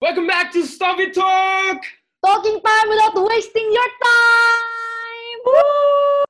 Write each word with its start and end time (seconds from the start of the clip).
Welcome 0.00 0.32
back 0.32 0.48
to 0.56 0.64
Stop 0.64 0.96
It 0.96 1.12
Talk! 1.12 1.76
Talking 2.24 2.56
time 2.64 2.86
without 2.88 3.20
wasting 3.20 3.68
your 3.68 3.90
time. 4.00 5.38
Woo! 5.44 6.24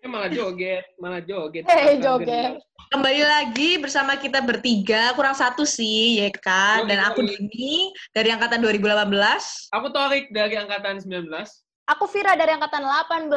Eh, 0.00 0.08
malah 0.08 0.32
joget, 0.32 0.88
malah 0.96 1.20
joget. 1.20 1.68
Hey, 1.68 2.00
joget. 2.00 2.56
Kembali 2.88 3.20
lagi 3.20 3.76
bersama 3.76 4.16
kita 4.16 4.40
bertiga, 4.40 5.12
kurang 5.12 5.36
satu 5.36 5.68
sih, 5.68 6.24
ya 6.24 6.32
kan? 6.40 6.88
Dan 6.88 7.04
aku 7.04 7.20
Dini 7.20 7.92
dari 8.16 8.32
angkatan 8.32 8.64
2018. 8.64 9.68
Aku 9.76 9.92
Torik 9.92 10.32
dari 10.32 10.56
angkatan 10.56 11.04
19. 11.04 11.28
Aku 11.88 12.04
Vira 12.04 12.36
dari 12.36 12.52
angkatan 12.52 12.84
18. 12.84 13.32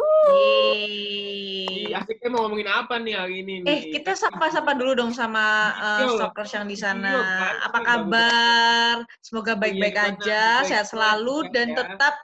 Woo! 0.00 0.32
Ih, 0.32 1.92
Yeay. 1.92 1.92
asiknya 1.92 2.28
mau 2.32 2.48
ngomongin 2.48 2.72
apa 2.72 2.96
nih 2.96 3.20
hari 3.20 3.44
ini 3.44 3.54
nih? 3.60 3.68
Eh, 3.68 3.80
kita 4.00 4.16
sapa-sapa 4.16 4.72
dulu 4.72 4.96
dong 4.96 5.12
sama 5.12 5.76
uh, 5.76 6.08
stalkers 6.16 6.56
yang 6.56 6.64
di 6.64 6.72
sana. 6.80 7.12
Yo, 7.12 7.20
kan? 7.20 7.54
Apa 7.68 7.78
kabar? 7.84 8.94
Semoga 9.20 9.52
baik-baik 9.60 9.92
aja, 9.92 10.64
sehat 10.64 10.88
selalu, 10.88 11.44
aja. 11.44 11.52
dan 11.52 11.66
tetap 11.76 12.14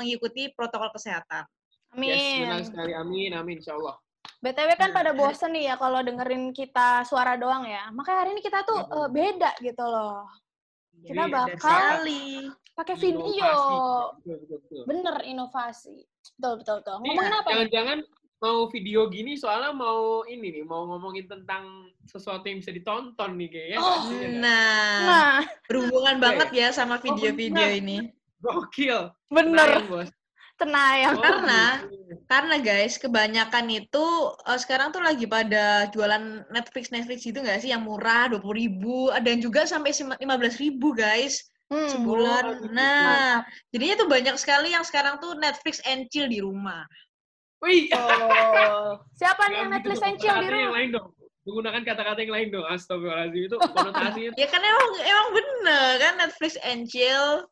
mengikuti 0.00 0.48
protokol 0.56 0.88
kesehatan. 0.96 1.44
Yes, 2.00 2.40
benar 2.40 2.56
Amin. 2.56 2.64
sekali. 2.64 2.92
Amin, 2.96 3.30
amin. 3.36 3.60
Insya 3.60 3.76
Allah. 3.76 4.00
BTW 4.40 4.70
kan 4.80 4.96
pada 4.96 5.12
bosen 5.12 5.52
nih 5.52 5.72
ya 5.72 5.74
kalau 5.76 6.00
dengerin 6.00 6.56
kita 6.56 7.04
suara 7.04 7.36
doang 7.36 7.68
ya. 7.68 7.92
Makanya 7.92 8.18
hari 8.24 8.30
ini 8.32 8.40
kita 8.40 8.64
tuh 8.64 8.80
eh, 8.80 9.08
beda 9.12 9.60
gitu 9.60 9.84
loh. 9.84 10.24
Kita 11.02 11.24
Jadi, 11.26 11.32
bakal 11.32 11.58
Sekali. 11.58 12.24
pakai 12.74 12.94
video. 12.96 13.22
inovasi. 13.24 13.74
Betul, 14.22 14.36
betul, 14.38 14.58
betul. 14.62 14.82
Bener, 14.86 15.16
inovasi. 15.24 15.96
Betul, 16.36 16.52
betul, 16.62 16.76
betul. 16.80 16.94
Ini 16.94 17.06
Ngomongin 17.10 17.34
apa? 17.34 17.48
Jangan-jangan 17.50 17.98
mau 18.38 18.58
video 18.68 19.00
gini 19.08 19.32
soalnya 19.34 19.72
mau 19.72 20.20
ini 20.24 20.52
nih, 20.52 20.64
mau 20.64 20.84
ngomongin 20.84 21.24
tentang 21.24 21.64
sesuatu 22.04 22.44
yang 22.44 22.60
bisa 22.60 22.70
ditonton 22.70 23.30
nih 23.36 23.48
kayaknya. 23.48 23.78
Oh. 23.80 24.00
Iya? 24.06 24.28
Nah, 24.36 25.00
Nah, 25.00 25.36
berhubungan 25.64 26.16
banget 26.20 26.48
ya 26.52 26.68
sama 26.70 27.00
video-video 27.00 27.56
benar. 27.56 27.80
ini. 27.80 27.96
Gokil. 28.38 29.08
bener. 29.32 29.68
Kenalin, 29.80 29.88
bos. 29.88 30.08
Tenayang. 30.54 31.18
Oh, 31.18 31.22
Karena-. 31.22 31.72
Karena 32.30 32.56
guys, 32.62 32.94
kebanyakan 32.96 33.66
itu 33.74 34.06
eh, 34.46 34.58
sekarang 34.60 34.94
tuh 34.94 35.02
lagi 35.02 35.26
pada 35.26 35.90
jualan 35.90 36.46
Netflix 36.48 36.94
Netflix 36.94 37.26
gitu 37.26 37.42
nggak 37.42 37.58
sih 37.60 37.74
yang 37.74 37.82
murah 37.82 38.30
20.000 38.30 38.38
ribu, 38.54 39.10
ada 39.10 39.26
yang 39.26 39.42
juga 39.42 39.66
sampai 39.66 39.90
15.000 39.90 40.22
ribu 40.62 40.94
guys 40.94 41.42
Hmm. 41.72 41.88
sebulan. 41.88 42.42
Oh, 42.44 42.52
gitu. 42.60 42.76
Nah, 42.76 43.40
jadinya 43.72 43.96
tuh 43.96 44.08
banyak 44.12 44.36
sekali 44.36 44.76
yang 44.76 44.84
sekarang 44.84 45.16
tuh 45.16 45.32
Netflix 45.40 45.80
and 45.88 46.06
chill 46.12 46.28
di 46.28 46.44
rumah. 46.44 46.84
Wih, 47.64 47.88
Oh. 47.96 49.00
Siapa 49.16 49.48
nih 49.48 49.64
yang 49.64 49.70
Netflix 49.72 49.96
gitu, 49.96 50.06
and 50.06 50.16
chill 50.20 50.36
di 50.36 50.44
kata-kata 50.44 50.60
yang 50.60 50.68
rumah? 50.68 50.76
lain 50.76 50.88
dong. 50.92 51.08
Menggunakan 51.44 51.82
kata-kata 51.88 52.18
yang 52.20 52.32
lain 52.36 52.48
dong. 52.52 52.66
Astagfirullahaladzim 52.68 53.42
itu 53.48 53.56
konotasinya. 53.56 54.30
Ya 54.36 54.46
kan 54.52 54.60
emang 54.60 54.90
emang 55.02 55.28
bener 55.32 55.88
kan 55.98 56.14
Netflix 56.20 56.52
and 56.60 56.84
chill. 56.84 57.48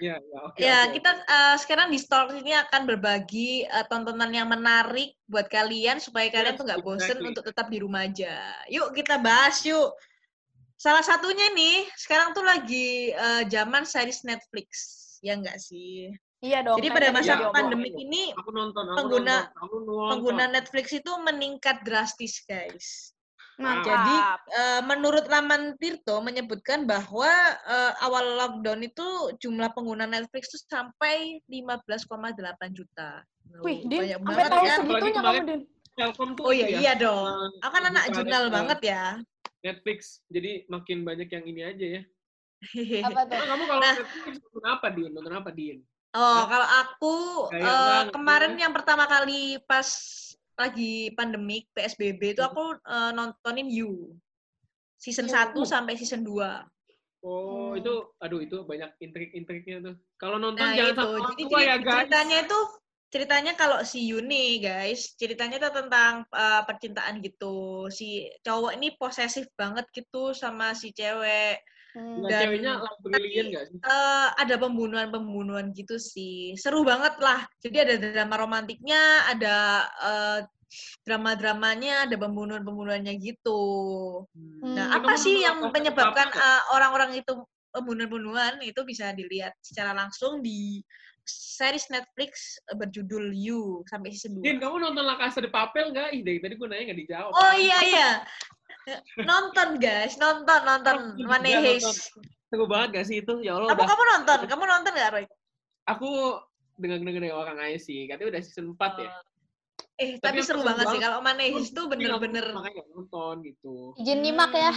Ya, 0.00 0.16
ya, 0.18 0.38
oke. 0.42 0.58
Ya, 0.58 0.78
oke, 0.84 0.92
kita 0.98 1.10
eh, 1.22 1.56
sekarang 1.62 1.88
di 1.94 1.98
Stalk 2.02 2.34
ini 2.34 2.52
akan 2.52 2.82
berbagi 2.88 3.64
eh, 3.64 3.84
tontonan 3.86 4.30
yang 4.34 4.50
menarik 4.50 5.14
buat 5.30 5.46
kalian 5.46 6.02
supaya 6.02 6.26
kalian 6.28 6.58
tuh 6.58 6.66
nggak 6.66 6.82
bosen 6.82 7.16
exactly. 7.16 7.30
untuk 7.30 7.44
tetap 7.46 7.66
di 7.70 7.78
rumah 7.80 8.04
aja. 8.04 8.34
Yuk 8.68 8.90
kita 8.92 9.16
bahas 9.22 9.62
yuk. 9.64 9.94
Salah 10.80 11.04
satunya 11.04 11.52
nih, 11.52 11.84
sekarang 11.94 12.32
tuh 12.32 12.42
lagi 12.42 13.12
eh, 13.12 13.42
zaman 13.48 13.84
series 13.84 14.24
Netflix. 14.26 14.68
Ya 15.20 15.36
enggak 15.36 15.60
sih? 15.60 16.08
Iya 16.40 16.64
dong. 16.64 16.80
Jadi 16.80 16.88
kan 16.88 16.96
pada 16.96 17.08
masa 17.12 17.32
Iya, 17.36 17.52
pandemik 17.52 17.92
aku- 17.92 18.00
ini 18.00 18.22
Aku 18.32 18.50
nonton, 18.56 18.84
aku 18.88 18.96
pengguna- 18.96 19.44
nonton, 19.52 19.60
aku 19.60 19.76
nonton. 19.84 20.08
pengguna 20.08 20.44
Netflix 20.48 20.86
itu 20.96 21.12
meningkat 21.20 21.84
drastis, 21.84 22.40
guys. 22.48 23.12
Mantap. 23.60 23.86
Jadi 23.86 24.16
eh, 24.50 24.80
menurut 24.82 25.24
Laman 25.28 25.76
Tirto 25.76 26.16
menyebutkan 26.24 26.88
bahwa 26.88 27.28
eh, 27.68 27.92
awal 28.00 28.40
lockdown 28.40 28.80
itu 28.80 29.06
jumlah 29.36 29.70
pengguna 29.76 30.08
Netflix 30.08 30.48
itu 30.50 30.64
sampai 30.66 31.38
15,8 31.46 32.34
juta. 32.72 33.20
Loh, 33.52 33.62
Wih, 33.68 33.84
Din, 33.84 34.00
banyak 34.00 34.18
sampai 34.18 34.32
banget 34.32 34.50
tahu 34.50 34.64
kan? 34.64 34.78
segitunya 34.80 35.20
kamu, 35.20 35.42
Din. 35.44 35.62
Telkom 35.90 36.30
tuh 36.38 36.42
Oh 36.48 36.52
itu 36.54 36.64
iya, 36.64 36.66
ya, 36.70 36.78
iya 36.80 36.92
dong. 36.96 37.26
eh, 37.28 37.64
Aku 37.66 37.72
kan 37.76 37.84
anak 37.92 38.04
jurnal 38.14 38.44
banget 38.48 38.80
ya. 38.80 39.04
Netflix, 39.60 40.24
jadi 40.32 40.64
makin 40.72 41.04
banyak 41.04 41.28
yang 41.28 41.44
ini 41.44 41.60
aja 41.60 41.86
ya. 42.00 42.02
Apa 43.12 43.28
tuh? 43.28 43.36
Nah, 43.36 43.46
kamu 43.52 43.62
kalau 43.68 43.82
Nah. 43.84 43.94
Netflix 44.00 44.34
nonton 44.40 44.64
apa, 44.64 44.86
Din? 44.88 45.10
Nonton 45.12 45.34
apa, 45.36 45.50
Din? 45.52 45.78
Oh, 46.10 46.20
Hah? 46.42 46.46
kalau 46.50 46.68
aku 46.82 47.14
eh, 47.54 47.62
banget, 47.62 48.06
kemarin 48.10 48.52
ya. 48.56 48.60
yang 48.66 48.72
pertama 48.74 49.04
kali 49.06 49.60
pas 49.68 49.86
lagi 50.60 51.08
pandemik 51.16 51.72
PSBB 51.72 52.36
itu 52.36 52.42
aku 52.44 52.76
eh, 52.76 53.10
nontonin 53.16 53.66
You. 53.66 54.12
Season 55.00 55.26
You. 55.26 55.32
1 55.32 55.56
sampai 55.64 55.96
season 55.96 56.20
2. 56.22 56.36
Oh, 57.20 57.72
Hmm. 57.72 57.80
itu, 57.80 57.92
aduh 58.16 58.40
itu 58.40 58.64
banyak 58.64 58.96
intrik-intriknya 58.98 59.76
tuh. 59.84 59.94
Kalau 60.16 60.40
nonton 60.40 60.60
Nah, 60.60 60.72
jangan 60.72 60.92
itu. 60.92 61.00
sama 61.00 61.12
orang 61.20 61.32
Jadi 61.36 61.44
tua 61.44 61.60
ya, 61.60 61.76
guys. 61.76 61.92
ceritanya 62.08 62.36
itu 62.44 62.58
ceritanya 63.10 63.52
kalau 63.58 63.78
si 63.82 63.98
Yuni, 64.08 64.46
guys, 64.62 65.00
ceritanya 65.20 65.56
itu 65.60 65.68
tentang 65.68 66.24
uh, 66.30 66.62
percintaan 66.64 67.20
gitu. 67.20 67.90
Si 67.92 68.24
cowok 68.40 68.72
ini 68.78 68.96
posesif 68.96 69.50
banget 69.52 69.84
gitu 69.92 70.32
sama 70.32 70.72
si 70.72 70.94
cewek. 70.96 71.60
Hmm. 71.90 72.22
Nah, 72.22 72.30
Dan- 72.30 72.40
ceweknya 72.46 72.72
nggak 73.50 73.64
sih? 73.66 73.78
Eh, 73.82 74.28
ada 74.38 74.54
pembunuhan-pembunuhan 74.58 75.74
gitu 75.74 75.98
sih. 75.98 76.54
Seru 76.54 76.86
banget 76.86 77.18
lah. 77.18 77.42
Jadi 77.58 77.76
ada 77.82 77.94
drama 77.98 78.36
romantiknya, 78.38 79.26
ada 79.26 79.56
eh, 79.98 80.38
drama-dramanya, 81.02 82.06
ada 82.06 82.14
pembunuhan-pembunuhannya 82.14 83.14
gitu. 83.18 83.62
Hmm. 84.30 84.74
Nah, 84.78 85.02
apa 85.02 85.18
sih 85.18 85.42
yang 85.42 85.58
menyebabkan 85.58 86.30
Apa? 86.30 86.38
uh, 86.38 86.62
orang-orang 86.78 87.18
itu 87.18 87.32
pembunuhan-pembunuhan 87.74 88.62
itu 88.62 88.80
bisa 88.86 89.10
dilihat 89.14 89.54
secara 89.62 89.94
langsung 89.94 90.42
di 90.42 90.82
series 91.24 91.88
Netflix 91.88 92.30
berjudul 92.70 93.30
You 93.30 93.60
sampai 93.84 94.10
season 94.10 94.38
2. 94.38 94.42
Din, 94.42 94.56
kamu 94.58 94.80
nonton 94.80 95.02
La 95.02 95.14
Casa 95.14 95.38
de 95.38 95.48
Papel 95.48 95.90
nggak? 95.90 96.08
Ih, 96.12 96.22
dari 96.22 96.38
tadi 96.38 96.54
gue 96.54 96.66
nanya 96.66 96.84
nggak 96.88 97.00
dijawab. 97.04 97.32
Oh 97.32 97.52
iya 97.52 97.78
iya. 97.82 98.10
nonton 99.18 99.76
guys, 99.76 100.16
nonton 100.16 100.60
nonton 100.60 100.96
Nonton 101.06 101.18
juga, 101.18 101.30
Manehes. 101.36 101.82
nonton. 101.82 102.24
Seru 102.48 102.64
banget 102.66 102.88
gak 102.92 103.06
sih 103.06 103.16
itu? 103.18 103.34
Ya 103.40 103.54
Allah, 103.54 103.70
Kamu 103.70 103.78
udah. 103.78 103.88
kamu 103.88 104.02
nonton? 104.08 104.38
Kamu 104.48 104.62
nonton 104.64 104.92
gak 104.92 105.10
Roy? 105.12 105.24
Aku 105.86 106.08
dengar-dengar 106.74 107.14
dari 107.14 107.30
orang 107.30 107.56
aja 107.60 107.78
sih. 107.78 108.08
Katanya 108.08 108.28
udah 108.30 108.40
season 108.42 108.66
4 108.74 108.98
ya. 108.98 109.10
Eh, 109.94 110.16
Tapi 110.16 110.18
tapi, 110.18 110.38
seru 110.40 110.64
banget 110.64 110.88
sih 110.88 110.98
kalau 110.98 111.20
Manehes 111.20 111.70
tuh 111.70 111.84
nggak- 111.86 112.00
bener-bener 112.18 112.44
Makanya 112.50 112.74
nggak 112.74 112.88
nonton 112.90 113.34
gitu. 113.44 113.92
Izin 113.94 114.18
nyimak 114.20 114.50
ya. 114.50 114.72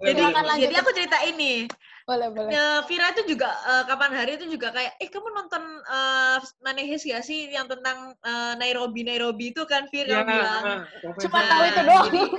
jadi 0.00 0.22
jadi 0.58 0.74
aku 0.78 0.90
cerita 0.94 1.18
ini. 1.24 1.66
Boleh, 2.08 2.32
boleh. 2.32 2.50
Ya, 2.50 2.80
Vira 2.88 3.12
itu 3.12 3.28
juga 3.28 3.52
eh, 3.52 3.84
kapan 3.84 4.12
hari 4.16 4.40
itu 4.40 4.48
juga 4.48 4.72
kayak 4.72 4.96
eh 4.96 5.08
kamu 5.12 5.28
nonton 5.28 5.60
eh, 5.84 6.36
Manehes 6.64 7.04
gak 7.04 7.20
sih 7.20 7.52
yang 7.52 7.68
tentang 7.68 8.16
eh, 8.16 8.54
Nairobi 8.56 9.04
Nairobi 9.04 9.52
itu 9.52 9.68
kan 9.68 9.84
Vira 9.92 10.08
Ya, 10.08 10.22
bilang. 10.24 10.62
nah, 10.64 10.82
Cuma 11.20 11.38
Nah, 11.38 11.48
tahu 11.50 11.62
itu 11.68 11.80
doang. 11.84 12.06
jadi- 12.08 12.32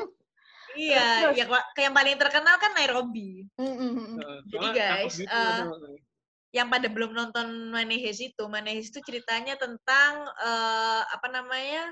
Iya, 0.70 1.34
ya 1.34 1.44
kayak 1.50 1.86
yang 1.92 1.96
paling 1.98 2.16
terkenal 2.16 2.56
kan 2.62 2.72
Nairobi. 2.78 3.42
Hmm, 3.58 3.74
hmm, 3.76 3.92
hmm. 3.94 4.16
eh, 4.22 4.40
Jadi, 4.48 4.68
guys, 4.72 5.16
aduh. 5.26 5.98
Yang 6.50 6.68
pada 6.70 6.88
belum 6.90 7.12
nonton 7.14 7.48
Manehes 7.70 8.18
itu, 8.22 8.44
Manehes 8.46 8.90
itu 8.90 9.02
ceritanya 9.02 9.58
tentang 9.58 10.12
eh, 10.40 11.02
apa 11.06 11.28
namanya? 11.28 11.90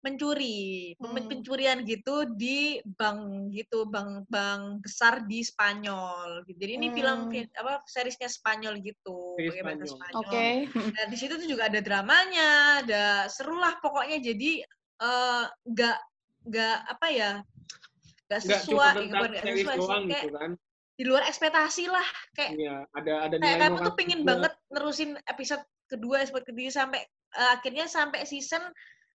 Mencuri, 0.00 0.94
Hmm. 0.96 1.26
pencurian 1.28 1.78
gitu 1.82 2.28
di 2.34 2.78
bank 2.84 3.50
gitu, 3.52 3.84
bank 3.86 4.24
bank 4.28 4.82
besar 4.84 5.24
di 5.24 5.40
Spanyol. 5.40 6.44
gitu. 6.44 6.58
Jadi 6.58 6.72
ini 6.78 6.88
film 6.92 7.28
Hmm. 7.28 7.46
apa 7.56 7.82
seriesnya 7.86 8.28
Spanyol 8.28 8.80
gitu, 8.80 9.36
bahasa 9.36 9.60
Spanyol. 9.60 9.88
Spanyol. 9.88 10.20
Oke. 10.22 10.46
Nah, 10.96 11.04
di 11.08 11.16
situ 11.16 11.34
tuh 11.36 11.48
juga 11.48 11.68
ada 11.68 11.80
dramanya, 11.80 12.50
ada 12.80 13.04
seru 13.28 13.56
lah 13.56 13.76
pokoknya. 13.78 14.18
Jadi 14.18 14.62
eh, 14.96 15.44
nggak 15.44 15.96
nggak 16.46 16.76
apa 16.88 17.06
ya, 17.10 17.30
nggak 18.26 18.40
sesuai, 18.40 18.94
nggak 19.12 19.30
series 19.42 19.58
sesuai 19.60 19.76
sih, 19.76 19.80
doang 19.82 20.04
kayak 20.06 20.24
gitu 20.24 20.30
kan. 20.32 20.50
di 20.96 21.04
luar 21.04 21.22
ekspektasi 21.28 21.84
lah. 21.92 22.08
Kayak 22.32 22.50
Iya, 22.56 22.76
ada 22.90 23.12
ada 23.28 23.34
kayak 23.36 23.44
nilai 23.44 23.60
kamu 23.60 23.76
tuh 23.84 23.94
pengen 23.94 24.20
juga. 24.22 24.28
banget 24.32 24.52
nerusin 24.72 25.10
episode 25.28 25.62
kedua, 25.86 26.24
episode 26.24 26.46
ketiga 26.48 26.70
sampai 26.72 27.00
eh, 27.36 27.50
akhirnya 27.52 27.84
sampai 27.84 28.24
season 28.24 28.64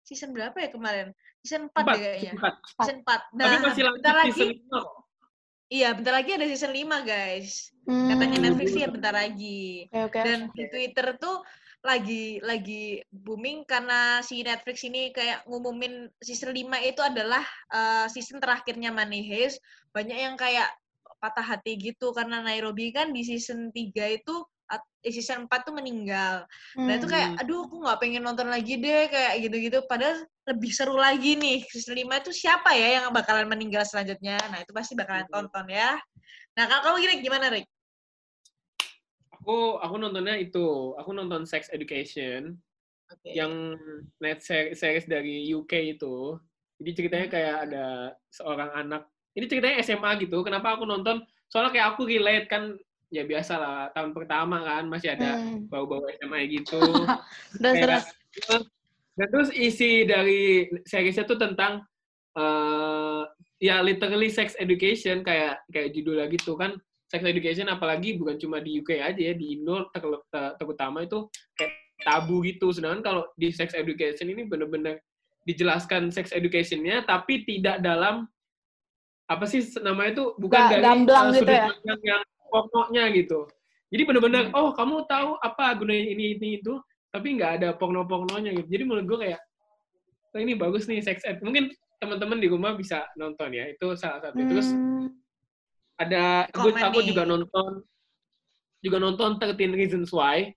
season 0.08 0.32
berapa 0.32 0.56
ya 0.56 0.70
kemarin? 0.72 1.12
Season 1.44 1.68
4 1.68 1.76
Empat, 1.76 1.84
deh 1.92 2.00
kayaknya. 2.00 2.32
empat. 2.40 2.54
Season 2.80 2.98
4. 3.04 3.04
Tapi 3.04 3.36
Nah, 3.36 3.60
masih 3.60 3.84
lanjut 3.84 3.96
bentar 4.00 4.16
lagi. 4.16 4.48
Iya, 5.68 5.90
bentar 6.00 6.14
lagi 6.16 6.32
ada 6.32 6.46
season 6.48 6.72
5, 6.72 7.04
guys. 7.04 7.76
Hmm. 7.84 8.08
Katanya 8.08 8.38
Netflix 8.48 8.70
sih 8.72 8.82
ya 8.88 8.90
bentar 8.90 9.12
lagi. 9.12 9.92
Oke, 9.92 10.00
oke. 10.08 10.20
Dan 10.24 10.40
di 10.56 10.64
Twitter 10.72 11.08
tuh 11.20 11.44
lagi 11.86 12.42
lagi 12.42 13.00
booming 13.14 13.64
karena 13.64 14.20
si 14.26 14.42
Netflix 14.44 14.82
ini 14.84 15.14
kayak 15.14 15.46
ngumumin 15.46 16.10
season 16.20 16.52
5 16.56 16.84
itu 16.84 17.02
adalah 17.04 17.44
eh, 17.72 18.08
season 18.08 18.40
terakhirnya 18.40 18.96
Money 18.96 19.28
Heist. 19.28 19.60
Banyak 19.92 20.18
yang 20.18 20.36
kayak 20.40 20.72
patah 21.20 21.44
hati 21.44 21.76
gitu 21.76 22.16
karena 22.16 22.40
Nairobi 22.40 22.94
kan 22.96 23.12
di 23.12 23.26
season 23.28 23.74
3 23.76 24.20
itu 24.24 24.36
season 25.08 25.48
4 25.48 25.64
tuh 25.64 25.72
meninggal. 25.72 26.44
Nah 26.76 26.94
itu 27.00 27.08
Hmm. 27.08 27.14
kayak, 27.16 27.30
aduh 27.40 27.64
aku 27.64 27.76
nggak 27.80 28.00
pengen 28.04 28.24
nonton 28.28 28.48
lagi 28.52 28.76
deh 28.76 29.08
kayak 29.08 29.34
gitu-gitu. 29.48 29.80
Padahal 29.88 30.28
lebih 30.48 30.72
seru 30.76 31.00
lagi 31.00 31.40
nih 31.40 31.64
season 31.72 31.96
5 31.96 32.20
itu 32.20 32.32
siapa 32.36 32.76
ya 32.76 33.00
yang 33.00 33.06
bakalan 33.16 33.48
meninggal 33.48 33.88
selanjutnya. 33.88 34.36
Nah 34.52 34.60
itu 34.64 34.72
pasti 34.76 34.94
bakalan 35.00 35.24
Mhm. 35.28 35.32
tonton 35.32 35.68
ya. 35.72 35.96
Nah 36.60 36.64
kalau 36.68 36.82
kamu 36.92 37.08
gini 37.08 37.14
gimana 37.24 37.48
Rick? 37.48 37.68
Aku 39.40 39.80
aku 39.80 39.96
nontonnya 39.96 40.36
itu, 40.36 40.92
aku 41.00 41.16
nonton 41.16 41.48
Sex 41.48 41.72
Education 41.72 42.60
Oke. 43.08 43.32
yang 43.32 43.80
net 44.20 44.44
ser- 44.44 44.76
series 44.76 45.08
dari 45.08 45.48
UK 45.56 45.96
itu. 45.96 46.36
Jadi 46.84 46.92
ceritanya 46.94 47.28
kayak 47.32 47.56
ada 47.72 47.86
seorang 48.28 48.70
anak. 48.76 49.08
Ini 49.38 49.46
ceritanya 49.48 49.80
SMA 49.80 50.20
gitu. 50.20 50.44
Kenapa 50.44 50.76
aku 50.76 50.84
nonton? 50.84 51.24
Soalnya 51.48 51.72
kayak 51.72 51.88
aku 51.96 52.04
relate 52.04 52.52
kan 52.52 52.76
ya 53.08 53.24
biasa 53.24 53.54
lah 53.56 53.78
tahun 53.96 54.12
pertama 54.12 54.60
kan 54.62 54.84
masih 54.86 55.16
ada 55.16 55.40
Hmm. 55.40 55.68
bau-bau 55.68 56.04
SMA 56.20 56.40
gitu. 56.52 56.80
Terus 57.64 58.04
terus. 58.34 58.64
Dan 59.18 59.28
terus 59.34 59.50
isi 59.50 60.06
dari 60.06 60.70
seriesnya 60.86 61.26
tuh 61.26 61.42
tentang 61.42 61.82
eh 62.38 63.24
ya 63.58 63.82
literally 63.82 64.30
sex 64.30 64.54
education 64.62 65.26
kayak 65.26 65.58
kayak 65.74 65.90
judulnya 65.90 66.30
gitu 66.30 66.54
kan 66.54 66.78
sex 67.10 67.26
education 67.26 67.66
apalagi 67.66 68.14
bukan 68.14 68.38
cuma 68.38 68.62
di 68.62 68.78
UK 68.78 69.02
aja 69.02 69.18
ya 69.18 69.34
di 69.34 69.58
Indo 69.58 69.90
ter- 69.90 70.22
ter- 70.30 70.54
terutama 70.62 71.02
itu 71.02 71.26
kayak 71.58 71.74
tabu 72.06 72.46
gitu 72.46 72.70
sedangkan 72.70 73.02
kalau 73.02 73.24
di 73.34 73.50
sex 73.50 73.74
education 73.74 74.30
ini 74.30 74.46
bener-bener 74.46 75.02
dijelaskan 75.50 76.14
sex 76.14 76.30
educationnya 76.30 77.02
tapi 77.02 77.42
tidak 77.42 77.82
dalam 77.82 78.30
apa 79.26 79.46
sih 79.50 79.66
namanya 79.82 80.14
itu 80.14 80.26
bukan 80.38 80.62
Ga- 80.62 80.70
dari 80.70 80.84
gamblang 80.86 81.26
eh, 81.26 81.32
gitu 81.34 81.42
sudut 81.42 81.58
ya? 81.58 81.66
pandang 81.74 82.02
yang 82.06 82.22
pokoknya 82.48 83.12
gitu 83.14 83.48
jadi 83.88 84.04
bener-bener 84.04 84.52
Hmm. 84.52 84.58
oh 84.60 84.70
kamu 84.76 85.08
tahu 85.08 85.40
apa 85.40 85.72
gunanya 85.80 86.12
ini 86.12 86.36
ini 86.36 86.60
itu 86.60 86.76
tapi 87.08 87.34
nggak 87.40 87.52
ada 87.64 87.70
porno-pornonya 87.74 88.52
gitu. 88.54 88.68
Jadi 88.68 88.84
menurut 88.84 89.06
gue 89.08 89.20
kayak, 89.26 89.42
oh, 90.36 90.40
ini 90.44 90.54
bagus 90.60 90.86
nih 90.86 91.00
sex 91.02 91.24
ed. 91.24 91.40
Mungkin 91.42 91.72
teman-teman 91.98 92.38
di 92.38 92.52
rumah 92.52 92.76
bisa 92.76 93.08
nonton 93.18 93.56
ya. 93.56 93.66
Itu 93.72 93.96
salah 93.96 94.22
satu. 94.22 94.38
Terus 94.38 94.70
Hmm. 94.76 95.10
ada, 95.98 96.46
gue, 96.52 96.72
aku 96.78 97.00
juga 97.02 97.24
nonton, 97.26 97.82
juga 98.84 98.98
nonton 99.02 99.40
13 99.40 99.74
Reasons 99.74 100.12
Why. 100.14 100.52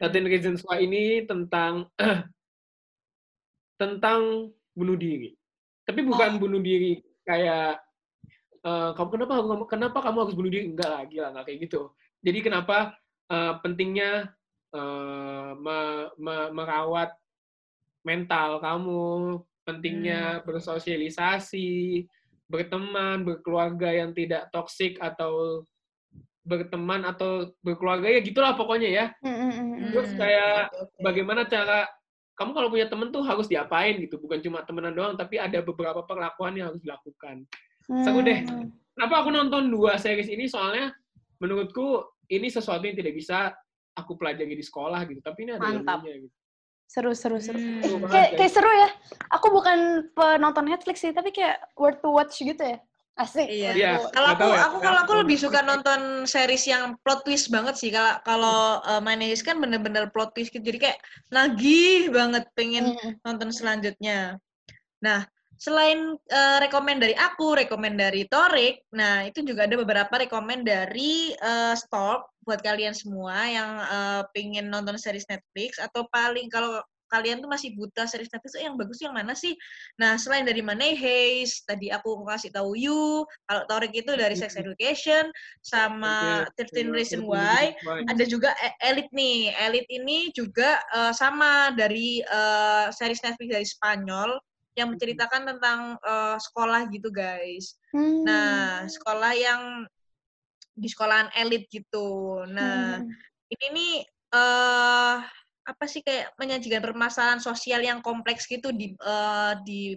13 0.00 0.24
Reasons 0.24 0.62
Why 0.64 0.86
ini 0.86 1.26
tentang 1.28 1.90
tentang 3.82 4.48
bunuh 4.72 4.96
diri. 4.96 5.34
Tapi 5.82 6.00
bukan 6.06 6.38
bunuh 6.38 6.62
diri 6.62 7.02
kayak 7.26 7.81
eh, 8.62 8.90
kamu 8.96 9.08
kenapa 9.18 9.32
kamu 9.42 9.64
kenapa 9.66 9.98
kamu 10.02 10.16
harus 10.26 10.34
bunuh 10.38 10.50
diri? 10.50 10.64
Enggak 10.70 10.90
lah, 10.90 11.02
gila 11.06 11.26
enggak 11.34 11.44
kayak 11.50 11.58
gitu. 11.68 11.80
Jadi 12.22 12.38
kenapa 12.42 12.76
eh, 13.30 13.54
pentingnya 13.62 14.10
eh, 14.74 15.50
me- 15.58 16.10
me- 16.16 16.50
merawat 16.54 17.12
mental 18.02 18.58
kamu, 18.58 19.38
pentingnya 19.62 20.42
bersosialisasi, 20.42 22.02
berteman, 22.50 23.22
berkeluarga 23.22 23.94
yang 23.94 24.10
tidak 24.10 24.50
toksik 24.50 24.98
atau 24.98 25.62
berteman 26.42 27.06
atau 27.06 27.54
berkeluarga 27.62 28.10
ya 28.10 28.18
gitulah 28.18 28.58
pokoknya 28.58 28.90
ya. 28.90 29.06
Hmm, 29.22 29.30
hmm, 29.30 29.52
hmm, 29.54 29.68
hmm. 29.70 29.90
Terus 29.94 30.10
kayak 30.18 30.58
bagaimana 30.98 31.46
cara 31.46 31.86
kamu 32.34 32.50
kalau 32.58 32.68
punya 32.74 32.86
temen 32.90 33.14
tuh 33.14 33.22
harus 33.22 33.46
diapain 33.46 33.94
gitu, 34.02 34.18
bukan 34.18 34.42
cuma 34.42 34.66
temenan 34.66 34.96
doang, 34.96 35.14
tapi 35.14 35.38
ada 35.38 35.62
beberapa 35.62 36.02
perlakuan 36.02 36.58
yang 36.58 36.74
harus 36.74 36.82
dilakukan. 36.82 37.46
Seru 37.86 38.20
deh. 38.22 38.40
Hmm. 38.46 38.70
Kenapa 38.92 39.14
aku 39.24 39.28
nonton 39.32 39.72
dua 39.72 39.96
series 39.96 40.28
ini? 40.28 40.46
Soalnya 40.46 40.92
menurutku 41.42 42.04
ini 42.30 42.46
sesuatu 42.48 42.84
yang 42.86 42.94
tidak 42.94 43.14
bisa 43.16 43.52
aku 43.92 44.16
pelajari 44.16 44.56
di 44.56 44.64
sekolah 44.64 45.04
gitu, 45.08 45.20
tapi 45.20 45.44
ini 45.48 45.56
ada 45.58 45.64
Mantap. 45.68 46.00
ilmunya 46.04 46.28
gitu. 46.28 46.36
Seru, 46.92 47.12
seru, 47.16 47.40
seru. 47.40 47.56
Hmm. 47.56 48.04
Kayak, 48.04 48.36
kayak 48.36 48.52
seru 48.52 48.68
ya. 48.68 48.88
Aku 49.32 49.48
bukan 49.48 50.08
penonton 50.12 50.68
Netflix 50.68 51.00
sih, 51.00 51.12
tapi 51.16 51.32
kayak 51.32 51.56
worth 51.76 52.04
to 52.04 52.12
watch 52.12 52.36
gitu 52.36 52.60
ya. 52.60 52.78
Asik. 53.12 53.44
Iya. 53.44 53.70
Iya. 53.76 53.92
Kalau 54.12 54.28
aku, 54.32 54.44
ya, 54.48 54.60
aku 54.68 54.76
kalau 54.80 54.98
aku 55.04 55.12
lebih 55.20 55.36
suka 55.36 55.60
nonton 55.60 56.24
series 56.24 56.64
yang 56.64 56.96
plot 57.04 57.24
twist 57.28 57.52
banget 57.52 57.76
sih. 57.76 57.92
Kalau 57.92 58.16
kalau 58.24 58.80
uh, 58.84 59.00
My 59.04 59.12
Name 59.16 59.32
is 59.36 59.44
kan 59.44 59.60
bener-bener 59.60 60.08
plot 60.08 60.32
twist 60.32 60.48
gitu. 60.52 60.64
Jadi 60.64 60.80
kayak 60.88 60.98
nagih 61.28 62.08
banget 62.08 62.48
pengen 62.56 62.96
Hmm. 62.96 63.12
nonton 63.24 63.52
selanjutnya. 63.52 64.40
Nah, 65.04 65.28
selain 65.58 66.16
uh, 66.16 66.58
rekomen 66.60 66.98
dari 66.98 67.14
aku, 67.16 67.54
rekomen 67.54 67.94
dari 67.94 68.26
Torik, 68.26 68.86
nah 68.94 69.26
itu 69.26 69.44
juga 69.46 69.64
ada 69.66 69.76
beberapa 69.78 70.14
rekomen 70.18 70.66
dari 70.66 71.32
uh, 71.38 71.74
Stalk 71.76 72.32
buat 72.42 72.58
kalian 72.58 72.92
semua 72.92 73.46
yang 73.46 73.70
uh, 73.86 74.22
pengen 74.34 74.66
nonton 74.66 74.98
series 74.98 75.26
Netflix 75.30 75.78
atau 75.78 76.06
paling 76.10 76.50
kalau 76.50 76.82
kalian 77.12 77.44
tuh 77.44 77.50
masih 77.52 77.76
buta 77.76 78.08
series 78.08 78.32
Netflix 78.32 78.56
"Eh, 78.56 78.64
yang 78.64 78.80
bagus 78.80 78.96
yang 79.04 79.12
mana 79.12 79.36
sih? 79.36 79.52
Nah, 80.00 80.16
selain 80.16 80.48
dari 80.48 80.64
Money 80.64 80.96
Heist, 80.96 81.68
tadi 81.68 81.92
aku 81.92 82.24
kasih 82.24 82.48
tahu 82.48 82.72
You, 82.72 83.28
kalau 83.44 83.68
Torik 83.68 83.92
itu 83.92 84.16
dari 84.16 84.32
Sex 84.32 84.56
Education 84.56 85.28
sama 85.60 86.48
Oke, 86.48 86.64
13 86.64 86.72
terus 86.72 86.96
Reason 86.96 87.20
ini 87.20 87.28
Why, 87.28 87.64
ada 88.08 88.24
juga 88.24 88.56
Elite 88.80 89.12
nih. 89.12 89.52
Elite 89.60 89.90
ini 89.92 90.32
juga 90.32 90.80
eh, 90.80 91.12
sama 91.12 91.76
dari 91.76 92.24
eh, 92.24 92.86
series 92.88 93.20
Netflix 93.20 93.48
dari 93.52 93.66
Spanyol 93.68 94.40
yang 94.78 94.88
menceritakan 94.92 95.42
tentang 95.56 95.80
eh, 96.00 96.36
sekolah 96.40 96.88
gitu, 96.92 97.08
guys. 97.12 97.76
Hmm. 97.92 98.24
Nah, 98.24 98.84
sekolah 98.88 99.32
yang 99.36 99.62
di 100.72 100.88
sekolahan 100.88 101.28
elit 101.36 101.68
gitu. 101.68 102.40
Nah, 102.48 103.00
Hmm. 103.00 103.08
ini 103.52 103.66
nih 103.76 103.94
eh 104.32 105.16
apa 105.62 105.84
sih 105.86 106.00
kayak 106.02 106.32
menyajikan 106.40 106.80
permasalahan 106.82 107.38
sosial 107.38 107.84
yang 107.84 108.00
kompleks 108.00 108.48
gitu 108.48 108.72
di 108.72 108.96
eh, 108.96 109.52
di 109.62 109.94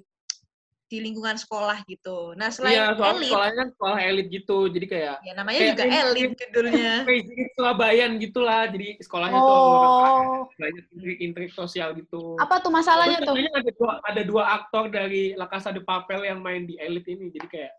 di 0.85 1.01
lingkungan 1.01 1.33
sekolah 1.33 1.81
gitu. 1.89 2.37
Nah, 2.37 2.53
selain 2.53 2.77
Iya, 2.77 2.85
soal 2.93 3.17
elit, 3.17 3.25
sekolahnya 3.27 3.55
kan 3.57 3.67
sekolah 3.73 3.97
elit 4.05 4.27
gitu, 4.29 4.57
jadi 4.69 4.85
kayak 4.85 5.15
ya 5.25 5.33
namanya 5.33 5.57
kayak 5.57 5.71
juga 5.73 5.83
ini- 5.83 5.97
elit 5.97 6.29
judulnya. 6.37 6.93
Surabayan 7.57 8.11
gitulah, 8.21 8.61
jadi 8.69 8.87
sekolahnya 9.01 9.39
tuh 9.39 9.57
Oh. 9.57 10.45
banyak 10.53 10.85
intrik-intrik 10.91 11.49
sosial 11.51 11.97
gitu. 11.97 12.37
Apa 12.37 12.61
tuh 12.61 12.69
masalahnya 12.69 13.17
Terus 13.17 13.33
tuh? 13.33 13.57
ada 13.57 13.71
dua, 13.71 13.91
ada 14.03 14.21
dua 14.21 14.43
aktor 14.53 14.83
dari 14.87 15.33
La 15.33 15.45
Casa 15.45 15.73
de 15.73 15.81
Papel 15.81 16.21
yang 16.23 16.39
main 16.39 16.63
di 16.63 16.77
elit 16.77 17.05
ini, 17.05 17.33
jadi 17.33 17.47
kayak 17.47 17.73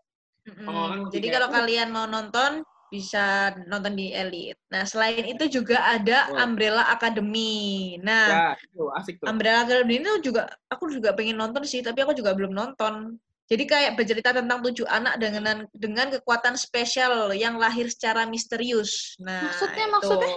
Mm-mm. 0.47 0.63
Orang-orang 0.63 0.99
Jadi 1.11 1.19
kayak, 1.21 1.35
kalau 1.35 1.47
"Uh." 1.47 1.55
kalian 1.59 1.87
mau 1.91 2.07
nonton 2.07 2.51
bisa 2.87 3.51
nonton 3.67 3.93
di 3.93 4.15
Elite. 4.15 4.55
Nah, 4.71 4.87
selain 4.87 5.23
itu 5.27 5.47
juga 5.51 5.83
ada 5.83 6.31
Oh. 6.31 6.39
Umbrella 6.39 6.87
Academy. 6.87 7.95
Nah, 7.99 8.55
ya 8.55 8.63
itu 8.63 8.83
asik 8.95 9.19
tuh. 9.19 9.27
Umbrella 9.27 9.67
Academy 9.67 9.99
itu 9.99 10.31
juga 10.31 10.47
aku 10.67 10.87
juga 10.87 11.11
pengen 11.11 11.35
nonton 11.35 11.67
sih, 11.67 11.83
tapi 11.83 11.99
aku 12.03 12.15
juga 12.15 12.31
belum 12.31 12.51
nonton. 12.51 13.19
Jadi 13.47 13.63
kayak 13.63 13.95
bercerita 13.95 14.35
tentang 14.35 14.59
tujuh 14.59 14.83
anak 14.87 15.19
dengan 15.19 15.63
dengan 15.71 16.11
kekuatan 16.11 16.59
spesial 16.59 17.31
yang 17.31 17.55
lahir 17.55 17.87
secara 17.87 18.27
misterius. 18.27 19.15
Nah, 19.23 19.47
Maksudnya, 19.47 19.85
itu. 19.87 19.93
maksudnya? 19.95 20.31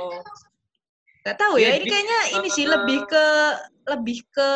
Gak 1.20 1.36
tahu 1.36 1.54
ya, 1.60 1.74
Ya, 1.74 1.76
ini 1.76 1.86
kayaknya 1.90 2.20
ini 2.38 2.48
sih 2.48 2.64
lebih 2.64 3.04
ke 3.04 3.24
lebih 3.90 4.18
ke 4.30 4.50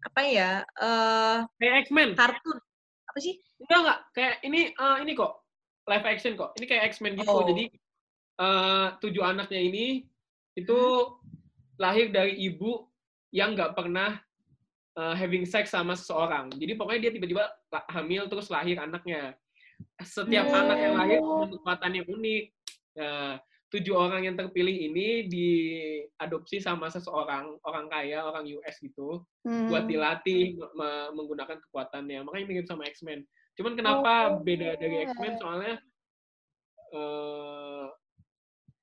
apa 0.00 0.20
ya? 0.26 0.50
eh 0.82 1.36
Kayak 1.56 1.74
X-Men. 1.86 2.10
kartun. 2.14 2.58
Apa 3.06 3.18
sih? 3.18 3.38
Enggak 3.60 3.78
enggak, 3.82 3.98
kayak 4.14 4.34
ini 4.44 4.60
eh, 4.70 4.96
ini 5.02 5.12
kok 5.14 5.32
live 5.86 6.06
action 6.06 6.36
kok. 6.36 6.52
Ini 6.58 6.66
kayak 6.66 6.84
X-Men 6.92 7.16
gitu. 7.16 7.30
Oh. 7.30 7.46
Jadi 7.46 7.70
eh, 8.40 8.86
tujuh 9.00 9.22
anaknya 9.22 9.60
ini 9.60 9.86
itu 10.56 10.78
lahir 11.76 12.12
dari 12.12 12.36
ibu 12.40 12.84
yang 13.32 13.54
nggak 13.54 13.72
pernah 13.72 14.18
eh, 14.96 15.14
having 15.16 15.46
sex 15.46 15.70
sama 15.72 15.94
seseorang. 15.94 16.50
Jadi 16.52 16.72
pokoknya 16.74 17.00
dia 17.08 17.12
tiba-tiba 17.14 17.44
hamil 17.90 18.26
terus 18.26 18.50
lahir 18.50 18.76
anaknya. 18.76 19.34
Setiap 19.96 20.44
Oh. 20.48 20.56
anak 20.60 20.78
yang 20.78 20.94
lahir 20.96 21.20
kekuatan 21.56 21.92
yang 21.96 22.06
unik. 22.06 22.44
Nah, 23.00 23.40
tujuh 23.70 23.94
orang 23.94 24.26
yang 24.26 24.34
terpilih 24.36 24.74
ini 24.90 25.30
diadopsi 25.30 26.58
sama 26.58 26.90
seseorang 26.90 27.54
orang 27.62 27.86
kaya, 27.86 28.20
orang 28.20 28.44
US 28.58 28.76
gitu 28.82 29.22
Hmm. 29.46 29.70
buat 29.70 29.86
dilatih 29.86 30.58
me- 30.58 30.72
me- 30.74 31.10
menggunakan 31.16 31.56
kekuatannya. 31.64 32.26
Makanya 32.26 32.44
mirip 32.50 32.66
sama 32.68 32.84
X-Men. 32.90 33.24
Cuman 33.60 33.76
kenapa 33.76 34.12
Oh. 34.32 34.40
beda 34.40 34.72
dari 34.80 35.04
X-Men? 35.04 35.36
Soalnya 35.36 35.76
eh 36.90 37.86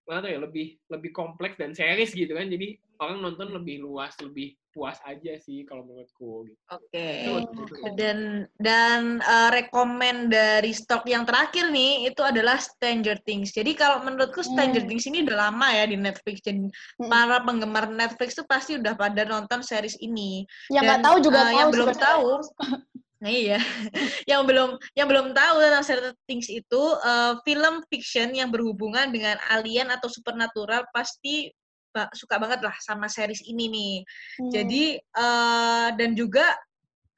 nggak 0.07 0.19
tahu 0.23 0.31
ya 0.31 0.39
lebih 0.39 0.67
lebih 0.87 1.11
kompleks 1.11 1.57
dan 1.57 1.73
series 1.73 2.13
gitu 2.13 2.37
kan. 2.37 2.45
Jadi 2.45 2.77
orang 3.01 3.25
nonton 3.25 3.51
lebih 3.57 3.81
luas, 3.81 4.13
lebih 4.21 4.53
puas 4.71 5.01
aja 5.03 5.33
sih 5.41 5.65
kalau 5.65 5.81
menurutku. 5.83 6.45
Gitu. 6.45 6.61
Oke. 6.69 7.09
Oke. 7.43 7.89
Dan 7.97 8.45
dan 8.61 9.17
eh, 9.19 9.49
rekomen 9.51 10.29
dari 10.29 10.71
stok 10.71 11.09
yang 11.09 11.25
terakhir 11.25 11.73
nih 11.73 12.07
itu 12.07 12.21
adalah 12.21 12.61
Stranger 12.61 13.17
Things. 13.25 13.49
Jadi 13.51 13.73
kalau 13.73 14.05
menurutku 14.05 14.45
Stranger 14.45 14.85
Hmm. 14.85 14.89
Things 14.93 15.09
ini 15.09 15.25
udah 15.25 15.49
lama 15.49 15.67
ya 15.73 15.89
di 15.89 15.97
Netflix. 15.97 16.45
Dan 16.45 16.69
Hmm. 17.01 17.09
para 17.09 17.41
penggemar 17.41 17.89
Netflix 17.89 18.37
tuh 18.37 18.45
pasti 18.45 18.77
udah 18.77 18.93
pada 18.93 19.25
nonton 19.25 19.65
series 19.65 19.97
ini. 19.99 20.45
Yang 20.69 20.85
nggak 20.85 21.01
tahu 21.03 21.17
juga 21.25 21.39
tahu 21.49 21.57
yang 21.57 21.69
belum 21.73 21.89
tahu 21.97 22.27
Nah 23.17 23.31
iya, 23.33 23.57
yang 24.31 24.45
belum 24.45 24.77
yang 24.93 25.07
belum 25.09 25.33
tahu 25.33 25.55
tentang 25.57 25.83
Stranger 25.83 26.13
Things 26.29 26.47
itu 26.53 26.83
eh, 27.01 27.33
film 27.41 27.81
fiction 27.89 28.29
yang 28.33 28.53
berhubungan 28.53 29.09
dengan 29.09 29.41
alien 29.49 29.89
atau 29.89 30.05
supernatural 30.05 30.85
pasti 30.93 31.49
ba- 31.89 32.13
suka 32.13 32.37
banget 32.37 32.61
lah 32.61 32.77
sama 32.77 33.09
series 33.09 33.41
ini 33.41 33.65
nih. 33.73 33.95
Hmm. 34.37 34.51
Jadi 34.53 34.83
eh, 35.01 35.87
dan 35.97 36.13
juga 36.13 36.45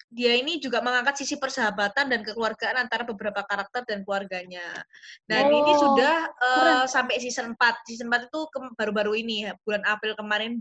dia 0.10 0.34
ini 0.34 0.58
juga 0.58 0.82
mengangkat 0.82 1.22
sisi 1.22 1.38
persahabatan 1.38 2.10
dan 2.10 2.26
kekeluargaan 2.26 2.82
antara 2.82 3.06
beberapa 3.06 3.46
karakter 3.46 3.86
dan 3.86 4.02
keluarganya. 4.02 4.82
Dan 5.30 5.54
ini 5.54 5.72
Oh, 5.78 5.80
sudah 5.86 6.16
eh, 6.34 6.58
keren. 6.58 6.90
sampai 6.90 7.16
season 7.22 7.54
4. 7.54 7.86
Season 7.86 8.10
4 8.10 8.26
itu 8.32 8.40
baru-baru 8.74 9.22
ini 9.22 9.52
bulan 9.62 9.86
April 9.86 10.18
kemarin 10.18 10.58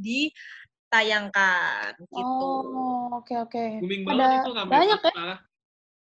ditayangkan 0.89 1.93
gitu. 2.01 2.49
Oh, 2.65 3.21
oke 3.21 3.35
oke. 3.45 3.65
Booming 3.85 4.09
Ada 4.09 4.17
banget 4.17 4.41
itu 4.41 4.53
sampai 4.57 4.73
banyak 4.73 5.01
ya? 5.05 5.13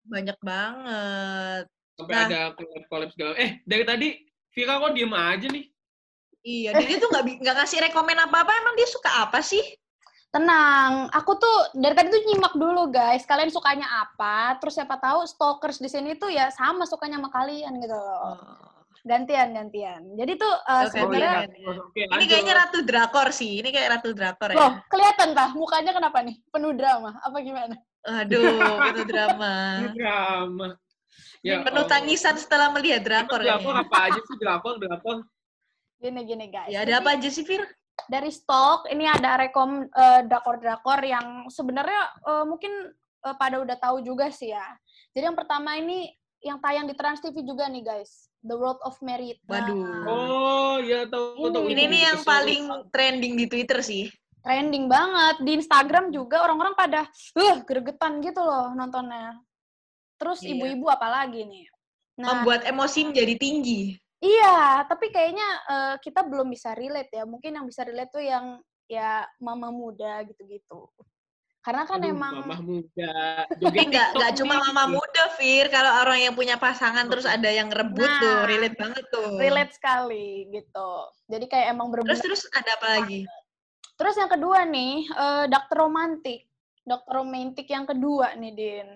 Banyak 0.03 0.37
banget. 0.41 1.63
Sampai 1.93 2.13
Nah. 2.17 2.25
ada 2.25 2.41
collab-collab 2.57 3.09
segala. 3.13 3.33
Eh, 3.37 3.61
dari 3.69 3.85
tadi 3.85 4.07
Vira 4.53 4.81
kok 4.81 4.93
diem 4.97 5.13
aja 5.13 5.47
nih? 5.49 5.65
Iya, 6.43 6.69
dia 6.75 6.97
tuh 6.99 7.09
nggak 7.09 7.23
nggak 7.39 7.55
ngasih 7.55 7.79
rekomen 7.89 8.17
apa-apa. 8.17 8.51
Emang 8.65 8.75
dia 8.75 8.89
suka 8.89 9.29
apa 9.29 9.39
sih? 9.45 9.61
Tenang, 10.33 11.13
aku 11.13 11.37
tuh 11.37 11.57
dari 11.77 11.93
tadi 11.93 12.09
tuh 12.09 12.21
nyimak 12.25 12.53
dulu 12.57 12.89
guys. 12.89 13.21
Kalian 13.29 13.53
sukanya 13.53 13.85
apa? 13.85 14.57
Terus 14.57 14.81
siapa 14.81 14.97
tahu 14.97 15.29
stalkers 15.29 15.77
di 15.77 15.85
sini 15.85 16.17
tuh 16.17 16.33
ya 16.33 16.49
sama 16.49 16.89
sukanya 16.89 17.21
sama 17.21 17.29
kalian 17.29 17.77
gitu 17.77 17.93
loh. 17.93 18.72
Gantian 19.03 19.51
gantian. 19.51 20.01
Jadi 20.15 20.39
tuh 20.39 20.47
uh, 20.47 20.87
Oke, 20.87 20.95
sebenarnya 20.95 21.43
gantian. 21.43 21.75
Oke, 21.83 22.01
Ini 22.07 22.23
kayaknya 22.23 22.53
ratu 22.55 22.79
drakor 22.87 23.27
sih. 23.35 23.59
Ini 23.59 23.69
kayak 23.75 23.89
ratu 23.99 24.09
drakor 24.15 24.55
ya. 24.55 24.57
loh 24.57 24.71
kelihatan 24.87 25.35
tah 25.35 25.51
mukanya 25.51 25.91
kenapa 25.91 26.23
nih? 26.23 26.39
Penuh 26.47 26.71
drama 26.71 27.19
apa 27.19 27.37
gimana? 27.43 27.75
Aduh, 28.03 28.59
penuh 28.91 29.05
drama. 29.07 29.53
drama. 29.91 30.67
Ya 31.43 31.59
penuh 31.59 31.83
tangisan 31.91 32.39
setelah 32.39 32.71
melihat 32.71 33.03
drakor 33.03 33.43
Emang 33.43 33.59
Drakor 33.59 33.75
apa 33.83 33.97
aja 34.07 34.19
sih 34.23 34.37
drakor, 34.39 34.75
drakor? 34.79 35.17
Gini 35.99 36.23
gini 36.23 36.47
guys. 36.47 36.71
Ya 36.71 36.87
Jadi, 36.87 36.91
ada 36.91 36.93
apa 37.03 37.09
aja 37.19 37.29
sih, 37.31 37.43
Fir? 37.43 37.63
Dari 38.07 38.31
stok 38.31 38.87
ini 38.87 39.03
ada 39.03 39.35
rekom 39.35 39.83
eh, 39.83 40.21
drakor-drakor 40.23 40.99
yang 41.03 41.51
sebenarnya 41.51 42.01
eh, 42.23 42.45
mungkin 42.47 42.71
eh, 42.95 43.35
pada 43.35 43.59
udah 43.59 43.75
tahu 43.75 43.99
juga 43.99 44.31
sih 44.31 44.55
ya. 44.55 44.63
Jadi 45.11 45.27
yang 45.27 45.37
pertama 45.37 45.75
ini 45.75 46.11
yang 46.39 46.63
tayang 46.63 46.87
di 46.87 46.95
Trans 46.95 47.19
TV 47.19 47.43
juga 47.43 47.67
nih 47.67 47.83
guys. 47.83 48.31
The 48.43 48.55
World 48.59 48.83
of 48.83 48.99
Merit. 48.99 49.39
Waduh. 49.47 50.03
Oh, 50.05 50.75
ya 50.83 51.07
tahu 51.07 51.47
Ini- 51.47 51.53
tahu. 51.55 51.63
Ini 51.71 51.83
itu 51.87 51.91
nih 51.91 52.01
yang 52.11 52.19
paling 52.21 52.61
trending 52.91 53.33
di 53.39 53.45
Twitter 53.47 53.79
sih. 53.79 54.11
trending 54.43 54.91
banget 54.91 55.39
di 55.39 55.55
Instagram 55.55 56.11
juga 56.11 56.43
orang-orang 56.43 56.75
pada 56.75 57.07
uh 57.39 57.55
gregetan 57.63 58.19
gitu 58.19 58.43
loh 58.43 58.75
nontonnya. 58.75 59.39
Terus 60.19 60.43
Iya. 60.43 60.51
ibu-ibu 60.59 60.91
apalagi 60.91 61.47
nih. 61.47 61.63
Nah, 62.19 62.43
Membuat 62.43 62.67
emosi 62.67 63.07
menjadi 63.07 63.39
tinggi. 63.39 63.95
iya, 64.19 64.83
tapi 64.83 65.15
kayaknya 65.15 65.47
eh, 65.71 65.95
kita 66.03 66.27
belum 66.27 66.51
bisa 66.51 66.75
relate 66.75 67.15
ya. 67.15 67.23
Mungkin 67.23 67.55
yang 67.55 67.63
bisa 67.63 67.87
relate 67.87 68.11
tuh 68.11 68.19
yang 68.19 68.59
ya 68.91 69.23
mama 69.39 69.71
muda 69.71 70.27
gitu-gitu. 70.27 70.91
Karena 71.63 71.87
kan 71.87 72.03
Aduh, 72.03 72.11
emang 72.11 72.33
Mamah 72.43 72.59
muda. 72.59 73.15
Tapi 73.47 73.63
Joget 73.71 74.11
nggak 74.11 74.33
cuma 74.35 74.59
mama 74.59 74.83
muda, 74.99 75.23
Fir. 75.39 75.71
Kalau 75.71 76.03
orang 76.03 76.19
yang 76.19 76.35
punya 76.35 76.59
pasangan 76.59 77.07
terus 77.07 77.23
ada 77.23 77.47
yang 77.47 77.71
ngerebut 77.71 78.03
Nah. 78.03 78.19
tuh, 78.19 78.35
relate 78.51 78.75
banget 78.75 79.03
tuh. 79.07 79.39
relate 79.39 79.71
sekali 79.71 80.51
gitu. 80.51 80.89
Jadi 81.31 81.45
kayak 81.47 81.71
emang 81.71 81.87
Terus 81.87 82.03
bener-bener. 82.03 82.23
terus 82.27 82.41
ada 82.51 82.71
apa 82.75 82.87
lagi? 82.99 83.19
Terus 83.95 84.15
yang 84.19 84.27
kedua 84.27 84.59
nih, 84.67 84.93
eh, 85.07 85.43
dokter 85.47 85.75
romantik. 85.79 86.41
Dokter 86.83 87.13
romantik 87.15 87.67
yang 87.71 87.87
kedua 87.87 88.35
nih, 88.35 88.51
Din. 88.51 88.87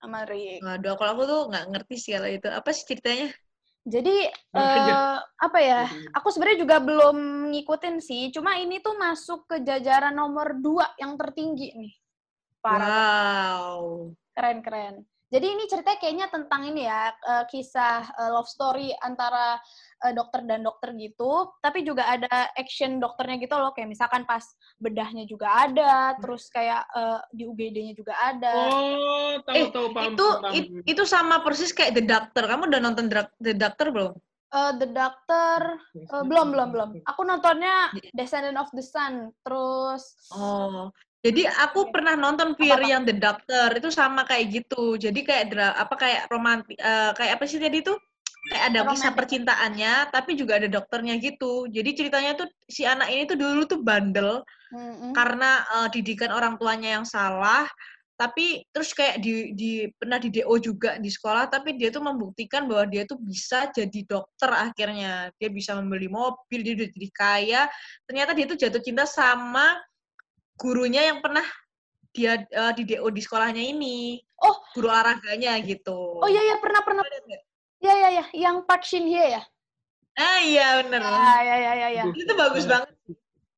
Sama 0.00 0.24
Rick. 0.24 0.64
Waduh, 0.64 0.96
kalau 0.96 1.10
aku 1.12 1.22
tuh 1.28 1.40
nggak 1.52 1.64
ngerti 1.76 1.94
sih 2.00 2.10
kalau 2.16 2.28
itu. 2.32 2.48
Apa 2.48 2.72
sih 2.72 2.88
ceritanya? 2.88 3.28
Jadi 3.84 4.16
eh, 4.56 5.16
apa 5.20 5.58
ya? 5.60 5.84
Aku 6.16 6.32
sebenarnya 6.32 6.64
juga 6.64 6.80
belum 6.80 7.16
ngikutin 7.52 8.00
sih. 8.00 8.32
Cuma 8.32 8.56
ini 8.56 8.80
tuh 8.80 8.96
masuk 8.96 9.44
ke 9.44 9.60
jajaran 9.60 10.16
nomor 10.16 10.56
dua 10.56 10.88
yang 10.96 11.20
tertinggi 11.20 11.68
nih. 11.76 11.92
Parah, 12.64 13.76
Wow. 13.76 14.16
keren-keren. 14.32 15.04
Jadi 15.28 15.50
ini 15.50 15.66
ceritanya 15.66 15.98
kayaknya 15.98 16.26
tentang 16.30 16.62
ini 16.62 16.86
ya, 16.86 17.10
eh, 17.10 17.44
kisah 17.50 18.06
eh, 18.06 18.30
love 18.30 18.46
story 18.46 18.94
antara 18.96 19.58
eh, 20.00 20.14
dokter 20.14 20.46
dan 20.46 20.62
dokter 20.62 20.94
gitu. 20.94 21.50
Tapi 21.58 21.82
juga 21.82 22.06
ada 22.06 22.30
action 22.54 22.96
dokternya 22.96 23.42
gitu 23.42 23.58
loh. 23.58 23.74
Kayak 23.74 23.90
misalkan 23.90 24.22
pas 24.24 24.46
bedahnya 24.78 25.26
juga 25.26 25.50
ada, 25.50 26.14
terus 26.16 26.46
kayak 26.48 26.86
eh, 26.88 27.20
di 27.34 27.44
UGD-nya 27.44 27.92
juga 27.92 28.14
ada. 28.14 28.54
Oh, 28.70 29.32
tahu 29.42 29.56
Eh, 29.58 29.66
tahu 29.68 29.86
paham. 29.90 30.12
itu 30.14 30.26
paham. 30.38 30.54
it- 30.54 30.70
itu 30.86 31.02
sama 31.04 31.42
persis 31.42 31.74
kayak 31.74 31.92
The 31.92 32.04
Doctor. 32.06 32.42
Kamu 32.46 32.70
udah 32.70 32.80
nonton 32.80 33.10
The 33.36 33.52
Doctor 33.52 33.90
belum? 33.90 34.12
Eh, 34.54 34.72
The 34.78 34.88
Doctor 34.88 35.58
eh, 35.98 36.22
belum 36.22 36.46
belum 36.54 36.68
belum. 36.70 36.90
Aku 37.10 37.26
nontonnya. 37.26 37.90
Descendant 38.14 38.54
of 38.56 38.70
the 38.70 38.84
Sun. 38.86 39.34
Terus 39.42 40.30
Oh. 40.30 40.94
Jadi 41.24 41.48
aku 41.48 41.88
pernah 41.88 42.12
nonton 42.20 42.52
Fear 42.52 42.84
yang 42.84 43.08
The 43.08 43.16
Doctor 43.16 43.72
itu 43.72 43.88
sama 43.88 44.28
kayak 44.28 44.60
gitu. 44.60 45.00
Jadi 45.00 45.24
kayak 45.24 45.44
dra 45.56 45.72
apa 45.72 45.96
kayak 45.96 46.28
romantis 46.28 46.76
kayak 47.16 47.40
apa 47.40 47.44
sih 47.48 47.56
tadi 47.56 47.80
tuh? 47.80 47.96
Kayak 48.44 48.64
ada 48.68 48.80
kisah 48.84 49.08
Romantis. 49.08 49.16
percintaannya 49.16 49.92
tapi 50.12 50.36
juga 50.36 50.60
ada 50.60 50.68
dokternya 50.68 51.16
gitu. 51.16 51.64
Jadi 51.72 51.90
ceritanya 51.96 52.36
tuh 52.36 52.52
si 52.68 52.84
anak 52.84 53.08
ini 53.08 53.24
tuh 53.24 53.40
dulu 53.40 53.64
tuh 53.64 53.80
bandel 53.80 54.44
mm-mm. 54.68 55.16
karena 55.16 55.64
eh, 55.64 55.88
didikan 55.96 56.28
orang 56.28 56.60
tuanya 56.60 57.00
yang 57.00 57.08
salah 57.08 57.64
tapi 58.14 58.62
terus 58.70 58.94
kayak 58.94 59.18
di, 59.18 59.50
di 59.58 59.70
pernah 59.90 60.22
di 60.22 60.30
DO 60.30 60.54
juga 60.62 61.02
di 61.02 61.10
sekolah 61.10 61.50
tapi 61.50 61.74
dia 61.74 61.90
tuh 61.90 61.98
membuktikan 61.98 62.70
bahwa 62.70 62.86
dia 62.86 63.02
tuh 63.10 63.18
bisa 63.18 63.66
jadi 63.74 64.00
dokter 64.06 64.54
akhirnya 64.54 65.34
dia 65.34 65.50
bisa 65.50 65.74
membeli 65.74 66.06
mobil 66.06 66.62
dia 66.62 66.78
udah 66.78 66.88
jadi 66.94 67.08
kaya 67.10 67.62
ternyata 68.06 68.30
dia 68.38 68.46
tuh 68.46 68.54
jatuh 68.54 68.82
cinta 68.86 69.02
sama 69.02 69.74
gurunya 70.54 71.10
yang 71.10 71.18
pernah 71.18 71.44
dia 72.14 72.46
eh, 72.46 72.72
di 72.78 72.82
DO 72.86 73.06
di 73.10 73.20
sekolahnya 73.20 73.62
ini 73.62 74.22
Oh. 74.44 74.60
guru 74.76 74.92
olahraganya 74.92 75.56
gitu 75.64 76.20
Oh 76.20 76.28
iya 76.28 76.42
iya 76.44 76.56
pernah 76.60 76.84
pernah. 76.84 77.00
Iya 77.80 77.94
iya 77.96 78.08
iya, 78.12 78.24
yang 78.36 78.60
Park 78.68 78.84
Shin 78.84 79.08
Hye 79.08 79.40
ya? 79.40 79.42
ah 80.14 80.38
iya 80.38 80.78
bener 80.84 81.00
Ah 81.02 81.40
iya 81.42 81.54
iya 81.58 81.72
iya 81.74 81.88
iya. 81.90 82.04
Aduh. 82.06 82.14
itu 82.22 82.32
bagus 82.34 82.64
banget 82.64 82.92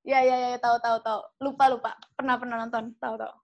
Iya 0.07 0.19
iya 0.23 0.37
iya 0.39 0.59
tahu 0.63 0.79
tahu 0.79 1.03
tahu. 1.03 1.21
Lupa 1.43 1.67
lupa. 1.67 1.91
Pernah 2.15 2.39
pernah 2.39 2.63
nonton, 2.63 2.95
tahu 3.03 3.19
tahu. 3.19 3.35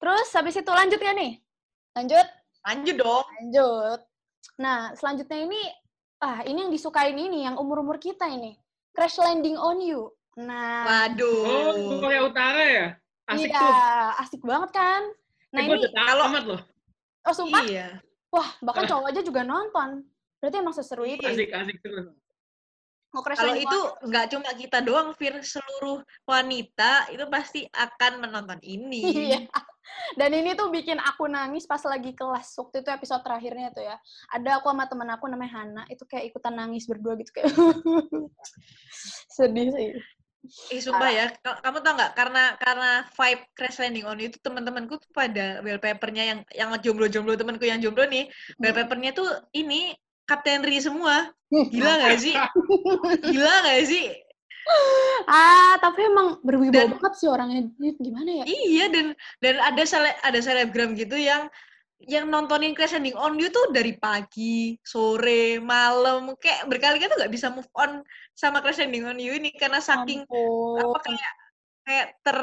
Terus 0.00 0.28
habis 0.32 0.56
itu 0.56 0.70
lanjut 0.72 0.96
nggak 0.96 1.16
nih? 1.16 1.32
Lanjut? 1.92 2.26
lanjut 2.60 2.96
dong 2.96 3.24
Lanjut. 3.36 4.00
Nah, 4.56 4.92
selanjutnya 4.96 5.38
ini 5.44 5.60
ah 6.20 6.40
ini 6.44 6.64
yang 6.64 6.72
disukain 6.72 7.16
ini 7.16 7.44
yang 7.44 7.60
umur-umur 7.60 8.00
kita 8.00 8.24
ini. 8.28 8.56
Crash 8.96 9.20
Landing 9.20 9.60
on 9.60 9.80
You. 9.80 10.08
Nah, 10.38 10.86
waduh 10.86 11.42
Oh, 11.74 11.98
Korea 11.98 12.22
Utara 12.22 12.62
ya? 12.62 12.86
Asik 13.26 13.50
iya, 13.50 13.58
tuh. 13.58 13.74
asik 14.22 14.42
banget 14.46 14.70
kan? 14.74 15.02
Nah, 15.50 15.58
Eh, 15.62 15.66
ini 15.66 15.90
kalau- 15.90 16.18
tamat 16.22 16.44
loh. 16.46 16.60
oh 17.26 17.34
sumpah, 17.34 17.62
iya 17.66 17.98
wah, 18.30 18.46
bahkan 18.62 18.86
cowok 18.86 19.10
aja 19.10 19.20
juga 19.26 19.42
nonton. 19.42 20.06
Berarti 20.38 20.56
emang 20.62 20.72
seseru 20.72 21.02
itu. 21.04 21.26
Asik, 21.26 21.50
asik 21.50 21.82
terus. 21.82 22.14
Kalau 23.10 23.58
itu 23.58 23.78
nggak 24.06 24.26
cuma 24.30 24.50
kita 24.54 24.78
doang, 24.86 25.10
Fir, 25.18 25.34
seluruh 25.42 25.98
wanita 26.22 27.10
itu 27.10 27.26
pasti 27.26 27.66
akan 27.74 28.22
menonton 28.22 28.62
ini. 28.62 29.02
Iya. 29.34 29.40
Dan 30.14 30.30
ini 30.30 30.54
tuh 30.54 30.70
bikin 30.70 31.02
aku 31.02 31.26
nangis 31.26 31.66
pas 31.66 31.82
lagi 31.82 32.14
kelas. 32.14 32.54
Waktu 32.54 32.86
itu 32.86 32.90
episode 32.94 33.26
terakhirnya 33.26 33.74
tuh 33.74 33.82
ya. 33.82 33.98
Ada 34.30 34.62
aku 34.62 34.70
sama 34.70 34.86
temen 34.86 35.10
aku 35.10 35.26
namanya 35.26 35.50
Hana, 35.58 35.82
itu 35.90 36.06
kayak 36.06 36.30
ikutan 36.30 36.54
nangis 36.54 36.86
berdua 36.86 37.18
gitu 37.18 37.34
kayak. 37.34 37.50
Sedih 39.34 39.74
sih. 39.74 39.90
Eh 40.72 40.80
sumpah 40.80 41.10
ya, 41.12 41.26
ka- 41.36 41.60
kamu 41.60 41.78
tau 41.84 41.92
nggak? 42.00 42.12
Karena 42.16 42.44
karena 42.56 42.90
vibe 43.12 43.42
Crash 43.52 43.76
Landing 43.76 44.06
on 44.08 44.18
itu 44.18 44.36
teman-temanku 44.40 44.96
tuh 44.96 45.10
pada 45.12 45.60
wallpapernya 45.60 46.24
yang 46.32 46.38
yang 46.56 46.70
jomblo-jomblo 46.80 47.36
temanku 47.36 47.68
yang 47.68 47.78
jomblo 47.84 48.08
nih, 48.08 48.24
wallpapernya 48.56 49.12
tuh 49.12 49.28
ini 49.52 49.92
Kapten 50.24 50.64
Ri 50.64 50.80
semua. 50.80 51.28
Gila 51.52 51.92
nggak 52.00 52.18
sih? 52.22 52.36
Gila 53.20 53.54
nggak 53.66 53.82
sih? 53.84 54.06
ah, 55.26 55.74
tapi 55.82 56.06
emang 56.06 56.38
berwibawa 56.46 56.94
banget 56.94 57.12
sih 57.18 57.28
orangnya. 57.28 57.66
Gimana 57.98 58.30
ya? 58.40 58.44
Iya 58.46 58.84
dan 58.88 59.06
dan 59.42 59.54
ada 59.60 59.82
sele, 59.82 60.10
ada 60.22 60.38
selebgram 60.40 60.94
gitu 60.94 61.18
yang 61.18 61.50
yang 62.08 62.32
nontonin 62.32 62.72
Crash 62.72 62.96
Landing 62.96 63.18
on 63.18 63.36
You 63.36 63.52
tuh 63.52 63.76
dari 63.76 63.92
pagi, 64.00 64.72
sore, 64.80 65.60
malam, 65.60 66.32
kayak 66.40 66.64
berkali-kali 66.72 67.12
tuh 67.12 67.18
nggak 67.20 67.34
bisa 67.34 67.52
move 67.52 67.68
on 67.76 68.00
sama 68.32 68.64
Crash 68.64 68.80
Landing 68.80 69.04
on 69.04 69.20
You 69.20 69.36
ini 69.36 69.52
karena 69.52 69.84
saking 69.84 70.24
Ampun. 70.24 70.80
apa 70.80 70.98
kayak 71.04 71.32
kayak 71.84 72.08
ter 72.24 72.38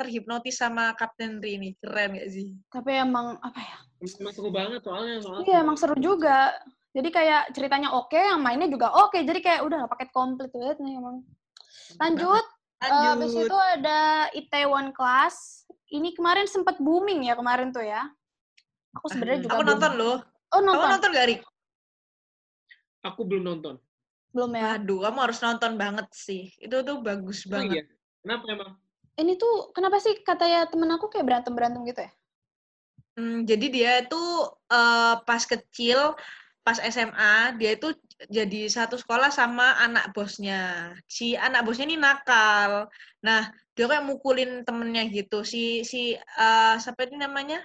terhipnotis 0.00 0.56
sama 0.58 0.94
Kapten 0.98 1.38
Ri 1.38 1.60
ini 1.60 1.70
keren 1.78 2.18
gak 2.18 2.30
sih? 2.30 2.56
Tapi 2.72 2.90
emang 2.98 3.38
apa 3.38 3.60
ya? 3.60 3.78
Emang 4.00 4.34
seru 4.34 4.50
banget 4.50 4.80
soalnya. 4.82 5.18
soalnya. 5.22 5.44
Iya, 5.46 5.56
emang 5.62 5.76
seru 5.76 5.96
juga. 5.98 6.54
Jadi 6.94 7.08
kayak 7.12 7.52
ceritanya 7.52 7.94
oke, 7.94 8.16
yang 8.16 8.40
mainnya 8.40 8.70
juga 8.70 8.90
oke. 8.94 9.18
Jadi 9.20 9.38
kayak 9.44 9.60
udah 9.66 9.86
paket 9.90 10.10
komplit 10.10 10.50
banget 10.50 10.78
nih 10.80 10.98
emang. 10.98 11.22
Lanjut, 12.00 12.44
eh, 12.80 12.90
habis 13.12 13.30
Lanjut. 13.34 13.46
itu 13.50 13.58
ada 13.58 14.00
Itaewon 14.32 14.90
Class. 14.94 15.66
Ini 15.88 16.16
kemarin 16.16 16.48
sempat 16.48 16.80
booming 16.80 17.28
ya 17.28 17.34
kemarin 17.36 17.70
tuh 17.70 17.84
ya. 17.84 18.08
Aku 18.96 19.06
sebenarnya 19.10 19.40
juga 19.44 19.52
Aku 19.54 19.62
belum- 19.62 19.70
nonton 19.76 19.92
loh. 19.96 20.16
Oh, 20.48 20.60
Kamu 20.60 20.66
nonton. 20.72 20.88
nonton 20.96 21.10
gak, 21.12 21.26
Rik? 21.28 21.40
Aku 23.04 23.20
belum 23.24 23.44
nonton. 23.46 23.74
Belum 24.34 24.50
ya. 24.52 24.76
Waduh, 24.76 24.98
kamu 25.08 25.18
harus 25.24 25.38
nonton 25.40 25.72
banget 25.76 26.06
sih. 26.12 26.52
Itu 26.58 26.82
tuh 26.82 27.00
bagus 27.00 27.46
Oh 27.46 27.52
banget. 27.52 27.74
iya. 27.80 27.84
Kenapa 28.24 28.44
emang? 28.48 28.70
Ini 29.18 29.32
tuh 29.34 29.74
kenapa 29.74 29.98
sih 29.98 30.14
katanya 30.22 30.66
temen 30.70 30.90
aku 30.94 31.10
kayak 31.10 31.26
berantem-berantem 31.26 31.82
gitu 31.86 32.00
ya? 32.06 32.10
Hmm, 33.18 33.42
jadi 33.42 33.66
dia 33.66 33.92
itu 34.06 34.22
eh, 34.70 35.14
pas 35.26 35.42
kecil, 35.42 36.14
pas 36.62 36.78
SMA, 36.78 37.56
dia 37.58 37.74
itu 37.74 37.90
jadi 38.30 38.70
satu 38.70 38.94
sekolah 38.94 39.30
sama 39.34 39.74
anak 39.82 40.14
bosnya. 40.14 40.92
Si 41.10 41.34
anak 41.34 41.66
bosnya 41.66 41.90
ini 41.90 41.98
nakal. 41.98 42.86
Nah, 43.24 43.50
dia 43.74 43.84
kayak 43.90 44.06
mukulin 44.06 44.62
temennya 44.62 45.02
gitu. 45.10 45.42
Si 45.42 45.82
si 45.82 46.14
eh, 46.14 46.74
siapa 46.78 47.10
ini 47.10 47.18
namanya? 47.18 47.58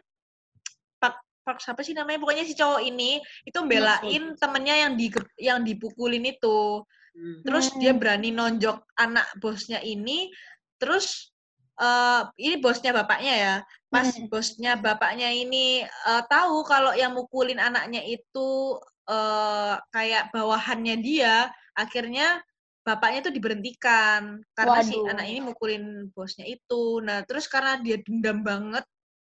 Pak 1.44 1.60
siapa 1.60 1.84
sih 1.84 1.92
namanya? 1.92 2.24
Pokoknya 2.24 2.48
si 2.48 2.56
cowok 2.56 2.82
ini 2.82 3.20
itu 3.44 3.60
belain 3.68 4.24
temennya 4.40 4.76
yang 4.88 4.94
di 4.96 5.08
yang 5.40 5.60
dipukulin 5.62 6.24
itu. 6.24 6.82
Hmm. 7.14 7.44
Terus 7.46 7.76
dia 7.78 7.92
Hmm. 7.94 8.00
berani 8.02 8.30
nonjok 8.32 8.80
anak 8.96 9.28
bosnya 9.38 9.84
ini. 9.84 10.32
Terus 10.80 11.30
eh 11.74 12.22
ini 12.40 12.56
bosnya 12.64 12.96
bapaknya 12.96 13.34
ya. 13.36 13.56
Pas 13.92 14.08
Hmm. 14.16 14.32
bosnya 14.32 14.80
bapaknya 14.80 15.30
ini 15.30 15.84
eh, 15.84 16.24
tahu 16.32 16.64
kalau 16.64 16.96
yang 16.96 17.12
mukulin 17.14 17.60
anaknya 17.60 18.02
itu 18.08 18.80
eh 19.04 19.76
kayak 19.92 20.32
bawahannya 20.32 20.96
dia, 21.04 21.52
akhirnya 21.76 22.40
bapaknya 22.88 23.28
itu 23.28 23.32
diberhentikan 23.36 24.44
karena 24.56 24.80
si 24.84 24.96
Waduh. 24.96 25.12
anak 25.12 25.26
ini 25.28 25.40
mukulin 25.44 26.08
bosnya 26.16 26.44
itu. 26.48 27.00
Nah, 27.04 27.24
terus 27.28 27.48
karena 27.52 27.80
dia 27.80 28.00
dendam 28.00 28.44
banget 28.44 28.84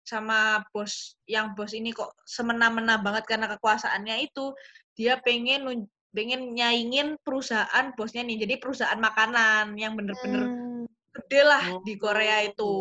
sama 0.08 0.64
bos 0.72 1.20
yang 1.28 1.52
bos 1.52 1.76
ini 1.76 1.92
kok 1.92 2.16
semena-mena 2.24 2.96
banget 2.96 3.28
karena 3.28 3.44
kekuasaannya 3.52 4.24
itu, 4.24 4.56
dia 4.96 5.20
pengen 5.20 5.84
pengen 6.16 6.56
nyaingin 6.56 7.20
perusahaan 7.20 7.92
bosnya 7.92 8.24
nih. 8.24 8.48
Jadi 8.48 8.54
perusahaan 8.56 8.96
makanan 8.96 9.76
yang 9.76 9.92
bener-bener 9.92 10.48
Hmm. 10.48 10.88
gede 11.12 11.40
lah 11.44 11.64
Oh, 11.76 11.82
di 11.84 11.94
Korea 12.00 12.46
itu. 12.48 12.72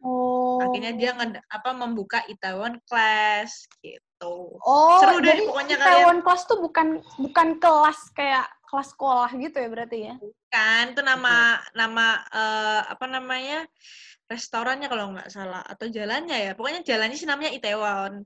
Oh. 0.00 0.62
Akhirnya 0.62 0.94
dia 0.94 1.12
apa 1.50 1.70
membuka 1.76 2.22
Itaewon 2.30 2.80
Class 2.88 3.68
gitu. 3.84 4.56
Oh, 4.62 4.98
Seru 5.02 5.18
deh 5.20 5.34
jadi 5.34 5.42
pokoknya 5.44 5.76
Itaewon 5.76 6.18
Class 6.24 6.46
tuh 6.48 6.62
bukan 6.62 7.02
bukan 7.18 7.48
kelas 7.58 7.98
kayak 8.14 8.46
kelas 8.70 8.88
sekolah 8.96 9.30
gitu 9.36 9.56
ya 9.60 9.68
berarti 9.68 9.98
ya? 10.08 10.14
Kan 10.48 10.96
itu 10.96 11.02
nama 11.04 11.60
nama 11.76 12.22
eh, 12.30 12.80
apa 12.88 13.04
namanya? 13.10 13.68
Restorannya 14.30 14.88
kalau 14.88 15.12
nggak 15.14 15.30
salah 15.30 15.62
atau 15.66 15.86
jalannya 15.88 16.36
ya. 16.38 16.52
Pokoknya 16.58 16.82
jalannya 16.86 17.16
sih 17.18 17.28
namanya 17.28 17.52
Itaewon. 17.54 18.22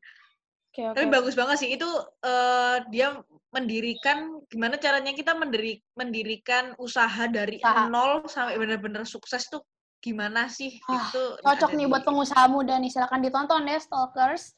Oke, 0.71 0.83
oke. 0.93 0.95
Tapi 0.97 1.07
bagus 1.09 1.35
banget 1.37 1.57
sih 1.65 1.71
itu 1.73 1.89
eh, 2.25 2.77
dia 2.93 3.17
mendirikan 3.55 4.45
gimana 4.53 4.77
caranya 4.77 5.17
kita 5.17 5.33
mendiri, 5.33 5.81
mendirikan 5.97 6.77
usaha 6.77 7.25
dari 7.31 7.57
Usaha. 7.57 7.89
nol 7.89 8.29
sampai 8.29 8.61
benar-benar 8.61 9.09
sukses 9.09 9.49
tuh 9.49 9.65
gimana 10.05 10.47
sih? 10.53 10.77
Ah, 10.87 11.09
itu 11.09 11.23
Cocok 11.41 11.73
nih 11.75 11.89
di- 11.89 11.91
buat 11.91 12.05
pengusaha 12.05 12.45
muda 12.53 12.77
nih, 12.77 12.93
silakan 12.93 13.25
ditonton 13.25 13.65
ya 13.65 13.81
Stalkers. 13.81 14.53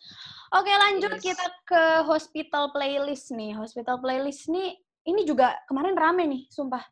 Oke, 0.51 0.69
lanjut 0.75 1.15
Yes. 1.17 1.23
kita 1.23 1.47
ke 1.63 1.83
hospital 2.05 2.75
playlist 2.75 3.31
nih. 3.33 3.55
Hospital 3.55 4.03
playlist 4.03 4.51
nih 4.51 4.75
ini 5.09 5.23
juga 5.25 5.55
kemarin 5.71 5.95
rame 5.95 6.27
nih, 6.27 6.43
sumpah. 6.51 6.83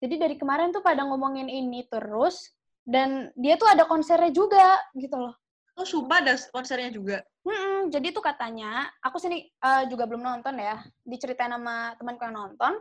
Jadi 0.00 0.16
dari 0.16 0.36
kemarin 0.40 0.72
tuh 0.72 0.80
pada 0.80 1.04
ngomongin 1.04 1.50
ini 1.50 1.84
terus 1.90 2.54
dan 2.84 3.30
dia 3.36 3.54
tuh 3.60 3.68
ada 3.68 3.84
konsernya 3.84 4.32
juga 4.32 4.80
gitu 4.96 5.16
loh. 5.16 5.34
Oh, 5.78 5.86
sumpah 5.86 6.20
ada 6.20 6.36
konsernya 6.52 6.92
juga. 6.92 7.24
Mm-mm, 7.40 7.88
jadi 7.88 8.12
tuh 8.12 8.20
katanya, 8.20 8.92
aku 9.00 9.16
sini 9.16 9.48
eh, 9.48 9.84
juga 9.88 10.04
belum 10.04 10.20
nonton 10.20 10.60
ya, 10.60 10.76
diceritain 11.08 11.56
sama 11.56 11.96
temanku 11.96 12.28
yang 12.28 12.36
nonton. 12.36 12.76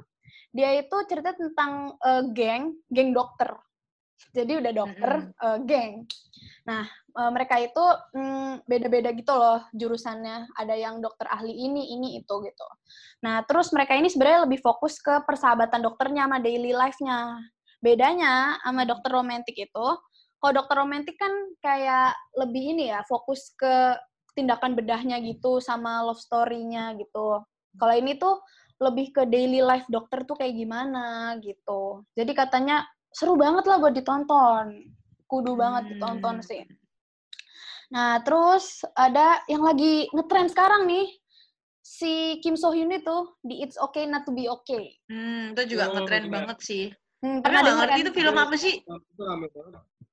Dia 0.52 0.76
itu 0.76 0.98
cerita 1.08 1.32
tentang 1.32 1.96
eh, 1.96 2.24
geng, 2.36 2.76
geng 2.92 3.16
dokter. 3.16 3.56
Jadi 4.36 4.60
udah 4.60 4.72
dokter, 4.76 5.32
eh, 5.32 5.58
geng. 5.64 6.04
Nah, 6.68 6.84
eh, 6.92 7.32
mereka 7.32 7.56
itu 7.56 7.86
mm, 8.20 8.68
beda-beda 8.68 9.16
gitu 9.16 9.32
loh 9.32 9.64
jurusannya. 9.72 10.52
Ada 10.60 10.76
yang 10.76 11.00
dokter 11.00 11.24
ahli 11.32 11.56
ini, 11.56 11.96
ini, 11.96 12.20
itu 12.20 12.34
gitu. 12.44 12.68
Nah, 13.24 13.48
terus 13.48 13.72
mereka 13.72 13.96
ini 13.96 14.12
sebenarnya 14.12 14.44
lebih 14.44 14.60
fokus 14.60 15.00
ke 15.00 15.24
persahabatan 15.24 15.80
dokternya 15.88 16.28
sama 16.28 16.44
daily 16.44 16.76
life-nya. 16.76 17.40
Bedanya 17.80 18.60
sama 18.60 18.84
dokter 18.84 19.12
romantik 19.12 19.56
itu, 19.56 19.88
kalau 20.40 20.54
dokter 20.56 20.76
romantik 20.80 21.16
kan 21.16 21.32
kayak 21.60 22.16
lebih 22.36 22.76
ini 22.76 22.92
ya, 22.92 23.04
fokus 23.08 23.56
ke 23.56 23.96
tindakan 24.36 24.76
bedahnya 24.76 25.20
gitu 25.20 25.60
sama 25.60 26.04
love 26.04 26.20
story-nya 26.20 26.96
gitu. 26.96 27.44
Kalau 27.76 27.94
ini 27.96 28.16
tuh 28.16 28.40
lebih 28.80 29.12
ke 29.12 29.28
daily 29.28 29.60
life 29.60 29.84
dokter 29.92 30.24
tuh 30.24 30.40
kayak 30.40 30.56
gimana 30.56 31.36
gitu. 31.44 32.08
Jadi 32.16 32.32
katanya 32.32 32.88
seru 33.12 33.36
banget 33.36 33.68
lah 33.68 33.80
buat 33.84 33.92
ditonton. 33.92 34.96
Kudu 35.28 35.60
banget 35.60 35.92
ditonton 35.96 36.40
Hmm. 36.40 36.48
sih. 36.48 36.64
Nah, 37.92 38.22
terus 38.24 38.86
ada 38.94 39.42
yang 39.50 39.66
lagi 39.66 40.08
ngetren 40.14 40.48
sekarang 40.48 40.88
nih. 40.88 41.10
Si 41.82 42.38
Kim 42.46 42.54
So 42.54 42.70
Hyun 42.70 42.94
itu 42.94 43.18
di 43.42 43.66
It's 43.66 43.76
Okay 43.76 44.06
Not 44.06 44.24
to 44.24 44.32
Be 44.32 44.46
Okay. 44.46 44.94
Hmm, 45.10 45.58
itu 45.58 45.74
juga 45.76 45.90
Oh, 45.90 45.94
ngetren 45.98 46.30
benar. 46.30 46.34
banget 46.46 46.58
sih. 46.62 46.86
Hmm, 47.20 47.44
pernah 47.44 47.60
nggak 47.60 47.68
denger 47.68 47.80
ngerti 47.84 47.92
kan? 48.00 48.04
itu 48.04 48.12
film 48.16 48.36
apa 48.40 48.56
sih? 48.56 48.76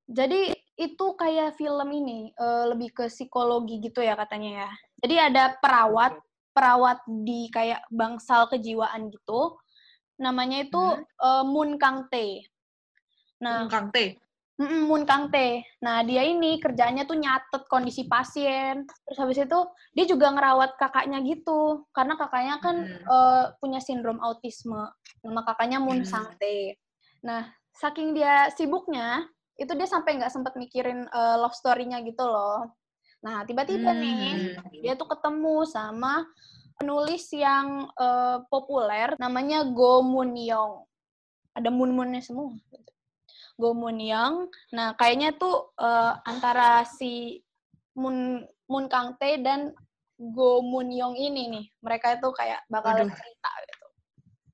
Jadi 0.07 0.41
itu 0.77 1.05
kayak 1.15 1.55
film 1.55 1.89
ini 1.91 2.31
eh, 2.31 2.65
lebih 2.71 2.89
ke 2.91 3.05
psikologi 3.07 3.79
gitu 3.79 3.99
ya 4.03 4.15
katanya 4.15 4.67
ya. 4.67 4.69
Jadi 5.03 5.15
ada 5.15 5.43
perawat, 5.59 6.19
perawat 6.51 6.99
di 7.07 7.47
kayak 7.47 7.83
bangsal 7.87 8.47
kejiwaan 8.47 9.07
gitu. 9.07 9.55
Namanya 10.19 10.67
itu 10.67 10.79
Hmm. 10.79 11.03
eh, 11.03 11.43
Moon 11.47 11.79
Kang 11.79 12.11
Tae. 12.11 12.43
Nah, 13.37 13.69
Kang 13.69 13.93
T. 13.93 14.17
mm-mm, 14.57 14.89
Moon 14.89 15.05
Kang 15.05 15.29
Tae. 15.29 15.61
Nah, 15.79 16.01
dia 16.01 16.25
ini 16.25 16.57
kerjanya 16.57 17.05
tuh 17.05 17.15
nyatet 17.15 17.69
kondisi 17.69 18.09
pasien. 18.09 18.83
Terus 19.05 19.19
habis 19.21 19.37
itu 19.37 19.59
dia 19.93 20.05
juga 20.09 20.33
ngerawat 20.33 20.73
kakaknya 20.75 21.21
gitu. 21.21 21.85
Karena 21.93 22.17
kakaknya 22.17 22.57
kan 22.59 22.75
Hmm. 22.81 23.03
eh, 23.05 23.45
punya 23.61 23.77
sindrom 23.79 24.17
autisme. 24.19 24.91
Nama 25.21 25.41
kakaknya 25.45 25.77
Moon 25.79 26.01
Hmm. 26.01 26.09
Sang 26.09 26.33
Tae. 26.35 26.73
Nah, 27.23 27.49
saking 27.73 28.13
dia 28.17 28.49
sibuknya, 28.53 29.25
itu 29.57 29.73
dia 29.73 29.89
sampai 29.89 30.17
nggak 30.21 30.33
sempet 30.33 30.53
mikirin 30.57 31.05
eh, 31.09 31.35
love 31.41 31.55
story-nya 31.57 32.01
gitu 32.05 32.25
loh. 32.25 32.69
Nah, 33.25 33.41
tiba-tiba 33.49 33.89
nih, 33.97 34.53
Hmm. 34.53 34.69
dia 34.85 34.93
tuh 34.93 35.09
ketemu 35.09 35.65
sama 35.65 36.25
penulis 36.77 37.25
yang 37.33 37.89
eh, 37.97 38.37
populer, 38.49 39.17
namanya 39.17 39.65
Go 39.65 40.05
Moon 40.05 40.37
Young. 40.37 40.85
Ada 41.57 41.73
Moon-Moonnya 41.73 42.21
semua. 42.21 42.53
Go 43.57 43.73
Moon 43.73 43.97
Young. 43.97 44.45
Nah, 44.77 44.93
kayaknya 44.93 45.33
tuh 45.33 45.73
eh, 45.81 46.13
antara 46.29 46.85
si 46.85 47.41
Moon, 47.97 48.45
Moon 48.69 48.85
Kang 48.85 49.17
Tae 49.17 49.41
dan 49.41 49.73
Go 50.17 50.61
Moon 50.61 50.93
Young 50.93 51.17
ini 51.17 51.49
nih, 51.49 51.65
mereka 51.81 52.13
itu 52.13 52.29
kayak 52.33 52.61
bakal 52.69 52.93
cerita 53.09 53.49
gitu. 53.65 53.76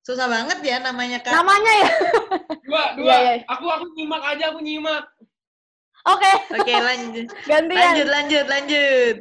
Susah 0.04 0.28
banget 0.28 0.60
ya 0.60 0.76
namanya 0.84 1.18
Kak. 1.24 1.32
Namanya 1.32 1.72
ya? 1.80 1.90
Dua, 2.68 2.84
dua. 2.96 3.04
Iya, 3.08 3.16
iya. 3.20 3.34
Aku 3.48 3.64
aku 3.68 3.84
nyimak 3.96 4.22
aja, 4.24 4.52
aku 4.52 4.60
nyimak. 4.60 5.04
Oke, 6.04 6.32
Oke, 6.52 6.72
lanjut. 6.76 7.28
gantian. 7.50 7.76
Lanjut, 7.80 8.08
lanjut, 8.08 8.44
lanjut. 8.48 9.16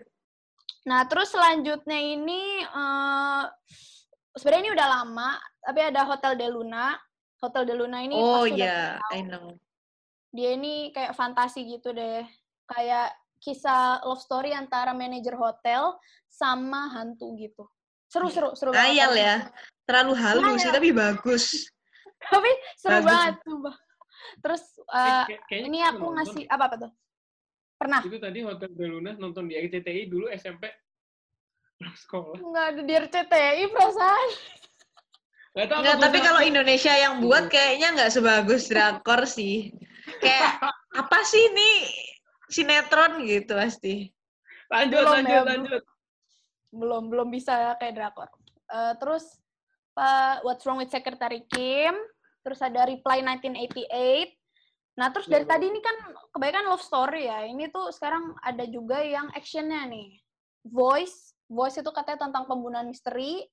Nah, 0.83 1.07
terus 1.07 1.31
selanjutnya 1.31 1.99
ini 1.99 2.59
eh 2.63 3.43
sebenarnya 4.35 4.63
ini 4.67 4.71
udah 4.75 4.87
lama, 4.99 5.29
tapi 5.63 5.79
ada 5.79 6.03
Hotel 6.03 6.35
de 6.35 6.47
Luna. 6.51 6.95
Hotel 7.39 7.63
de 7.67 7.75
Luna 7.75 7.99
ini 8.03 8.15
Oh 8.15 8.47
iya, 8.47 8.99
tahu. 8.99 9.15
I 9.15 9.21
know. 9.23 9.47
Dia 10.35 10.55
ini 10.59 10.91
kayak 10.91 11.15
fantasi 11.15 11.63
gitu 11.67 11.95
deh. 11.95 12.27
Kayak 12.67 13.15
kisah 13.43 14.03
love 14.07 14.23
story 14.23 14.55
antara 14.55 14.95
manajer 14.95 15.35
hotel 15.35 15.95
sama 16.31 16.91
hantu 16.91 17.35
gitu. 17.39 17.67
Seru, 18.13 18.29
seru, 18.29 18.49
seru 18.53 18.69
banget. 18.69 18.93
Ayal 18.93 19.11
ya. 19.17 19.35
Terlalu 19.89 20.13
halus 20.21 20.61
sih, 20.61 20.69
tapi 20.69 20.89
bagus. 20.93 21.45
Tapi 22.31 22.51
seru 22.79 23.03
Bagus. 23.03 23.09
banget, 23.09 23.35
sumpah. 23.43 23.75
Terus 24.39 24.63
kayak- 24.87 25.27
kayaknya 25.51 25.67
ini 25.67 25.79
aku 25.83 26.05
nonton. 26.07 26.15
ngasih 26.15 26.43
apa 26.47 26.63
apa 26.71 26.75
tuh? 26.79 26.91
Pernah? 27.75 28.01
Itu 28.05 28.17
tadi 28.21 28.39
Hotel 28.47 28.71
de 28.71 28.85
Luna 28.87 29.11
nonton 29.19 29.43
di 29.51 29.59
RCTI 29.59 30.07
dulu 30.07 30.31
SMP. 30.31 30.71
Sekolah. 31.83 32.39
Nggak 32.39 32.65
ada 32.71 32.81
di 32.85 32.93
RCTI 32.95 33.63
perasaan. 33.75 34.29
Gak 35.53 35.65
Nggak, 35.69 35.97
tapi 35.99 36.17
kalau 36.23 36.41
Indonesia 36.41 36.93
yang 36.95 37.19
buat 37.19 37.51
kayaknya 37.51 37.91
nggak 37.93 38.11
sebagus 38.15 38.71
drakor 38.71 39.27
sih. 39.27 39.69
Kayak 40.23 40.63
apa 41.03 41.19
sih 41.27 41.43
ini 41.51 41.71
sinetron 42.47 43.19
gitu 43.27 43.51
pasti. 43.59 44.07
Lanjut, 44.71 45.03
Belum 45.03 45.11
lanjut, 45.11 45.35
ya, 45.35 45.41
lanjut. 45.43 45.81
Belum 46.73 47.13
belum 47.13 47.29
bisa 47.29 47.77
kayak 47.77 47.93
drakor. 47.93 48.29
Eh, 48.73 48.93
terus 48.97 49.37
eh, 49.93 50.35
What's 50.41 50.65
Wrong 50.65 50.81
with 50.81 50.89
Secretary 50.89 51.45
Kim, 51.45 51.93
terus 52.41 52.59
ada 52.65 52.89
Reply 52.89 53.21
1988. 53.21 54.33
Nah, 54.93 55.09
terus 55.09 55.25
dari 55.25 55.45
Iya, 55.45 55.51
tadi 55.57 55.65
ini 55.73 55.81
kan 55.81 55.95
kebanyakan 56.33 56.69
love 56.69 56.85
story 56.85 57.25
ya. 57.25 57.45
Ini 57.49 57.69
tuh 57.73 57.89
sekarang 57.93 58.37
ada 58.41 58.65
juga 58.69 59.01
yang 59.01 59.29
actionnya 59.33 59.85
nih. 59.89 60.17
Voice 60.65 61.33
Voice 61.49 61.77
itu 61.77 61.89
katanya 61.93 62.29
tentang 62.29 62.49
pembunuhan 62.49 62.89
misteri. 62.89 63.45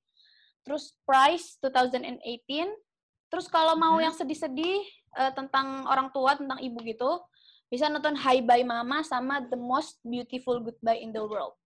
Terus 0.65 0.97
Price 1.05 1.57
2018. 1.61 2.73
Terus 3.31 3.47
kalau 3.49 3.77
mau 3.77 3.97
Mhm. 4.01 4.05
yang 4.09 4.15
sedih-sedih 4.17 4.81
eh, 5.11 5.33
tentang 5.35 5.91
orang 5.91 6.07
tua, 6.15 6.39
tentang 6.39 6.63
ibu 6.63 6.79
gitu, 6.87 7.19
bisa 7.67 7.91
nonton 7.91 8.15
Hi 8.15 8.39
Bye 8.39 8.63
Mama 8.63 9.03
sama 9.03 9.43
The 9.43 9.59
Most 9.59 9.99
Beautiful 10.07 10.63
Goodbye 10.63 11.03
in 11.03 11.11
the 11.11 11.19
World. 11.19 11.59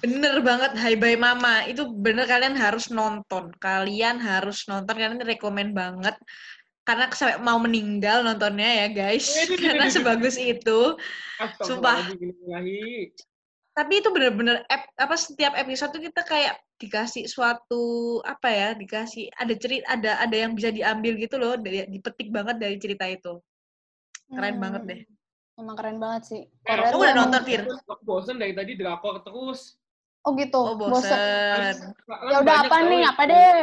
Bener 0.00 0.40
banget, 0.40 0.72
Hai 0.80 0.96
Bye 0.96 1.20
Mama. 1.20 1.68
Itu 1.68 1.92
bener 1.92 2.24
kalian 2.24 2.56
harus 2.56 2.88
nonton. 2.88 3.52
Kalian 3.60 4.16
harus 4.18 4.64
nonton, 4.64 4.96
kalian 4.96 5.20
rekomen 5.20 5.76
banget. 5.76 6.16
Karena 6.82 7.06
sampai 7.12 7.38
mau 7.38 7.60
meninggal 7.60 8.24
nontonnya 8.24 8.86
ya 8.86 8.88
guys. 8.90 9.28
Karena 9.62 9.92
sebagus 9.92 10.40
itu. 10.40 10.96
Sumpah. 11.60 12.08
Tapi 13.72 14.04
itu 14.04 14.08
bener-bener 14.12 14.64
ep- 14.68 14.92
apa 15.00 15.16
setiap 15.16 15.56
episode 15.56 15.96
tuh 15.96 16.02
kita 16.04 16.24
kayak 16.28 16.60
dikasih 16.76 17.24
suatu 17.24 18.20
apa 18.20 18.48
ya, 18.52 18.68
dikasih 18.76 19.32
ada 19.32 19.54
cerita 19.56 19.86
ada 19.96 20.20
ada 20.20 20.36
yang 20.36 20.52
bisa 20.52 20.68
diambil 20.68 21.16
gitu 21.16 21.40
loh, 21.40 21.56
dari, 21.56 21.88
dipetik 21.88 22.28
banget 22.28 22.60
dari 22.60 22.76
cerita 22.76 23.08
itu. 23.08 23.40
Keren 24.28 24.56
Hmm, 24.56 24.62
banget 24.62 24.82
deh. 24.84 25.00
Emang 25.56 25.76
keren 25.76 25.96
banget 25.96 26.22
sih. 26.28 26.42
Eh, 26.68 26.74
aku 26.74 26.96
tuh 26.96 26.98
udah 27.00 27.16
nonton, 27.16 27.42
Fir. 27.44 27.62
Aku 27.64 28.04
bosen 28.04 28.36
dari 28.36 28.52
tadi 28.52 28.76
drakor 28.76 29.24
terus. 29.24 29.80
Oh 30.22 30.38
gitu. 30.38 30.54
Oh, 30.54 30.78
bosen. 30.78 31.74
Ya 32.30 32.36
udah, 32.38 32.56
apa 32.62 32.76
nih? 32.86 33.02
Apa 33.02 33.22
deh? 33.26 33.54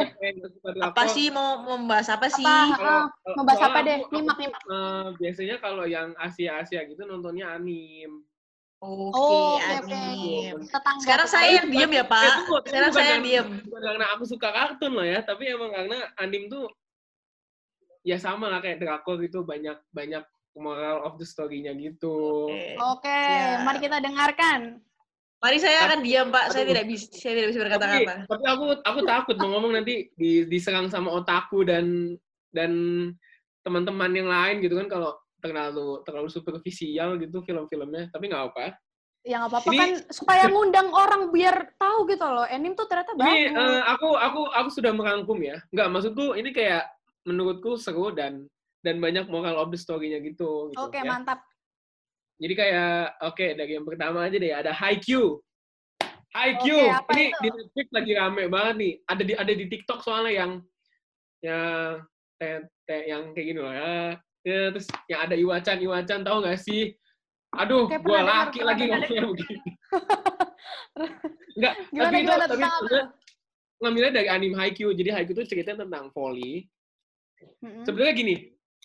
Apa 0.84 1.08
sih 1.08 1.32
mau 1.32 1.64
mau 1.64 1.80
membahas 1.80 2.12
apa 2.12 2.28
sih? 2.28 2.44
Apa? 2.44 3.08
Ah, 3.08 3.32
mau 3.32 3.48
bahas 3.48 3.64
apa 3.64 3.80
deh? 3.80 4.04
Aku, 4.04 4.12
Nyimak, 4.12 4.36
nyimak. 4.36 4.62
eh, 4.68 5.06
biasanya 5.16 5.56
kalau 5.64 5.88
yang 5.88 6.12
Asia-Asia 6.20 6.84
gitu 6.84 7.08
nontonnya 7.08 7.56
anim. 7.56 8.28
Oke, 8.80 9.12
Oh, 9.16 9.56
oke, 9.56 9.72
oke. 9.72 9.92
anim. 9.92 10.56
Tetangga. 10.68 11.04
Sekarang 11.04 11.28
saya 11.28 11.50
yang 11.64 11.68
diem 11.68 11.92
ya, 11.92 12.04
Eh, 12.04 12.08
Pak. 12.08 12.24
tunggu, 12.24 12.56
tapi 12.60 12.68
Sekarang 12.68 12.90
bukan 12.92 12.96
saya 12.96 13.08
yang 13.08 13.16
karena- 13.16 13.28
diem. 13.28 13.48
Bukan 13.64 13.82
karena 13.84 14.06
aku 14.12 14.24
suka 14.26 14.48
kartun 14.52 14.92
loh 14.96 15.08
ya, 15.08 15.20
tapi 15.22 15.44
emang 15.48 15.72
karena 15.72 15.98
anim 16.16 16.44
tuh 16.48 16.66
ya 18.04 18.16
sama 18.16 18.48
lah 18.48 18.60
kayak 18.60 18.80
drakor 18.80 19.20
gitu 19.20 19.44
banyak 19.44 19.76
banyak 19.92 20.24
moral 20.56 21.04
of 21.04 21.16
the 21.16 21.24
story-nya 21.24 21.72
gitu. 21.72 22.48
Oke. 22.52 22.76
Oke, 22.80 23.16
Siap. 23.16 23.64
mari 23.64 23.80
kita 23.80 23.98
dengarkan. 24.00 24.60
Mari 25.40 25.58
saya 25.58 25.88
akan 25.88 26.00
diam, 26.04 26.28
Pak. 26.36 26.52
Saya 26.52 26.68
tidak 26.68 26.84
bisa 26.84 27.08
saya 27.16 27.34
tidak 27.40 27.50
bisa 27.56 27.60
Tapi, 27.60 27.68
berkata-kata. 27.72 28.14
tapi 28.28 28.44
aku 28.52 28.66
aku 28.84 29.00
takut 29.08 29.36
mau 29.40 29.50
ngomong 29.56 29.72
nanti 29.80 30.12
di, 30.20 30.44
diserang 30.44 30.92
sama 30.92 31.16
otaku 31.16 31.64
dan 31.64 32.12
dan 32.52 32.72
teman-teman 33.64 34.12
yang 34.12 34.28
lain 34.28 34.60
gitu 34.60 34.76
kan 34.76 34.92
kalau 34.92 35.16
terlalu 35.40 36.04
terlalu 36.04 36.28
superficial 36.28 37.16
gitu 37.16 37.40
film-filmnya. 37.48 38.12
Tapi 38.12 38.28
nggak 38.28 38.46
apa. 38.52 38.76
Ya 39.24 39.40
nggak 39.40 39.52
apa-apa 39.52 39.70
Ini- 39.72 39.80
kan 39.80 39.92
supaya 40.12 40.44
ngundang 40.52 40.92
orang 40.92 41.32
biar 41.32 41.72
tahu 41.80 42.04
gitu 42.12 42.24
loh. 42.28 42.44
Anime 42.44 42.76
tuh 42.76 42.88
ternyata 42.92 43.16
Ini 43.16 43.24
bagus. 43.56 43.56
eh, 43.56 43.82
aku 43.96 44.10
aku 44.20 44.42
aku 44.52 44.70
sudah 44.76 44.92
merangkum 44.92 45.40
ya. 45.40 45.56
Nggak 45.72 45.88
maksudku 45.88 46.36
ini 46.36 46.52
kayak 46.52 46.84
menurutku 47.24 47.80
seru 47.80 48.12
dan 48.12 48.44
dan 48.84 49.00
banyak 49.00 49.28
moral 49.32 49.56
of 49.60 49.72
the 49.72 49.80
story-nya 49.80 50.20
gitu. 50.20 50.72
gitu 50.72 50.80
Oke, 50.80 51.00
ya. 51.00 51.08
mantap. 51.08 51.44
Jadi 52.40 52.54
kayak 52.56 53.20
oke 53.20 53.46
dari 53.60 53.72
yang 53.76 53.84
pertama 53.84 54.24
aja 54.24 54.38
deh 54.40 54.52
ada 54.56 54.72
Haikyuu. 54.72 55.44
Haikyuu 56.30 56.88
Oke, 56.88 56.96
apa 56.96 57.12
ini 57.18 57.26
itu? 57.28 57.40
di 57.42 57.48
Netflix 57.52 57.88
lagi 57.92 58.12
rame 58.16 58.44
banget 58.48 58.76
nih. 58.80 58.94
Ada 59.04 59.24
di 59.28 59.34
ada 59.36 59.54
di 59.54 59.66
TikTok 59.68 60.00
soalnya 60.00 60.32
yang 60.32 60.52
yang 61.44 62.06
te, 62.40 62.48
te- 62.88 63.08
yang 63.12 63.22
kayak 63.36 63.48
gini 63.52 63.60
loh 63.60 63.74
ya. 63.76 64.16
Ya, 64.48 64.72
terus 64.72 64.88
yang 65.12 65.20
ada 65.28 65.36
Iwacan 65.36 65.78
Iwacan 65.84 66.22
tahu 66.24 66.38
nggak 66.48 66.60
sih? 66.64 66.96
Aduh, 67.60 67.90
Oke, 67.90 67.98
gua 68.06 68.22
laki 68.24 68.64
lagi 68.64 68.88
ngomongnya 68.88 69.26
begini. 69.26 69.70
Enggak, 71.60 71.74
Gimana, 71.92 72.08
tapi 72.08 72.18
itu 72.22 72.32
tapi 72.32 72.64
sebenarnya 72.64 73.06
ngambilnya 73.80 74.12
dari 74.16 74.28
anime 74.32 74.56
Haikyuu. 74.56 74.92
Jadi 74.96 75.10
Haikyuu 75.12 75.36
itu 75.36 75.50
ceritanya 75.50 75.84
tentang 75.84 76.14
volley. 76.14 76.70
Mm-mm. 77.64 77.84
Sebenarnya 77.84 78.14
gini, 78.16 78.36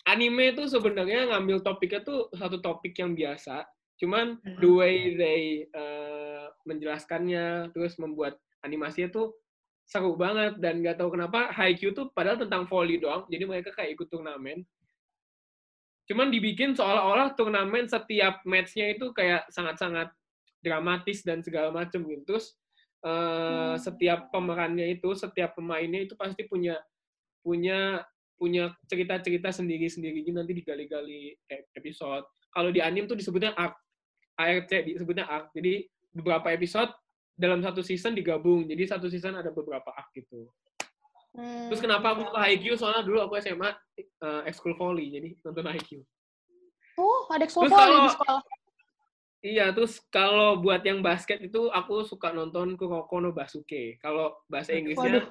anime 0.05 0.53
itu 0.53 0.69
sebenarnya 0.69 1.33
ngambil 1.33 1.65
topiknya 1.65 2.01
tuh 2.05 2.29
satu 2.33 2.61
topik 2.61 2.93
yang 2.97 3.17
biasa, 3.17 3.65
cuman 3.97 4.37
the 4.61 4.69
way 4.69 5.17
they 5.17 5.41
uh, 5.73 6.49
menjelaskannya, 6.69 7.73
terus 7.73 7.97
membuat 7.97 8.37
animasinya 8.61 9.09
tuh 9.09 9.33
seru 9.85 10.17
banget 10.17 10.57
dan 10.57 10.81
nggak 10.81 10.97
tahu 10.97 11.13
kenapa 11.13 11.53
Haikyuu 11.53 11.93
tuh 11.93 12.09
padahal 12.13 12.41
tentang 12.41 12.65
volley 12.65 12.97
doang, 12.97 13.25
jadi 13.29 13.45
mereka 13.45 13.69
kayak 13.73 13.97
ikut 13.97 14.09
turnamen. 14.09 14.65
Cuman 16.05 16.29
dibikin 16.29 16.77
seolah-olah 16.77 17.33
turnamen 17.33 17.89
setiap 17.89 18.45
match-nya 18.45 18.93
itu 18.93 19.09
kayak 19.09 19.49
sangat-sangat 19.49 20.13
dramatis 20.61 21.25
dan 21.25 21.41
segala 21.41 21.73
macam 21.73 22.05
gitu. 22.05 22.21
Terus 22.25 22.53
uh, 23.01 23.73
Hmm. 23.73 23.77
setiap 23.77 24.29
pemerannya 24.33 24.97
itu, 24.97 25.13
setiap 25.17 25.57
pemainnya 25.57 26.05
itu 26.05 26.13
pasti 26.17 26.45
punya 26.45 26.77
punya 27.45 28.01
punya 28.35 28.71
cerita-cerita 28.87 29.49
sendiri-sendiri 29.51 30.27
gitu 30.27 30.35
nanti 30.35 30.53
digali-gali 30.55 31.35
episode. 31.75 32.27
Kalau 32.51 32.69
di 32.71 32.79
anime 32.83 33.07
tuh 33.07 33.17
disebutnya 33.19 33.55
arc. 33.55 33.75
ARC 34.35 34.71
disebutnya 34.71 35.25
arc. 35.27 35.51
Jadi 35.55 35.87
beberapa 36.11 36.51
episode 36.51 36.91
dalam 37.35 37.63
satu 37.63 37.83
season 37.83 38.15
digabung. 38.15 38.67
Jadi 38.67 38.83
satu 38.87 39.07
season 39.07 39.39
ada 39.39 39.51
beberapa 39.51 39.91
arc 39.91 40.11
gitu. 40.15 40.47
Hmm. 41.35 41.67
Terus 41.67 41.83
kenapa 41.83 42.15
aku 42.15 42.31
suka 42.31 42.39
Haikyuu? 42.47 42.75
Soalnya 42.79 43.03
dulu 43.03 43.19
aku 43.19 43.35
SMA 43.43 43.75
eh, 43.99 44.41
ekskul 44.47 44.75
volley, 44.79 45.11
jadi 45.11 45.29
nonton 45.43 45.67
Haikyuu. 45.67 46.03
Oh, 46.95 47.27
ada 47.27 47.43
ekskul 47.43 47.67
volley 47.67 48.07
di 48.07 48.11
sekolah. 48.15 48.41
Iya, 49.45 49.65
terus 49.77 50.01
kalau 50.09 50.57
buat 50.57 50.81
yang 50.81 51.05
basket 51.05 51.37
itu 51.37 51.69
aku 51.69 52.01
suka 52.01 52.33
nonton 52.33 52.73
Kuroko 52.73 53.21
no 53.21 53.29
Basuke. 53.29 54.01
Kalau 54.01 54.33
bahasa 54.49 54.73
Inggrisnya 54.73 55.21
Waduh. 55.21 55.25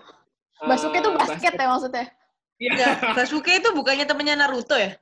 Basuke 0.70 1.02
tuh 1.02 1.10
eh, 1.10 1.18
basket 1.18 1.52
ya 1.58 1.66
maksudnya. 1.66 2.06
Iya, 2.64 3.12
Sasuke 3.12 3.60
itu 3.60 3.68
bukannya 3.72 4.08
temannya 4.08 4.40
Naruto 4.40 4.72
ya? 4.72 4.96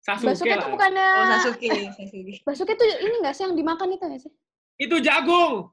Sasuke, 0.00 0.32
Basuke 0.32 0.50
lah. 0.50 0.64
tuh 0.64 0.70
bukannya 0.72 1.06
Oh, 1.12 1.24
Sasuke. 1.28 1.68
Sasuke. 1.94 2.34
Basuke 2.42 2.72
tuh 2.74 2.86
ini 2.88 3.16
nggak 3.20 3.34
sih 3.36 3.42
yang 3.44 3.54
dimakan 3.54 3.92
itu 3.92 4.02
nggak 4.02 4.22
sih? 4.24 4.32
Itu 4.80 4.96
jagung. 4.98 5.68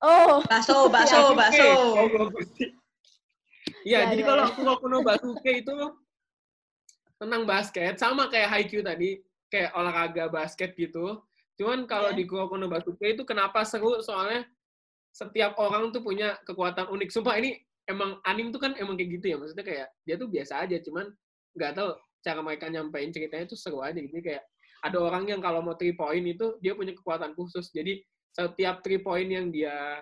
Oh, 0.00 0.40
Bakso, 0.48 0.88
bakso, 0.94 1.12
Sasuke. 1.30 1.36
bakso. 1.36 1.66
Oh. 1.68 2.26
Iya, 3.84 4.04
Ya, 4.04 4.12
jadi 4.12 4.22
ya, 4.24 4.28
kalau 4.28 4.44
ya. 4.48 4.52
Kuroko 4.56 4.86
no 4.88 4.98
Basuke 5.00 5.50
itu 5.60 5.76
tentang 7.20 7.44
basket, 7.44 8.00
sama 8.00 8.32
kayak 8.32 8.48
Haikyuu 8.48 8.80
tadi, 8.80 9.20
kayak 9.52 9.76
olahraga 9.76 10.32
basket 10.32 10.72
gitu. 10.72 11.20
Cuman 11.60 11.84
kalau 11.84 12.10
Iya. 12.12 12.16
di 12.16 12.24
Kuroko 12.24 12.56
no 12.56 12.66
Basuke 12.66 13.12
itu 13.12 13.22
kenapa 13.22 13.60
seru? 13.62 14.00
Soalnya 14.00 14.48
setiap 15.12 15.54
orang 15.60 15.92
tuh 15.92 16.00
punya 16.00 16.40
kekuatan 16.42 16.88
unik. 16.88 17.08
Sumpah 17.12 17.36
ini 17.36 17.60
emang 17.90 18.22
anim 18.22 18.54
tuh 18.54 18.62
kan 18.62 18.72
emang 18.78 18.94
kayak 18.94 19.20
gitu 19.20 19.26
ya. 19.34 19.36
Maksudnya 19.36 19.66
kayak 19.66 19.88
dia 20.06 20.14
tuh 20.14 20.28
biasa 20.30 20.62
aja, 20.62 20.76
cuman 20.80 21.10
nggak 21.58 21.72
tahu 21.74 21.90
cara 22.22 22.40
mereka 22.40 22.66
nyampein 22.70 23.10
ceritanya 23.10 23.50
tuh 23.50 23.58
seru 23.58 23.82
aja 23.82 23.98
gitu. 23.98 24.14
Kayak 24.22 24.46
ada 24.80 24.98
orang 25.02 25.28
yang 25.28 25.40
kalau 25.42 25.60
mau 25.60 25.76
three 25.76 25.92
point 25.92 26.24
itu 26.24 26.56
dia 26.62 26.72
punya 26.78 26.94
kekuatan 26.94 27.34
khusus. 27.34 27.68
Jadi 27.74 28.00
setiap 28.30 28.80
three 28.80 29.02
point 29.02 29.26
yang 29.28 29.50
dia 29.50 30.00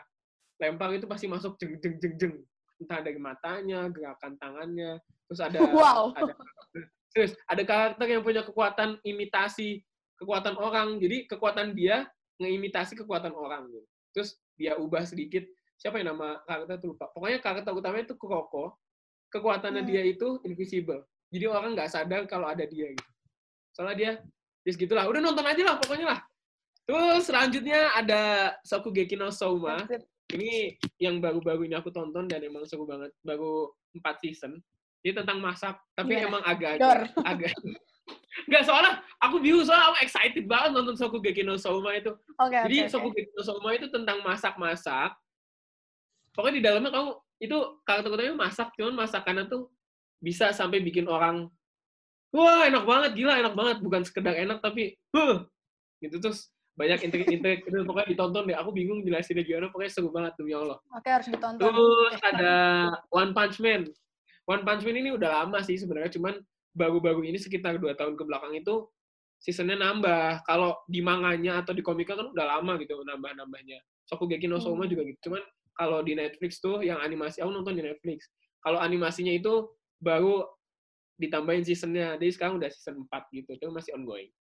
lempar 0.60 0.92
itu 0.92 1.06
pasti 1.08 1.26
masuk 1.30 1.56
jeng 1.56 1.80
jeng 1.80 1.96
jeng 1.98 2.14
jeng. 2.18 2.34
Entah 2.78 3.02
dari 3.02 3.18
matanya, 3.18 3.90
gerakan 3.90 4.38
tangannya, 4.38 5.02
terus 5.26 5.40
ada 5.42 5.58
Wow. 5.74 6.14
ada 6.14 6.34
terus 7.10 7.34
ada 7.50 7.62
karakter 7.66 8.06
yang 8.06 8.22
punya 8.22 8.46
kekuatan 8.46 9.00
imitasi 9.02 9.82
kekuatan 10.20 10.54
orang. 10.58 10.98
Jadi 11.02 11.26
kekuatan 11.26 11.74
dia 11.74 12.06
ngeimitasi 12.38 12.94
kekuatan 12.98 13.34
orang 13.34 13.66
gitu. 13.70 13.88
Terus 14.14 14.30
dia 14.54 14.78
ubah 14.78 15.02
sedikit. 15.06 15.46
Siapa 15.78 16.02
yang 16.02 16.18
nama 16.18 16.42
karakter 16.42 16.82
itu 16.82 16.86
lupa. 16.90 17.06
Pokoknya 17.14 17.38
karakter 17.38 17.70
utamanya 17.70 18.04
itu 18.10 18.16
Kuroko. 18.18 18.74
Kekuatannya 19.30 19.86
Hmm. 19.86 19.90
dia 19.90 20.02
itu 20.02 20.42
invisible. 20.42 21.06
Jadi 21.30 21.44
orang 21.46 21.76
nggak 21.78 21.90
sadar 21.92 22.26
kalau 22.26 22.50
ada 22.50 22.64
dia 22.66 22.90
gitu. 22.90 23.10
Soalnya 23.76 23.96
dia 23.96 24.10
terus 24.64 24.74
gitulah. 24.74 25.06
Udah 25.06 25.20
nonton 25.22 25.46
aja 25.46 25.62
lah 25.62 25.76
pokoknya 25.78 26.06
lah. 26.16 26.20
Terus 26.88 27.22
selanjutnya 27.28 27.92
ada 27.94 28.20
Sokugeki 28.64 29.14
no 29.14 29.28
Souma. 29.30 29.84
Ini 30.28 30.76
yang 31.00 31.20
baru-baru 31.20 31.68
ini 31.68 31.76
aku 31.76 31.92
tonton 31.92 32.26
dan 32.26 32.40
emang 32.42 32.64
seru 32.64 32.88
banget. 32.88 33.12
Baru 33.22 33.72
4 33.96 34.18
season. 34.24 34.56
Ini 35.04 35.14
tentang 35.14 35.38
masak, 35.38 35.78
tapi 35.94 36.18
Gimana? 36.18 36.26
emang 36.26 36.42
agak 36.42 36.72
Dor. 36.82 37.00
agak 37.30 37.54
Enggak, 38.48 38.62
soalnya 38.64 39.04
aku 39.20 39.36
bingung 39.38 39.62
soalnya 39.68 39.92
aku 39.92 39.98
excited 40.00 40.44
banget 40.48 40.70
nonton 40.72 40.96
Sokugeki 40.96 41.44
no 41.44 41.60
Souma 41.60 41.92
itu. 41.92 42.16
Oke. 42.40 42.56
Jadi 42.56 42.76
oke. 42.88 42.90
Sokugeki 42.90 43.30
no 43.36 43.42
Souma 43.44 43.70
itu 43.76 43.86
tentang 43.92 44.24
masak-masak. 44.24 45.12
Pokoknya 46.38 46.54
di 46.54 46.62
dalamnya 46.62 46.90
kamu 46.94 47.10
itu 47.42 47.56
karakter 47.82 48.14
utamanya 48.14 48.38
masak, 48.38 48.70
cuman 48.78 48.94
masakannya 48.94 49.50
tuh 49.50 49.74
bisa 50.22 50.54
sampai 50.54 50.78
bikin 50.78 51.10
orang 51.10 51.50
wah 52.30 52.62
enak 52.62 52.86
banget, 52.86 53.10
gila 53.18 53.42
enak 53.42 53.54
banget, 53.58 53.76
bukan 53.82 54.06
sekedar 54.06 54.38
enak 54.38 54.62
tapi 54.62 54.94
huh 55.10 55.42
gitu 55.98 56.22
terus 56.22 56.54
banyak 56.78 57.10
intrik-intrik 57.10 57.66
itu 57.66 57.82
pokoknya 57.82 58.14
ditonton 58.14 58.46
deh. 58.46 58.54
Aku 58.54 58.70
bingung 58.70 59.02
jelasinnya 59.02 59.42
gimana, 59.42 59.66
pokoknya 59.74 59.90
seru 59.90 60.14
banget 60.14 60.38
demi 60.38 60.54
Allah. 60.54 60.78
Oke, 60.94 61.10
harus 61.10 61.26
ditonton. 61.26 61.58
Terus 61.58 62.14
ada 62.22 62.54
One 63.10 63.34
Punch 63.34 63.58
Man. 63.58 63.90
One 64.46 64.62
Punch 64.62 64.86
Man 64.86 64.94
ini 64.94 65.10
udah 65.10 65.42
lama 65.42 65.58
sih 65.66 65.74
sebenarnya, 65.74 66.14
cuman 66.14 66.38
baru-baru 66.78 67.26
ini 67.26 67.34
sekitar 67.34 67.82
dua 67.82 67.98
tahun 67.98 68.14
ke 68.14 68.22
belakang 68.22 68.54
itu 68.54 68.86
seasonnya 69.42 69.74
nambah. 69.74 70.46
Kalau 70.46 70.78
di 70.86 71.02
manganya 71.02 71.66
atau 71.66 71.74
di 71.74 71.82
komiknya 71.82 72.14
kan 72.14 72.30
udah 72.30 72.46
lama 72.46 72.78
gitu 72.78 73.02
nambah-nambahnya. 73.02 73.82
Shokugeki 74.06 74.46
no 74.46 74.62
Soma 74.62 74.86
Hmm. 74.86 74.94
juga 74.94 75.02
gitu. 75.10 75.18
Cuman 75.26 75.42
kalau 75.78 76.02
di 76.02 76.18
Netflix 76.18 76.58
tuh 76.58 76.82
yang 76.82 76.98
animasi 76.98 77.38
aku 77.38 77.54
nonton 77.54 77.78
di 77.78 77.86
Netflix. 77.86 78.26
Kalau 78.58 78.82
animasinya 78.82 79.30
itu 79.30 79.70
baru 80.02 80.42
ditambahin 81.14 81.62
seasonnya. 81.62 82.18
Jadi 82.18 82.34
sekarang 82.34 82.58
udah 82.58 82.66
season 82.66 83.06
4 83.06 83.30
gitu. 83.30 83.54
Itu 83.54 83.70
masih 83.70 83.94
ongoing. 83.94 84.34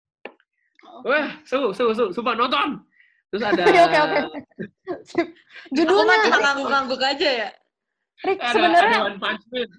Oke. 0.81 1.05
Wah, 1.05 1.37
seru, 1.45 1.69
seru, 1.77 1.93
seru. 1.93 2.09
Sumpah 2.09 2.33
nonton. 2.33 2.81
Terus 3.29 3.43
ada 3.45 3.61
Oke, 3.69 3.79
oke, 3.85 3.97
oke. 4.01 4.17
Aku 4.17 4.29
mah 4.33 4.43
Judulnya 5.69 6.15
cuma 6.25 6.37
ngangguk-ngangguk 6.41 7.01
aja 7.05 7.29
ya. 7.45 7.49
Rick 8.25 8.39
ada, 8.41 8.53
sebenarnya 8.57 8.97
ada 8.97 9.07
One 9.13 9.19
Punch 9.21 9.43
Man. 9.53 9.69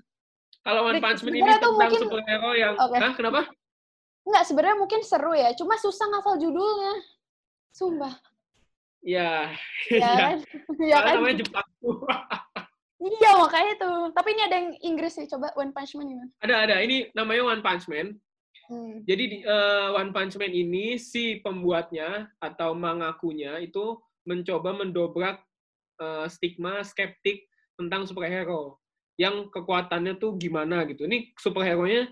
Kalau 0.62 0.80
One 0.86 0.94
Rick, 0.94 1.02
Punch 1.02 1.20
Man 1.26 1.34
ini 1.34 1.50
tentang 1.58 1.74
mungkin- 1.74 2.00
superhero 2.06 2.50
yang 2.54 2.74
Oke. 2.78 2.96
Hah, 3.02 3.12
kenapa? 3.18 3.40
Enggak, 4.28 4.44
sebenarnya 4.46 4.76
mungkin 4.78 5.00
seru 5.02 5.32
ya, 5.34 5.50
cuma 5.58 5.74
susah 5.80 6.06
ngafal 6.06 6.36
judulnya. 6.38 6.94
Sumpah. 7.72 8.14
Ya, 9.02 9.54
Ya 9.88 9.98
ya. 10.02 10.16
kan? 10.18 10.38
Ya 10.90 10.96
Karena 11.00 11.10
kan? 11.10 11.16
namanya 11.22 11.36
Jepang. 11.42 11.68
Iya, 12.98 13.30
makanya 13.38 13.78
itu. 13.78 13.92
Tapi 14.10 14.28
ini 14.34 14.42
ada 14.42 14.56
yang 14.58 14.70
Inggris 14.82 15.14
sih. 15.14 15.30
Coba 15.30 15.54
One 15.54 15.70
Punch 15.70 15.94
Man 15.94 16.10
gimana? 16.10 16.30
ada, 16.42 16.54
ada. 16.66 16.76
Ini 16.82 17.14
namanya 17.14 17.46
One 17.46 17.62
Punch 17.62 17.86
Man. 17.86 18.18
Hmm. 18.66 19.06
Jadi 19.06 19.22
di 19.30 19.36
eh, 19.46 19.88
One 19.94 20.10
Punch 20.10 20.34
Man 20.34 20.50
ini 20.50 20.98
si 20.98 21.38
pembuatnya 21.38 22.26
atau 22.42 22.74
mangakunya 22.74 23.62
itu 23.62 24.02
mencoba 24.26 24.74
mendobrak 24.74 25.38
eh, 26.02 26.26
stigma 26.26 26.82
skeptik 26.82 27.46
tentang 27.78 28.02
superhero 28.02 28.82
yang 29.14 29.46
kekuatannya 29.46 30.18
tuh 30.18 30.34
gimana 30.34 30.82
gitu. 30.90 31.06
Ini 31.06 31.38
superhero-nya 31.38 32.10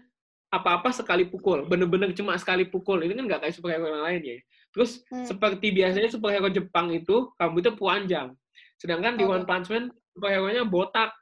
apa-apa 0.54 0.94
sekali 0.94 1.26
pukul, 1.26 1.66
bener-bener 1.66 2.14
cuma 2.14 2.38
sekali 2.38 2.62
pukul. 2.62 3.02
Ini 3.02 3.10
kan 3.18 3.24
nggak 3.26 3.40
kayak 3.42 3.54
superhero 3.58 3.90
yang 3.90 4.06
lain 4.06 4.22
ya. 4.22 4.38
Terus 4.76 5.00
Hmm. 5.08 5.24
seperti 5.24 5.72
biasanya 5.72 6.12
superhero 6.12 6.52
Jepang 6.52 6.92
itu 6.92 7.32
rambutnya 7.40 7.72
panjang. 7.72 8.28
Sedangkan 8.76 9.16
di 9.16 9.24
Oke. 9.24 9.32
One 9.32 9.46
Punch 9.48 9.72
Man 9.72 9.88
superhero-nya 10.12 10.68
botak. 10.68 11.16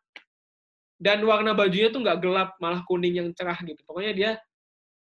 Dan 0.99 1.23
warna 1.23 1.55
bajunya 1.55 1.91
tuh 1.91 2.03
nggak 2.03 2.19
gelap, 2.19 2.51
malah 2.59 2.83
kuning 2.87 3.15
yang 3.15 3.29
cerah 3.31 3.59
gitu. 3.63 3.79
Pokoknya 3.87 4.13
dia 4.13 4.31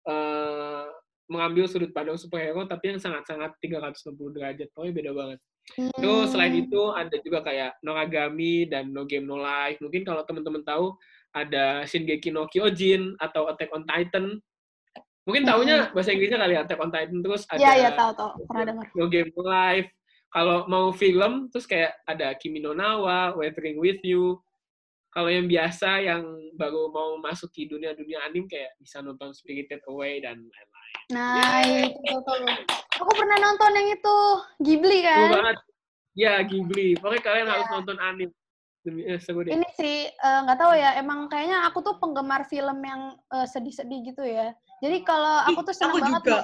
eh, 0.04 0.86
mengambil 1.32 1.64
sudut 1.64 1.96
pandang 1.96 2.20
superhero 2.20 2.68
tapi 2.68 2.92
yang 2.92 3.00
sangat-sangat 3.00 3.56
360 3.64 4.36
derajat. 4.36 4.68
Pokoknya 4.76 4.94
beda 5.00 5.12
banget. 5.16 5.40
Terus 5.96 6.28
selain 6.36 6.52
Hmm. 6.52 6.64
itu 6.68 6.82
ada 6.92 7.16
juga 7.24 7.40
kayak 7.40 7.80
Noragami 7.80 8.68
dan 8.68 8.92
No 8.92 9.08
Game 9.08 9.24
No 9.24 9.40
Life. 9.40 9.80
Mungkin 9.80 10.04
kalau 10.04 10.28
teman-teman 10.28 10.60
tahu 10.68 10.92
ada 11.32 11.88
Shingeki 11.88 12.36
no 12.36 12.52
Kyojin 12.52 13.16
atau 13.16 13.48
Attack 13.48 13.72
on 13.72 13.88
Titan. 13.88 14.44
Mungkin 15.24 15.44
taunya 15.48 15.88
bahasa 15.96 16.12
Inggrisnya 16.12 16.36
kali 16.36 16.54
ya 16.56 16.62
Attack 16.68 16.84
on 16.84 16.92
Titan 16.92 17.20
terus 17.24 17.48
ada 17.48 17.60
Iya, 17.60 17.72
iya, 17.80 17.90
tahu, 17.96 18.12
tahu. 18.12 18.30
Pernah 18.44 18.66
dengar. 18.68 18.86
No 18.92 19.06
Game 19.08 19.30
No 19.32 19.44
Life. 19.48 19.90
Kalau 20.28 20.58
mau 20.66 20.90
film 20.92 21.48
terus 21.48 21.64
kayak 21.64 21.94
ada 22.04 22.34
Kimi 22.36 22.60
no 22.60 22.74
Nawa, 22.74 23.38
Weathering 23.38 23.80
with 23.80 24.02
You. 24.04 24.42
Kalau 25.14 25.30
yang 25.30 25.46
biasa 25.46 26.02
yang 26.02 26.26
baru 26.58 26.90
mau 26.90 27.22
masuk 27.22 27.54
ke 27.54 27.70
dunia-dunia 27.70 28.26
anim 28.26 28.50
kayak 28.50 28.74
bisa 28.82 28.98
nonton 29.00 29.30
Spirited 29.30 29.86
Away 29.86 30.26
dan 30.26 30.42
lain-lain. 30.42 30.98
Nah, 31.14 31.62
itu 31.62 32.18
tuh. 32.18 32.38
Aku 32.98 33.12
pernah 33.14 33.38
nonton 33.38 33.72
yang 33.78 33.88
itu 33.94 34.16
Ghibli 34.58 35.06
Seru 35.06 35.06
kan. 35.06 35.30
banget. 35.38 35.58
Ya, 36.18 36.34
Ghibli. 36.42 36.98
Pokoknya 36.98 37.22
kalian 37.22 37.48
harus 37.48 37.68
Iya. 37.70 37.74
nonton 37.78 37.98
anim. 38.02 38.30
Demi, 38.84 39.02
eh, 39.08 39.16
seru. 39.16 39.46
Ini 39.46 39.64
sih 39.78 40.10
eh, 40.10 40.40
nggak 40.44 40.60
tahu 40.60 40.74
ya. 40.76 40.98
Emang 40.98 41.30
kayaknya 41.30 41.62
aku 41.64 41.80
tuh 41.80 41.96
penggemar 42.02 42.50
film 42.50 42.82
yang 42.82 43.14
eh, 43.32 43.48
sedih-sedih 43.48 44.12
gitu 44.12 44.26
ya. 44.26 44.50
Jadi 44.84 44.98
kalau 45.08 45.36
aku 45.48 45.60
tuh 45.64 45.72
senang 45.72 45.96
Aku 45.96 46.04
banget. 46.04 46.20
juga. 46.20 46.38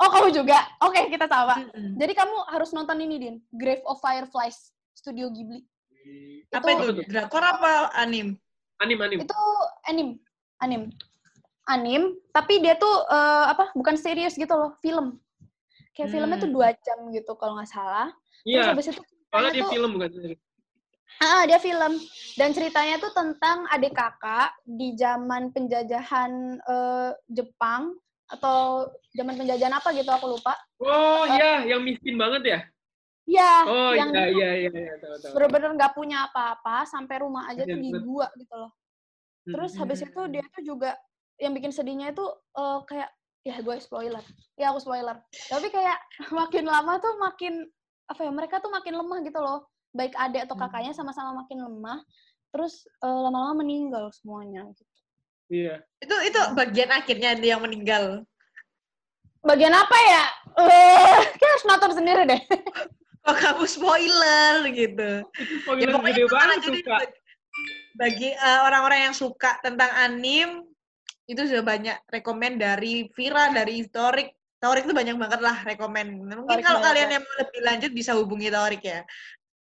Oh, 0.00 0.08
kamu 0.08 0.28
juga? 0.32 0.58
Oke, 0.80 1.12
kita 1.12 1.28
sama. 1.28 1.60
Mm-mm. 1.60 2.00
Jadi 2.00 2.12
kamu 2.16 2.36
harus 2.48 2.72
nonton 2.72 2.96
ini, 2.96 3.16
Din. 3.20 3.36
Grave 3.52 3.84
of 3.84 4.00
Fireflies, 4.00 4.72
Studio 4.96 5.28
Ghibli. 5.28 5.60
Apa 6.48 6.72
Itu- 6.72 7.04
itu? 7.04 7.04
Drakor 7.04 7.44
apa 7.44 7.92
anim? 7.92 8.32
Anim, 8.80 8.96
anim. 8.96 9.18
Itu 9.20 9.36
anim, 9.84 10.16
anim, 10.56 10.88
anim. 11.68 12.16
Tapi 12.32 12.64
dia 12.64 12.80
tuh 12.80 13.04
eh, 13.04 13.44
apa? 13.52 13.76
Bukan 13.76 14.00
serius 14.00 14.40
gitu 14.40 14.48
loh, 14.50 14.72
film. 14.80 15.20
Kayak 15.92 16.16
filmnya 16.16 16.40
tuh 16.40 16.48
Hmm. 16.48 16.56
dua 16.56 16.72
jam 16.80 17.12
gitu 17.12 17.36
kalau 17.36 17.60
nggak 17.60 17.68
salah. 17.68 18.08
Terus 18.40 18.56
Iya, 18.56 18.72
habis 18.72 18.86
itu 18.88 19.02
soalnya 19.28 19.52
ceritanya 19.52 19.52
di 19.52 19.60
tuh, 19.60 19.68
film 19.68 19.90
bukan 19.92 20.10
series. 20.10 20.40
Ah, 21.18 21.42
dia 21.50 21.58
film. 21.58 21.98
Dan 22.38 22.54
ceritanya 22.54 23.02
tuh 23.02 23.10
tentang 23.10 23.66
adik 23.74 23.98
kakak 23.98 24.54
di 24.62 24.94
zaman 24.94 25.50
penjajahan 25.50 26.62
eh, 26.62 27.10
Jepang 27.26 27.98
atau 28.30 28.86
zaman 29.10 29.34
penjajahan 29.34 29.74
apa 29.74 29.90
gitu 29.90 30.06
aku 30.06 30.38
lupa. 30.38 30.54
Oh 30.78 31.26
iya, 31.26 31.66
yang 31.66 31.82
miskin 31.82 32.14
banget 32.14 32.42
ya? 32.46 32.60
Ya, 33.30 33.52
Oh 33.62 33.92
yang 33.94 34.10
iya, 34.10 34.26
iya, 34.26 34.50
iya, 34.66 34.70
iya, 34.74 34.92
bener-bener 35.30 35.70
nggak 35.78 35.94
punya 35.94 36.26
apa-apa 36.26 36.82
sampai 36.82 37.22
rumah 37.22 37.46
aja 37.46 37.62
tuh 37.62 37.78
di 37.78 37.94
Bener. 37.94 38.02
gua 38.02 38.26
gitu 38.34 38.54
loh. 38.54 38.72
Terus 39.46 39.70
Hmm. 39.74 39.80
habis 39.86 40.00
itu 40.02 40.20
dia 40.30 40.44
tuh 40.50 40.62
juga 40.66 40.98
yang 41.38 41.54
bikin 41.54 41.70
sedihnya 41.70 42.10
itu 42.10 42.26
eh, 42.58 42.78
kayak 42.90 43.10
ya 43.46 43.56
gue 43.62 43.76
spoiler. 43.78 44.24
Ya 44.58 44.74
aku 44.74 44.82
spoiler. 44.82 45.16
Tapi 45.48 45.66
kayak 45.70 45.98
makin 46.40 46.64
lama 46.66 46.98
tuh 46.98 47.14
makin 47.22 47.64
apa 48.10 48.20
ya 48.26 48.32
mereka 48.34 48.58
tuh 48.58 48.74
makin 48.74 48.98
lemah 48.98 49.18
gitu 49.22 49.38
loh. 49.38 49.69
Baik 49.90 50.14
adik 50.14 50.46
atau 50.46 50.54
Hmm. 50.54 50.64
kakaknya 50.68 50.92
sama-sama 50.94 51.44
makin 51.44 51.58
lemah. 51.60 52.00
Terus 52.50 52.86
eh, 52.86 53.18
lama-lama 53.26 53.62
meninggal 53.62 54.10
semuanya 54.10 54.66
gitu. 54.74 54.94
Iya. 55.50 55.82
Itu 55.98 56.14
itu 56.26 56.40
bagian 56.54 56.90
akhirnya 56.94 57.34
dia 57.34 57.58
yang 57.58 57.62
meninggal. 57.62 58.22
Bagian 59.40 59.72
apa 59.72 59.96
ya? 59.98 60.24
Eh, 60.62 61.18
kayak 61.38 61.50
harus 61.56 61.66
nonton 61.66 61.92
sendiri 61.96 62.22
deh. 62.28 62.40
Kok 63.24 63.36
kamu 63.44 63.64
spoiler 63.66 64.62
gitu? 64.70 65.10
Itu 65.26 65.70
Ya 65.80 65.90
spoiler 65.90 65.92
pokoknya 65.96 66.14
gede 66.14 66.24
banget 66.30 66.58
suka. 66.62 66.96
Bagi 67.98 68.28
eh, 68.30 68.60
orang-orang 68.62 69.10
yang 69.10 69.14
suka 69.16 69.58
tentang 69.58 69.90
anim, 69.96 70.62
itu 71.26 71.40
sudah 71.46 71.62
banyak 71.62 71.96
rekomend 72.10 72.58
dari 72.58 73.10
Vira, 73.14 73.50
dari 73.50 73.86
Torik. 73.90 74.30
Torik 74.60 74.84
itu 74.84 74.92
banyak 74.92 75.16
banget 75.16 75.40
lah 75.40 75.56
rekomend. 75.64 76.20
Mungkin 76.20 76.46
Torik 76.46 76.64
kalau 76.66 76.80
kalian 76.84 77.08
ya. 77.08 77.14
yang 77.18 77.22
mau 77.24 77.36
lebih 77.40 77.60
lanjut 77.64 77.90
bisa 77.90 78.12
hubungi 78.14 78.52
Torik 78.52 78.82
ya. 78.84 79.00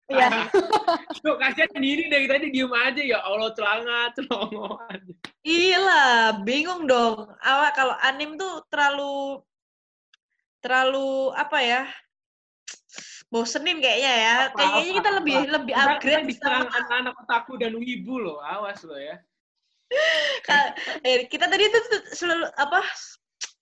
Iya. 0.10 0.50
Tuh, 1.24 1.38
kasihan 1.38 1.70
diri 1.78 2.10
dari 2.10 2.26
tadi 2.26 2.50
diem 2.50 2.74
aja 2.74 3.02
ya 3.02 3.22
Allah 3.22 3.54
celanga, 3.54 4.10
celongoan. 4.18 5.00
Iya 5.46 6.34
bingung 6.42 6.90
dong. 6.90 7.30
Awak 7.40 7.72
kalau 7.78 7.96
anim 8.02 8.34
tuh 8.36 8.66
terlalu 8.74 9.40
terlalu 10.60 11.32
apa 11.38 11.58
ya? 11.62 11.82
Bosenin 13.30 13.78
kayaknya 13.78 14.14
ya. 14.18 14.36
Apa, 14.50 14.58
Kayaknya 14.58 14.82
apa, 14.82 14.98
kita 14.98 15.10
lebih 15.22 15.36
apa. 15.38 15.54
lebih 15.62 15.74
upgrade 15.78 16.02
kita 16.02 16.30
bisa 16.34 16.48
anak-anak 16.66 17.14
otaku 17.22 17.54
dan 17.62 17.78
wibu 17.78 18.18
loh, 18.18 18.42
awas 18.42 18.82
loh 18.82 18.98
ya. 18.98 19.22
Eh, 21.06 21.26
kita 21.30 21.50
tadi 21.50 21.66
tuh 21.70 21.82
selalu 22.14 22.46
apa 22.58 22.82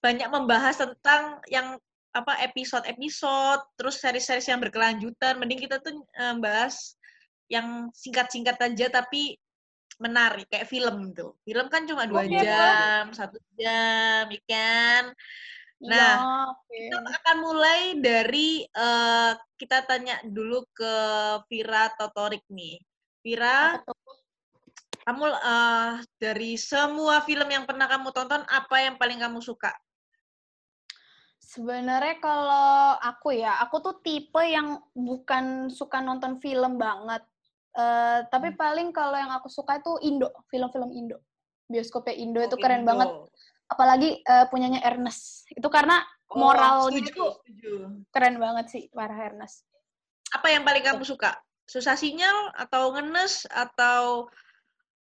banyak 0.00 0.28
membahas 0.28 0.76
tentang 0.80 1.40
yang 1.48 1.76
apa 2.12 2.40
episode-episode 2.44 3.62
terus 3.76 4.00
seri-seri 4.00 4.42
yang 4.44 4.60
berkelanjutan. 4.62 5.36
Mending 5.36 5.60
kita 5.60 5.80
tuh 5.80 5.94
eh, 6.16 6.36
bahas 6.40 6.98
yang 7.48 7.88
singkat-singkat 7.96 8.60
aja 8.60 8.92
tapi 8.92 9.40
menarik 9.98 10.46
kayak 10.46 10.70
film 10.70 11.10
tuh 11.10 11.34
film 11.42 11.66
kan 11.66 11.82
cuma 11.82 12.06
dua 12.06 12.22
Oke, 12.22 12.38
jam 12.38 13.10
satu 13.10 13.40
jam 13.58 14.30
ya 14.30 14.40
kan? 14.46 15.04
Iya, 15.78 15.90
Nah, 15.94 16.14
oke. 16.50 16.74
kita 16.90 16.98
akan 17.22 17.36
mulai 17.38 17.80
dari 18.02 18.66
eh, 18.66 19.32
kita 19.54 19.86
tanya 19.86 20.18
dulu 20.26 20.66
ke 20.74 20.94
Vira 21.46 21.86
atau 21.94 22.10
Torik 22.10 22.42
nih. 22.50 22.82
Vira 23.22 23.78
kamu 25.06 25.24
eh, 25.30 25.92
dari 26.18 26.58
semua 26.58 27.22
film 27.22 27.46
yang 27.46 27.62
pernah 27.62 27.86
kamu 27.86 28.10
tonton 28.10 28.42
apa 28.50 28.76
yang 28.82 28.98
paling 28.98 29.22
kamu 29.22 29.38
suka? 29.38 29.70
Sebenarnya 31.48 32.20
kalau 32.20 32.68
aku 33.00 33.32
ya, 33.32 33.56
aku 33.64 33.80
tuh 33.80 33.94
tipe 34.04 34.36
yang 34.44 34.84
bukan 34.92 35.72
suka 35.72 36.04
nonton 36.04 36.36
film 36.44 36.76
banget. 36.76 37.24
Eh, 37.72 38.20
tapi 38.28 38.52
Hmm. 38.52 38.58
paling 38.60 38.88
kalau 38.92 39.16
yang 39.16 39.32
aku 39.32 39.48
suka 39.48 39.80
itu 39.80 39.96
Indo, 40.04 40.28
film-film 40.52 40.92
Indo. 40.92 41.24
Bioskopnya 41.64 42.12
Indo 42.12 42.44
itu 42.44 42.52
Oh, 42.52 42.60
keren 42.60 42.84
Indo. 42.84 42.88
banget. 42.92 43.08
Apalagi 43.64 44.20
eh, 44.20 44.44
punyanya 44.52 44.84
Ernest. 44.84 45.48
Itu 45.48 45.72
karena 45.72 46.04
Oh, 46.28 46.36
moralnya 46.36 47.00
setuju, 47.00 47.40
setuju. 47.40 47.72
keren 48.12 48.36
banget 48.36 48.68
sih 48.68 48.82
para 48.92 49.16
Ernest. 49.16 49.64
Apa 50.28 50.52
yang 50.52 50.68
paling 50.68 50.84
kamu 50.84 51.00
suka? 51.00 51.32
Susah 51.64 51.96
sinyal 51.96 52.52
atau 52.52 52.92
ngenes 52.92 53.48
atau 53.48 54.28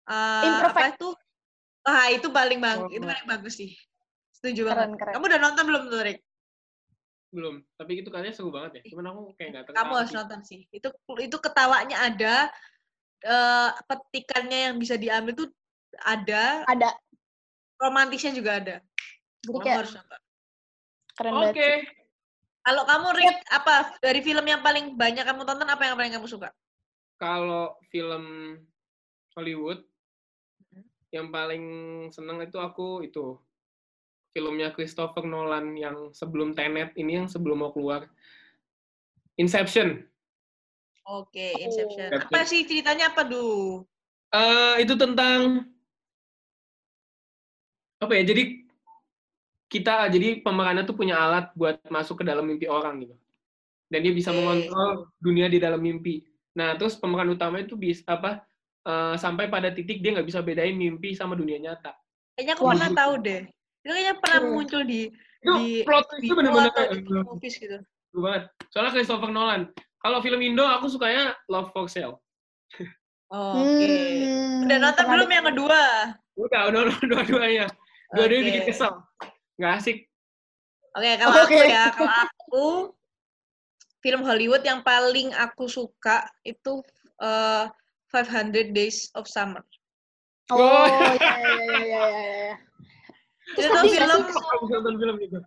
eh, 0.04 0.44
Imperfect. 0.44 0.76
apa 0.76 0.92
itu? 0.92 1.08
Ah, 1.88 2.08
itu 2.12 2.28
paling 2.28 2.60
bang, 2.60 2.84
Oh. 2.84 2.92
itu 2.92 3.00
paling 3.00 3.24
bagus 3.24 3.56
sih. 3.56 3.72
Setuju 4.36 4.68
Keren, 4.68 4.92
banget. 4.92 5.00
keren. 5.00 5.12
Kamu 5.16 5.24
udah 5.24 5.40
nonton 5.40 5.64
belum 5.64 5.82
tuh, 5.88 6.00
Rick? 6.04 6.20
Belum, 7.34 7.58
tapi 7.74 7.98
itu 7.98 8.08
kayaknya 8.14 8.30
seru 8.30 8.54
banget 8.54 8.78
ya. 8.78 8.94
Cuman 8.94 9.10
aku 9.10 9.20
kayak 9.34 9.48
nggak 9.50 9.64
tertarik. 9.66 9.78
Kamu 9.82 9.92
harus 9.98 10.12
nonton 10.14 10.40
sih. 10.46 10.60
Itu 10.70 10.88
itu 11.18 11.36
ketawanya 11.42 11.96
ada, 12.06 12.34
eh, 13.26 13.70
petikannya 13.90 14.58
yang 14.70 14.76
bisa 14.78 14.94
diambil 14.94 15.34
tuh 15.34 15.48
ada, 15.98 16.62
Ada. 16.70 16.94
romantisnya 17.82 18.30
juga 18.30 18.62
ada. 18.62 18.76
Jadi 19.42 19.50
Kamu 19.50 19.66
kayak 19.66 19.78
harus 19.82 19.92
nonton. 19.98 20.20
keren 21.18 21.32
Oke. 21.34 21.42
banget. 21.42 21.54
sih. 21.58 21.82
Kalau 22.64 22.82
kamu 22.88 23.08
Rick, 23.12 23.38
apa 23.52 23.74
dari 24.00 24.20
film 24.24 24.44
yang 24.48 24.64
paling 24.64 24.96
banyak 24.96 25.20
kamu 25.20 25.44
tonton 25.44 25.68
apa 25.68 25.84
yang 25.84 26.00
paling 26.00 26.14
kamu 26.16 26.24
suka? 26.30 26.48
Kalau 27.20 27.76
film 27.92 28.24
Hollywood 29.36 29.84
yang 31.12 31.28
paling 31.28 31.64
seneng 32.08 32.40
itu 32.40 32.56
aku 32.56 33.04
itu 33.04 33.36
filmnya 34.34 34.74
Christopher 34.74 35.22
Nolan 35.22 35.78
yang 35.78 36.10
sebelum 36.10 36.52
Tenet 36.52 36.90
ini 36.98 37.22
yang 37.22 37.30
sebelum 37.30 37.62
mau 37.62 37.70
keluar 37.70 38.10
Inception. 39.38 40.02
Oke, 41.06 41.54
Inception. 41.62 42.10
Oh. 42.10 42.20
Apa 42.26 42.42
sih 42.42 42.66
ceritanya 42.66 43.14
apa 43.14 43.22
dulu? 43.22 43.86
Eh, 44.34 44.82
itu 44.82 44.98
tentang 44.98 45.70
apa 48.02 48.12
ya? 48.18 48.26
Jadi 48.26 48.66
kita 49.70 50.10
jadi 50.10 50.42
pemerannya 50.42 50.82
tuh 50.82 50.98
punya 50.98 51.18
alat 51.22 51.54
buat 51.54 51.78
masuk 51.86 52.20
ke 52.20 52.24
dalam 52.26 52.42
mimpi 52.42 52.66
orang 52.66 53.06
gitu. 53.06 53.14
Dan 53.86 54.02
dia 54.02 54.10
bisa 54.10 54.34
Oke. 54.34 54.42
mengontrol 54.42 55.14
dunia 55.22 55.46
di 55.46 55.62
dalam 55.62 55.78
mimpi. 55.78 56.26
Nah, 56.58 56.74
terus 56.74 56.98
pemeran 56.98 57.30
utama 57.30 57.62
itu 57.62 57.78
bisa 57.78 58.02
apa? 58.10 58.42
eh, 58.84 59.14
sampai 59.16 59.48
pada 59.48 59.72
titik 59.72 60.04
dia 60.04 60.12
nggak 60.14 60.28
bisa 60.28 60.44
bedain 60.44 60.76
mimpi 60.76 61.16
sama 61.16 61.34
dunia 61.34 61.58
nyata. 61.58 61.96
Kayaknya 62.36 62.54
aku 62.58 62.64
pernah 62.68 62.90
tahu 62.92 63.12
deh. 63.22 63.42
Itu 63.84 63.92
kayaknya 63.92 64.14
pernah 64.16 64.40
Hmm. 64.40 64.52
muncul 64.56 64.82
di 64.82 65.12
Itu 65.44 65.52
di 65.60 65.84
plot 65.84 66.04
twist 66.08 66.24
itu 66.24 66.32
atau 66.32 66.84
di 66.88 66.98
eh, 67.04 67.20
movies 67.20 67.54
gitu. 67.60 67.78
seru 67.84 68.20
banget. 68.24 68.42
Soalnya 68.72 68.92
Christopher 68.96 69.28
Nolan. 69.28 69.62
Kalau 70.00 70.18
film 70.24 70.40
Indo 70.40 70.64
aku 70.64 70.88
sukanya 70.88 71.36
Love 71.52 71.68
for 71.68 71.84
Sale. 71.84 72.16
Oke. 73.28 73.84
Hmm, 74.24 74.64
Udah 74.64 74.78
nonton 74.80 75.04
belum 75.04 75.28
yang 75.28 75.46
kedua? 75.52 75.82
Udah, 76.40 76.60
udah 76.72 76.80
nonton 76.88 77.06
dua-duanya. 77.12 77.66
Dua-duanya 78.16 78.40
Oke. 78.40 78.48
bikin 78.48 78.64
kesel. 78.64 78.92
Nggak 79.60 79.72
asik. 79.80 79.98
Oke, 80.94 81.10
kalau 81.18 81.34
Oke. 81.34 81.42
aku 81.44 81.60
ya, 81.68 81.84
kalau 81.92 82.14
aku 82.24 82.64
film 84.00 84.22
Hollywood 84.22 84.62
yang 84.62 84.80
paling 84.80 85.34
aku 85.34 85.68
suka 85.68 86.24
itu 86.40 86.80
eh, 87.20 87.64
500 88.08 88.70
Days 88.72 89.10
of 89.12 89.28
Summer. 89.28 89.60
Oh, 90.52 90.60
Oh. 90.60 90.84
iya, 91.20 91.34
iya, 91.40 91.52
iya, 91.58 91.72
iya, 91.80 92.04
iya, 92.12 92.54
Itu 93.52 93.60
Terus 93.60 93.70
nggak 93.70 93.84
film 93.92 94.20
nonton 94.72 94.94
film 94.96 95.16
itu. 95.20 95.38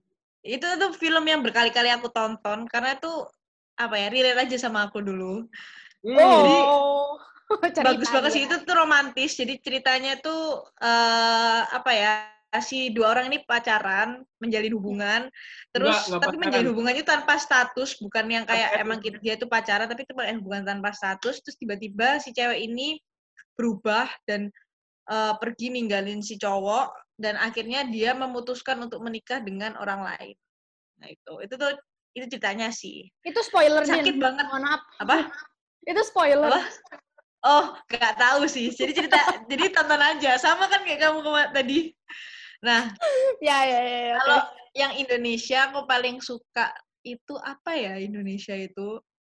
itu 0.48 0.68
tuh 0.80 0.92
film 0.96 1.24
yang 1.28 1.42
berkali-kali 1.44 1.90
aku 1.92 2.08
tonton 2.14 2.70
karena 2.70 2.96
itu 2.96 3.12
apa 3.76 3.96
ya 4.00 4.08
relate 4.08 4.48
aja 4.48 4.58
sama 4.70 4.88
aku 4.88 5.02
dulu. 5.02 5.44
Hmm. 6.06 6.16
Oh, 6.16 7.18
Bagus 7.78 8.08
banget 8.12 8.32
sih 8.36 8.44
itu 8.48 8.56
tuh 8.64 8.76
romantis. 8.76 9.36
Jadi 9.36 9.60
ceritanya 9.60 10.20
tuh 10.20 10.62
eh 10.80 11.62
apa 11.68 11.92
ya 11.92 12.14
si 12.64 12.90
dua 12.96 13.12
orang 13.12 13.28
ini 13.30 13.44
pacaran, 13.44 14.24
menjalin 14.40 14.72
hubungan, 14.74 15.22
terus 15.76 15.94
Nggak, 15.94 16.04
nggak 16.08 16.22
tapi 16.24 16.36
pacaran. 16.36 16.42
menjalin 16.48 16.68
hubungannya 16.72 17.04
tanpa 17.06 17.34
status, 17.38 18.00
bukan 18.00 18.26
yang 18.32 18.46
kayak 18.48 18.72
itu? 18.72 18.82
emang 18.82 19.00
kita- 19.04 19.20
dia 19.22 19.36
tuh 19.36 19.52
pacaran, 19.52 19.86
tapi 19.86 20.08
itu 20.08 20.14
hubungan 20.16 20.64
tanpa 20.64 20.90
status. 20.96 21.44
Terus 21.44 21.58
tiba-tiba 21.60 22.18
si 22.24 22.32
cewek 22.32 22.58
ini 22.64 22.98
berubah 23.60 24.08
dan 24.26 24.48
eh, 25.08 25.34
pergi 25.40 25.72
ninggalin 25.72 26.20
si 26.20 26.36
cowok 26.36 27.16
dan 27.18 27.36
akhirnya 27.40 27.88
dia 27.90 28.14
memutuskan 28.14 28.78
untuk 28.84 29.02
menikah 29.02 29.42
dengan 29.42 29.74
orang 29.80 30.06
lain. 30.06 30.36
Nah 31.02 31.08
itu, 31.10 31.34
itu 31.42 31.54
tuh 31.58 31.72
itu 32.18 32.26
ceritanya 32.34 32.70
sih. 32.74 33.06
Itu 33.22 33.42
spoiler, 33.46 33.86
Sakit 33.86 34.18
Din. 34.18 34.22
banget. 34.22 34.46
Mohon 34.50 34.64
maaf. 34.74 34.82
Apa? 35.02 35.18
Itu 35.86 36.02
spoiler. 36.06 36.50
Apa? 36.50 36.62
Oh, 37.46 37.66
nggak 37.88 38.16
tahu 38.18 38.50
sih. 38.50 38.74
Jadi 38.74 38.92
cerita, 38.98 39.18
jadi 39.52 39.70
tonton 39.70 40.02
aja. 40.02 40.36
Sama 40.42 40.66
kan 40.66 40.82
kayak 40.82 41.06
kamu 41.06 41.22
kema- 41.22 41.52
tadi. 41.54 41.94
Nah, 42.66 42.90
Ya, 43.48 43.62
ya, 43.70 43.80
ya. 43.82 44.00
ya, 44.10 44.16
kalau 44.18 44.40
oke. 44.42 44.50
yang 44.74 44.92
Indonesia 44.98 45.70
aku 45.70 45.86
paling 45.86 46.18
suka 46.20 46.74
itu 47.06 47.38
apa 47.38 47.78
ya 47.78 48.02
Indonesia 48.02 48.58
itu? 48.58 48.98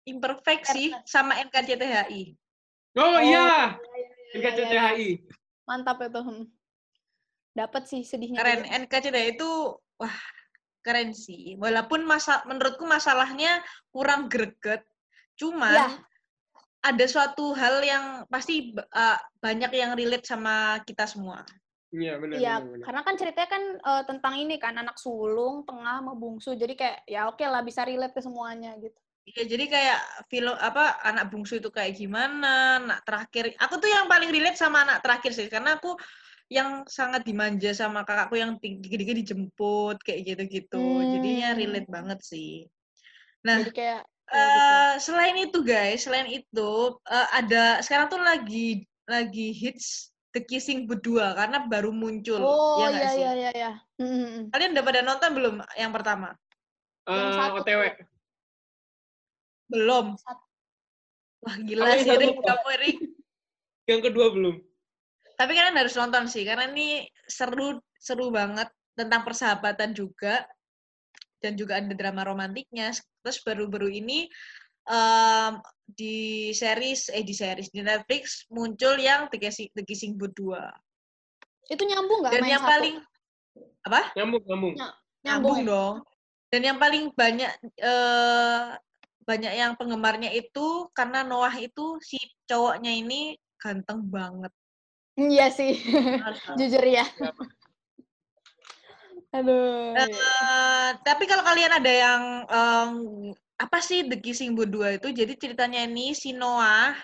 Imperfeksi 0.09 0.95
sama 1.05 1.37
NKCTHI. 1.37 2.33
Oh, 2.97 3.21
iya, 3.21 3.21
iya, 3.21 3.29
iya, 3.29 3.45
iya, 3.69 4.09
iya. 4.09 4.37
NKCTHI. 4.41 5.09
Mantap 5.69 6.01
itu. 6.01 6.21
Hmm. 6.25 6.45
Dapat 7.53 7.83
sih 7.85 8.03
sedihnya. 8.03 8.41
Keren. 8.41 8.65
juga. 8.65 8.73
NKCTHI 8.89 9.37
itu 9.37 9.51
wah 10.01 10.17
keren 10.81 11.13
sih. 11.13 11.61
Walaupun 11.61 12.09
masa 12.09 12.41
menurutku 12.49 12.89
masalahnya 12.89 13.61
kurang 13.93 14.33
greget. 14.33 14.89
Cuman 15.37 15.77
Iya. 15.77 15.89
ada 16.81 17.05
suatu 17.05 17.53
hal 17.53 17.85
yang 17.85 18.05
pasti 18.33 18.73
uh, 18.75 19.19
banyak 19.45 19.71
yang 19.77 19.93
relate 19.93 20.25
sama 20.25 20.81
kita 20.89 21.05
semua. 21.05 21.45
Iya, 21.89 22.21
benar, 22.21 22.37
Iya, 22.37 22.55
benar, 22.61 22.69
benar. 22.69 22.85
karena 22.85 23.01
kan 23.01 23.15
ceritanya 23.17 23.49
kan 23.49 23.63
eh, 23.81 24.03
tentang 24.05 24.35
ini 24.37 24.61
kan 24.61 24.77
anak 24.77 25.01
sulung, 25.01 25.65
tengah, 25.65 26.05
sama 26.05 26.13
bungsu. 26.13 26.53
Jadi 26.53 26.77
kayak 26.77 27.01
ya 27.09 27.33
oke 27.33 27.41
lah 27.41 27.65
bisa 27.65 27.81
relate 27.89 28.13
ke 28.13 28.21
semuanya 28.21 28.77
gitu. 28.77 29.01
Iya, 29.29 29.43
jadi 29.45 29.65
kayak 29.69 29.99
film 30.33 30.57
apa 30.57 31.05
anak 31.05 31.29
bungsu 31.29 31.61
itu 31.61 31.69
kayak 31.69 32.01
gimana, 32.01 32.81
anak 32.81 33.05
terakhir. 33.05 33.53
Aku 33.61 33.77
tuh 33.77 33.91
yang 33.93 34.09
paling 34.09 34.33
relate 34.33 34.57
sama 34.57 34.89
anak 34.89 35.05
terakhir 35.05 35.37
sih, 35.37 35.53
karena 35.53 35.77
aku 35.77 36.01
yang 36.49 36.89
sangat 36.89 37.29
dimanja 37.29 37.77
sama 37.77 38.09
kakakku 38.09 38.41
yang 38.41 38.57
tinggi-tinggi 38.57 39.21
dijemput 39.21 40.01
kayak 40.01 40.33
gitu-gitu. 40.33 41.05
Jadinya 41.13 41.53
Hmm. 41.53 41.61
relate 41.61 41.89
banget 41.93 42.19
sih. 42.25 42.65
Nah, 43.45 43.61
Jadi 43.61 43.73
kayak 43.77 44.01
ya 44.29 44.37
eh 44.39 44.49
gitu. 44.49 44.77
selain 45.09 45.37
itu 45.45 45.59
guys, 45.65 46.01
selain 46.05 46.29
itu 46.29 46.71
eh, 47.05 47.29
ada 47.37 47.85
sekarang 47.85 48.09
tuh 48.09 48.21
lagi 48.21 48.85
lagi 49.05 49.53
hits 49.53 50.13
The 50.33 50.45
Kissing 50.45 50.85
Berdua 50.89 51.37
karena 51.37 51.65
baru 51.65 51.93
muncul. 51.93 52.45
Oh 52.45 52.77
ya 52.81 52.93
iya 52.97 53.09
sih? 53.13 53.25
iya 53.25 53.33
iya 53.37 53.51
iya. 53.57 53.73
Hmm, 54.01 54.09
hmm. 54.09 54.43
Kalian 54.53 54.73
udah 54.77 54.85
pada 54.85 55.01
nonton 55.05 55.31
belum 55.37 55.55
yang 55.77 55.93
pertama? 55.93 56.33
Yang 57.09 57.29
Eh, 57.29 57.37
satu 57.37 57.53
OTW. 57.61 57.83
Belum. 59.69 60.17
Wah 61.39 61.57
gila 61.63 61.95
sih, 62.01 62.11
Rik. 62.11 62.35
Kamu, 62.41 62.69
Rik. 62.83 62.99
Yang 63.87 64.01
kedua 64.11 64.27
belum. 64.35 64.57
Tapi 65.39 65.53
kalian 65.55 65.79
harus 65.79 65.95
nonton 65.95 66.27
sih, 66.27 66.43
karena 66.43 66.67
ini 66.67 67.07
seru 67.31 67.79
seru 67.95 68.35
banget 68.35 68.67
tentang 68.99 69.23
persahabatan 69.23 69.95
juga 69.95 70.43
dan 71.39 71.55
juga 71.55 71.79
ada 71.79 71.95
drama 71.95 72.27
romantiknya. 72.27 72.91
Terus 73.23 73.39
baru-baru 73.47 73.87
ini 74.03 74.27
em, 74.91 75.53
di 75.87 76.51
series 76.51 77.07
eh 77.15 77.23
di 77.23 77.31
series 77.31 77.71
di 77.71 77.87
Netflix 77.87 78.51
muncul 78.51 78.99
yang 78.99 79.31
The 79.31 79.39
Kissing, 79.39 79.71
The 79.79 79.87
Kissing 79.87 80.19
Booth 80.19 80.35
2. 80.35 80.59
Itu 81.71 81.87
nyambung 81.87 82.27
nggak 82.27 82.33
Dan 82.35 82.43
sama 82.43 82.51
yang 82.51 82.63
satu? 82.65 82.73
paling 82.75 82.97
apa? 83.87 84.01
Nyambung, 84.19 84.43
nyambung. 84.43 84.75
nyambung, 84.75 84.97
Nyambung 85.23 85.59
ya? 85.63 85.67
dong. 85.71 85.97
Dan 86.49 86.61
yang 86.67 86.79
paling 86.83 87.05
banyak 87.15 87.51
eh 87.79 88.67
banyak 89.29 89.53
yang 89.53 89.77
penggemarnya 89.77 90.33
itu 90.33 90.89
karena 90.97 91.21
Noah 91.21 91.53
itu 91.61 92.01
si 92.01 92.17
cowoknya 92.49 92.97
ini 92.97 93.37
ganteng 93.61 94.09
banget. 94.09 94.49
Iya 95.21 95.53
sih. 95.53 95.77
Jujur 96.57 96.85
ya. 96.89 97.05
Siapa? 97.05 97.45
Aduh. 99.37 99.93
iya. 99.93 100.09
Eh, 100.09 100.89
tapi 101.05 101.29
kalau 101.29 101.45
kalian 101.45 101.77
ada 101.77 101.93
yang 101.93 102.23
em, 102.49 102.93
apa 103.61 103.79
sih 103.85 104.09
The 104.09 104.17
Kissing 104.17 104.57
Booth 104.57 104.73
2 104.73 104.97
itu? 104.97 105.09
Jadi 105.13 105.33
ceritanya 105.37 105.85
ini 105.85 106.17
si 106.17 106.33
Noah 106.33 106.97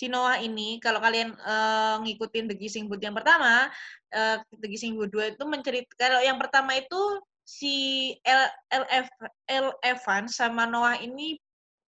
si 0.00 0.08
Noah 0.08 0.40
ini 0.40 0.80
kalau 0.80 0.96
kalian 0.98 1.36
eh, 1.36 1.94
ngikutin 2.02 2.50
The 2.50 2.56
Kissing 2.56 2.88
Booth 2.88 3.04
yang 3.04 3.12
pertama, 3.12 3.68
eh, 4.10 4.40
The 4.48 4.66
Kissing 4.66 4.96
Booth 4.96 5.12
2 5.12 5.36
itu 5.36 5.44
menceritakan 5.44 5.94
kalau 6.00 6.20
yang 6.24 6.40
pertama 6.40 6.72
itu 6.74 7.00
si 7.44 8.14
L, 8.22 8.42
LF, 8.70 9.08
L 9.50 9.66
Evans 9.82 10.38
sama 10.38 10.64
Noah 10.66 11.00
ini 11.02 11.36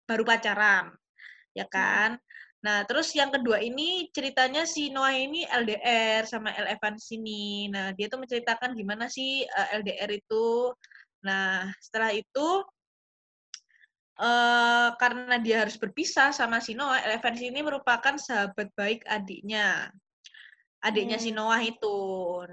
baru 0.07 0.23
pacaran. 0.23 0.93
Ya 1.57 1.65
kan? 1.67 2.21
Nah, 2.65 2.83
terus 2.89 3.13
yang 3.13 3.29
kedua 3.29 3.61
ini 3.61 4.09
ceritanya 4.09 4.65
si 4.65 4.89
Noah 4.89 5.13
ini 5.13 5.45
LDR 5.45 6.25
sama 6.25 6.49
L 6.57 6.67
Evans 6.67 7.05
ini. 7.13 7.69
Nah, 7.69 7.93
dia 7.93 8.09
tuh 8.09 8.19
menceritakan 8.21 8.73
gimana 8.73 9.05
sih 9.07 9.45
eh, 9.45 9.69
LDR 9.77 10.11
itu. 10.17 10.73
Nah, 11.25 11.69
setelah 11.81 12.11
itu 12.13 12.47
eh 14.17 14.89
karena 14.97 15.37
dia 15.37 15.61
harus 15.61 15.77
berpisah 15.77 16.33
sama 16.33 16.57
si 16.57 16.73
Noah, 16.73 16.97
L 17.05 17.21
Evans 17.21 17.37
ini 17.37 17.61
merupakan 17.61 18.17
sahabat 18.17 18.73
baik 18.73 19.05
adiknya. 19.05 19.93
Adiknya 20.85 21.17
si 21.17 21.33
Hmm. 21.33 21.41
Noah 21.41 21.61
itu. 21.65 21.97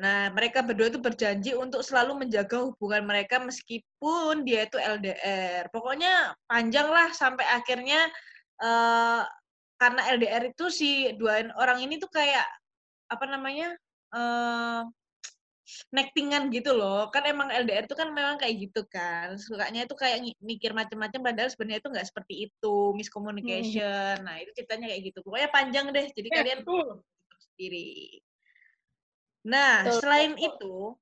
Nah, 0.00 0.32
mereka 0.32 0.64
berdua 0.64 0.88
itu 0.88 0.96
berjanji 0.96 1.52
untuk 1.52 1.84
selalu 1.84 2.24
menjaga 2.24 2.64
hubungan 2.64 3.04
mereka 3.04 3.37
meskipun 3.37 4.48
dia 4.48 4.64
itu 4.64 4.80
LDR. 4.80 5.68
Pokoknya 5.68 6.32
panjang 6.48 6.88
lah 6.88 7.12
sampai 7.12 7.44
akhirnya 7.44 8.09
eh 8.64 9.22
karena 9.76 10.01
LDR 10.16 10.55
itu 10.55 10.70
si 10.72 11.12
dua 11.20 11.44
orang 11.61 11.84
ini 11.84 12.01
tuh 12.01 12.09
kayak 12.09 12.46
apa 13.12 13.24
namanya 13.28 13.76
eh 14.14 14.82
nektingan 15.96 16.53
gitu 16.53 16.76
loh 16.76 17.09
kan 17.09 17.24
emang 17.24 17.49
LDR 17.49 17.88
itu 17.88 17.96
kan 17.96 18.12
memang 18.12 18.36
kayak 18.36 18.68
gitu 18.68 18.84
kan 18.84 19.40
sukanya 19.40 19.88
itu 19.88 19.96
kayak 19.96 20.20
mikir 20.44 20.76
macam-macam 20.76 21.20
padahal 21.24 21.49
sebenarnya 21.49 21.80
itu 21.80 21.88
nggak 21.88 22.09
seperti 22.12 22.34
itu 22.53 22.74
miscommunication 22.92 24.20
nah 24.28 24.36
itu 24.36 24.53
ceritanya 24.61 24.92
kayak 24.92 25.03
gitu 25.09 25.18
pokoknya 25.24 25.49
panjang 25.49 25.86
deh 25.88 26.05
jadi 26.12 26.28
Eh, 26.28 26.36
kalian 26.36 26.61
betul. 26.68 27.01
Sendiri 27.41 28.20
nah 29.45 29.85
Betul, 29.85 30.01
selain 30.01 30.32
itu 30.41 30.97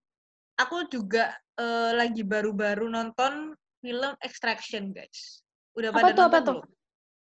aku 0.59 0.87
juga 0.91 1.35
eh, 1.59 1.91
lagi 1.95 2.23
baru-baru 2.27 2.91
nonton 2.91 3.55
film 3.83 4.13
Extraction, 4.23 4.95
guys. 4.95 5.43
Udah 5.75 5.91
Apa 5.91 5.99
pada 5.99 6.15
tuh, 6.15 6.25
apa 6.25 6.39
nonton 6.39 6.43
tuh? 6.47 6.55
belum? 6.55 6.63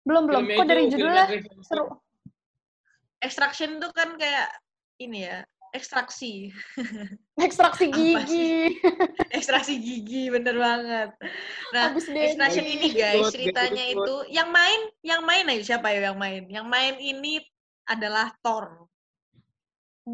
Belum 0.04 0.24
belum. 0.26 0.44
Kok 0.58 0.66
dari 0.68 0.84
judulnya 0.90 1.24
Extraction. 1.30 1.62
seru. 1.62 1.86
Extraction 3.22 3.70
tuh 3.78 3.92
kan 3.94 4.10
kayak 4.18 4.50
ini 4.98 5.30
ya, 5.30 5.46
ekstraksi. 5.78 6.50
Ekstraksi 7.46 7.86
gigi. 7.94 8.82
ekstraksi 9.32 9.74
gigi, 9.80 10.28
bener 10.34 10.58
banget. 10.58 11.10
Nah, 11.72 11.94
Habis 11.94 12.10
deh. 12.10 12.34
Extraction 12.34 12.66
ini 12.66 12.88
guys, 12.92 13.22
perut, 13.22 13.34
ceritanya 13.38 13.86
itu 13.94 14.16
yang 14.34 14.50
main, 14.50 14.82
yang 15.06 15.22
main 15.24 15.46
ayo 15.54 15.62
siapa 15.64 15.94
ya 15.94 16.12
yang 16.12 16.18
main? 16.18 16.44
Yang 16.50 16.68
main 16.68 16.96
ini 16.98 17.34
adalah 17.88 18.34
Thor. 18.42 18.89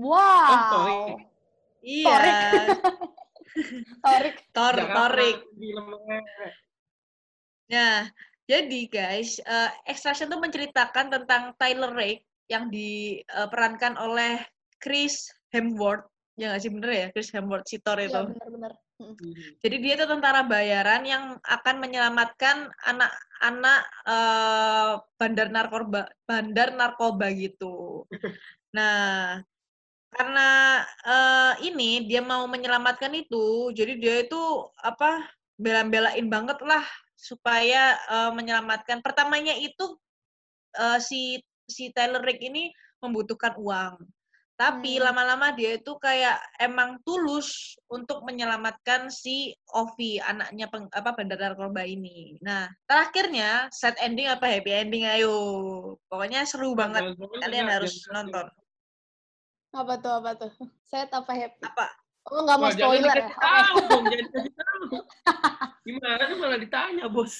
Oh, 0.04 0.66
sorry. 0.72 0.98
Wow. 1.00 1.36
Iya, 1.86 2.16
Torik. 4.02 4.36
Torik. 4.56 4.78
Pernah 4.90 5.10
filmnya. 5.54 6.20
Nah, 7.70 7.98
jadi 8.46 8.82
guys, 8.90 9.38
eh, 9.42 9.72
Extraction 9.90 10.30
itu 10.30 10.38
menceritakan 10.38 11.14
tentang 11.14 11.54
Tyler 11.58 11.94
Rake 11.94 12.26
yang 12.50 12.70
diperankan 12.70 13.98
oleh 14.02 14.42
Chris 14.82 15.30
Hemsworth. 15.54 16.06
Ya 16.36 16.52
nggak 16.52 16.62
sih 16.62 16.72
bener 16.74 16.92
ya, 16.92 17.08
Chris 17.14 17.32
Hemsworth 17.32 17.70
si 17.70 17.78
Thor 17.80 18.02
itu. 18.02 18.12
Iya 18.12 18.28
benar-benar. 18.28 18.74
Hmm. 18.96 19.16
Jadi 19.60 19.76
dia 19.84 19.94
itu 20.00 20.08
tentara 20.08 20.48
bayaran 20.48 21.04
yang 21.04 21.24
akan 21.44 21.76
menyelamatkan 21.84 22.70
anak-anak 22.86 23.82
eh, 24.08 24.94
bandar 25.22 25.48
narkoba, 25.54 26.02
bandar 26.26 26.70
narkoba 26.74 27.30
gitu. 27.32 28.04
Nah, 28.76 29.40
karena 30.16 30.48
eh, 31.04 31.54
ini 31.68 32.08
dia 32.08 32.24
mau 32.24 32.48
menyelamatkan 32.48 33.12
itu, 33.14 33.70
jadi 33.76 33.94
dia 34.00 34.16
itu 34.24 34.42
apa 34.80 35.28
bela-belain 35.60 36.26
banget 36.26 36.60
lah 36.64 36.84
supaya 37.20 38.00
eh, 38.08 38.32
menyelamatkan. 38.32 39.04
Pertamanya 39.04 39.54
itu 39.60 40.00
eh, 40.74 41.00
si 41.04 41.44
si 41.68 41.92
Tyler 41.92 42.24
Rake 42.24 42.48
ini 42.48 42.72
membutuhkan 43.04 43.60
uang. 43.60 44.00
Tapi 44.56 44.96
Hmm. 44.96 45.12
lama-lama 45.12 45.52
dia 45.52 45.76
itu 45.76 46.00
kayak 46.00 46.40
emang 46.64 46.96
tulus 47.04 47.76
untuk 47.92 48.24
menyelamatkan 48.24 49.12
si 49.12 49.52
Ovi, 49.76 50.16
anaknya 50.24 50.72
peng, 50.72 50.88
apa 50.96 51.12
bandar 51.12 51.36
narkoba 51.36 51.84
ini. 51.84 52.40
Nah, 52.40 52.72
terakhirnya 52.88 53.68
set 53.76 54.00
ending 54.00 54.32
apa 54.32 54.48
happy 54.48 54.72
ending 54.72 55.04
ayo. 55.04 55.36
Pokoknya 56.08 56.48
seru 56.48 56.72
banget. 56.72 57.20
Pokoknya 57.20 57.44
Kalian 57.44 57.60
jangan- 57.68 57.76
harus 57.76 57.94
nonton. 58.08 58.46
Apa 59.76 59.94
tuh 60.00 60.14
apa 60.14 60.32
tuh? 60.34 60.52
Saya 60.82 61.04
apa 61.06 61.32
happy? 61.32 61.60
Apa? 61.62 61.86
Oh 62.26 62.42
nggak 62.42 62.58
mau 62.58 62.66
Wah, 62.66 62.74
spoiler 62.74 63.18
ya? 63.20 63.30
tahu 63.30 63.76
dong, 63.86 64.04
jangan 64.04 64.26
dikasih 64.26 64.54
tahu. 64.56 64.86
Gimana 65.86 66.22
tuh 66.26 66.38
malah 66.40 66.58
ditanya, 66.58 67.06
bos. 67.06 67.34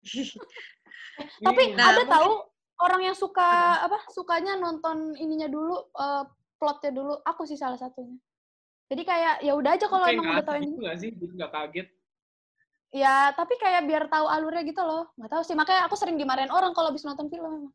Tapi 0.00 1.52
Bingung. 1.52 1.76
Nah, 1.76 1.86
ada 1.92 2.00
mungkin- 2.00 2.14
tahu 2.14 2.30
orang 2.80 3.00
yang 3.04 3.16
suka 3.18 3.48
apa? 3.84 3.98
Sukanya 4.08 4.56
nonton 4.56 5.12
ininya 5.14 5.44
dulu, 5.44 5.76
eh, 5.92 6.24
plotnya 6.56 6.90
dulu. 6.90 7.12
Aku 7.20 7.44
sih 7.44 7.58
salah 7.58 7.76
satunya. 7.76 8.16
Jadi 8.88 9.02
kayak 9.04 9.34
ya 9.44 9.52
udah 9.52 9.76
aja 9.76 9.86
kalau 9.86 10.06
emang 10.08 10.24
nggak 10.24 10.38
udah 10.40 10.46
tahu 10.48 10.58
ini. 10.58 10.76
nggak 10.80 10.96
sih? 10.96 11.10
Jadi 11.12 11.32
nggak 11.36 11.52
kaget. 11.52 11.88
Ya, 12.90 13.30
tapi 13.36 13.54
kayak 13.54 13.86
biar 13.86 14.08
tahu 14.08 14.26
alurnya 14.26 14.64
gitu 14.64 14.82
loh. 14.82 15.06
Nggak 15.14 15.30
tahu 15.30 15.42
sih. 15.44 15.54
Makanya 15.54 15.86
aku 15.86 15.94
sering 15.94 16.16
dimarahin 16.16 16.50
orang 16.50 16.72
kalau 16.72 16.90
habis 16.90 17.04
nonton 17.04 17.28
film 17.28 17.44
emang. 17.46 17.74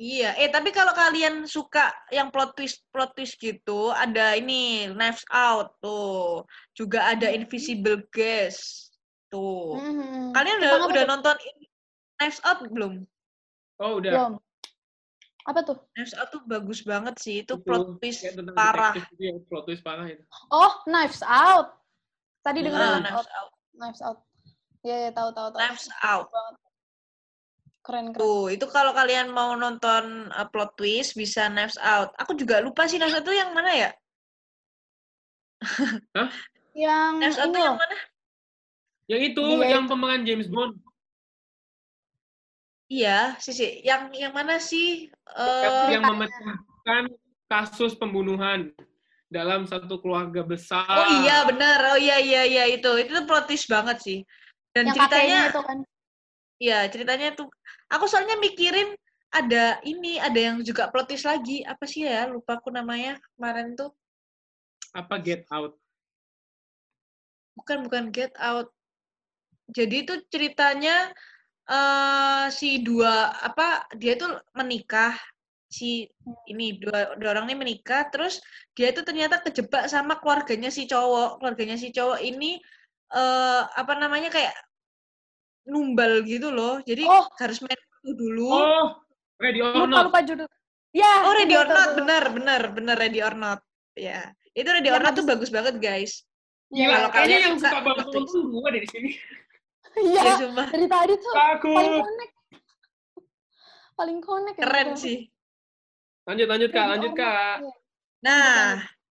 Iya, 0.00 0.32
eh 0.40 0.48
tapi 0.48 0.72
kalau 0.72 0.96
kalian 0.96 1.44
suka 1.44 1.92
yang 2.08 2.32
plot 2.32 2.56
twist 2.56 2.80
plot 2.88 3.12
twist 3.12 3.36
gitu, 3.36 3.92
ada 3.92 4.32
ini 4.32 4.88
Knives 4.96 5.28
Out 5.28 5.76
tuh, 5.76 6.48
juga 6.72 7.04
ada 7.12 7.28
Invisible 7.28 8.08
Guest 8.08 8.96
tuh. 9.28 9.76
Mhm. 9.76 10.32
Kalian 10.32 10.56
udah 10.56 10.72
udah 10.88 11.04
nonton 11.04 11.36
Knives 12.16 12.40
Out 12.48 12.64
belum? 12.72 13.04
Oh, 13.76 14.00
udah. 14.00 14.12
Belum. 14.16 14.32
Apa 15.44 15.60
tuh? 15.68 15.76
Knives 15.92 16.16
Out 16.16 16.32
tuh 16.32 16.40
bagus 16.48 16.80
banget 16.80 17.20
sih, 17.20 17.44
itu 17.44 17.60
Itu 17.60 17.60
plot 17.60 18.00
twist 18.00 18.24
parah. 18.56 18.96
gitu 18.96 19.12
ya, 19.20 19.36
plot 19.52 19.68
twist 19.68 19.84
parah 19.84 20.08
itu. 20.08 20.24
Oh, 20.48 20.80
Knives 20.88 21.20
Out. 21.28 21.76
Tadi 22.40 22.64
dengar 22.64 22.80
Ah, 22.80 23.04
Knives 23.04 23.28
Out. 23.36 23.50
Knives 23.76 24.00
Out. 24.00 24.18
Iya, 24.80 24.96
ya, 24.96 25.10
tahu 25.12 25.28
tahu 25.36 25.48
tahu. 25.52 25.60
Knives 25.60 25.92
Out. 26.00 26.32
Keren 27.90 28.14
keren. 28.14 28.22
Tuh, 28.22 28.46
itu 28.54 28.66
kalau 28.70 28.94
kalian 28.94 29.34
mau 29.34 29.58
nonton 29.58 30.30
uh, 30.30 30.46
plot 30.46 30.78
twist 30.78 31.18
bisa 31.18 31.50
Knives 31.50 31.74
Out. 31.82 32.14
Aku 32.22 32.38
juga 32.38 32.62
lupa 32.62 32.86
sih 32.86 33.02
Knives 33.02 33.18
Out 33.18 33.26
tuh 33.26 33.34
yang 33.34 33.50
mana 33.50 33.74
ya? 33.74 33.90
Yang 36.86 37.10
Knives 37.18 37.38
Out 37.42 37.50
ini 37.50 37.54
tuh 37.58 37.62
yang 37.66 37.74
mana? 37.76 37.96
Yang 39.10 39.22
itu, 39.34 39.42
Dia 39.42 39.66
yang 39.74 39.84
pemeran 39.90 40.22
James 40.22 40.46
Bond. 40.46 40.78
Iya, 42.86 43.34
sisi. 43.42 43.82
Yang 43.82 44.14
yang 44.14 44.30
mana 44.30 44.62
sih? 44.62 45.10
Yang- 45.10 45.74
Eh, 45.74 45.88
yang 45.94 46.02
memecahkan 46.06 47.02
kasus 47.46 47.98
pembunuhan 47.98 48.70
dalam 49.26 49.66
satu 49.66 49.98
keluarga 49.98 50.42
besar. 50.46 50.86
oh 50.86 51.22
iya 51.26 51.42
benar. 51.42 51.94
Oh 51.94 51.98
iya 51.98 52.18
iya 52.22 52.42
iya 52.46 52.64
itu. 52.70 52.90
Itu 53.02 53.10
tuh 53.18 53.24
plot 53.26 53.50
twist 53.50 53.66
banget 53.66 53.98
sih. 54.02 54.18
Dan 54.70 54.90
yang 54.90 54.94
ceritanya 54.94 55.50
itu 55.50 55.62
kan. 55.62 55.78
Iya, 56.60 56.84
ceritanya 56.92 57.32
tuh 57.32 57.48
aku 57.88 58.04
soalnya 58.04 58.36
mikirin 58.36 58.92
ada 59.32 59.80
ini, 59.86 60.20
ada 60.20 60.36
yang 60.36 60.56
juga 60.60 60.92
plot 60.92 61.08
twist 61.08 61.24
lagi. 61.24 61.64
Apa 61.64 61.88
sih 61.88 62.04
ya? 62.04 62.28
Lupa 62.28 62.60
aku 62.60 62.68
namanya 62.68 63.16
kemarin 63.34 63.72
tuh. 63.72 63.96
Apa 64.92 65.16
Get 65.16 65.48
Out? 65.48 65.80
Bukan 67.56 67.88
bukan 67.88 68.12
Get 68.12 68.36
Out. 68.36 68.68
Jadi 69.72 70.04
itu 70.04 70.14
ceritanya 70.28 71.08
eh 71.70 72.46
si 72.50 72.82
dua 72.82 73.30
apa 73.30 73.86
dia 73.94 74.18
tuh 74.18 74.34
menikah 74.58 75.14
si 75.70 76.02
ini 76.50 76.82
dua, 76.82 77.14
dua 77.14 77.30
orang 77.30 77.46
ini 77.46 77.54
menikah 77.62 78.10
terus 78.10 78.42
dia 78.74 78.90
itu 78.90 79.06
ternyata 79.06 79.38
kejebak 79.38 79.86
sama 79.86 80.18
keluarganya 80.18 80.66
si 80.66 80.90
cowok 80.90 81.38
keluarganya 81.38 81.78
si 81.78 81.94
cowok 81.94 82.18
ini 82.26 82.58
eh 83.14 83.62
apa 83.70 83.94
namanya 84.02 84.34
kayak 84.34 84.50
numbal 85.70 86.26
gitu 86.26 86.50
loh 86.50 86.82
jadi 86.82 87.06
Oh. 87.06 87.24
harus 87.38 87.62
main 87.62 87.78
kartu 87.78 88.10
dulu 88.12 88.50
Oh, 88.50 88.86
Ready 89.38 89.62
or 89.62 89.72
Lupa 89.72 89.88
Not. 89.88 90.04
lupa 90.10 90.20
judul. 90.20 90.48
Ya. 90.90 91.24
Oh, 91.24 91.32
Ready 91.32 91.54
or 91.54 91.64
Not, 91.64 91.96
benar, 91.96 92.22
benar, 92.28 92.60
benar 92.70 92.96
Ready 92.98 93.22
or 93.22 93.32
Not. 93.32 93.62
Ya, 93.94 94.20
itu 94.52 94.66
Ready 94.66 94.84
Yang 94.84 94.96
or 94.98 95.02
Not 95.02 95.14
tuh 95.14 95.24
bagus 95.24 95.48
banget, 95.48 95.78
guys. 95.78 96.26
Iya, 96.68 96.84
Gila, 96.84 96.92
kalau 96.92 97.08
kayaknya 97.08 97.24
kalian 97.24 97.40
yang 97.40 97.56
suka 97.56 97.70
suka 97.70 97.80
banget 97.80 98.04
twist. 98.04 98.16
nonton 98.28 98.42
gue 98.52 98.68
dari 98.74 98.88
sini. 98.90 99.10
Iya. 99.90 100.22
Ya, 100.22 100.32
sumpah. 100.38 100.66
Dari 100.70 100.86
tadi 100.86 101.14
tuh 101.16 101.32
Aku. 101.34 101.70
paling 101.72 101.94
connect. 101.98 102.34
Paling 103.96 104.18
connect 104.20 104.56
ya. 104.56 104.62
Keren 104.62 104.88
gitu. 104.88 105.00
sih. 105.02 105.18
Lanjut, 106.24 106.46
lanjut 106.46 106.70
Kak, 106.70 106.86
lanjut 106.86 107.12
Kak. 107.12 107.56
Iya. 107.58 107.72
Nah, 108.20 108.60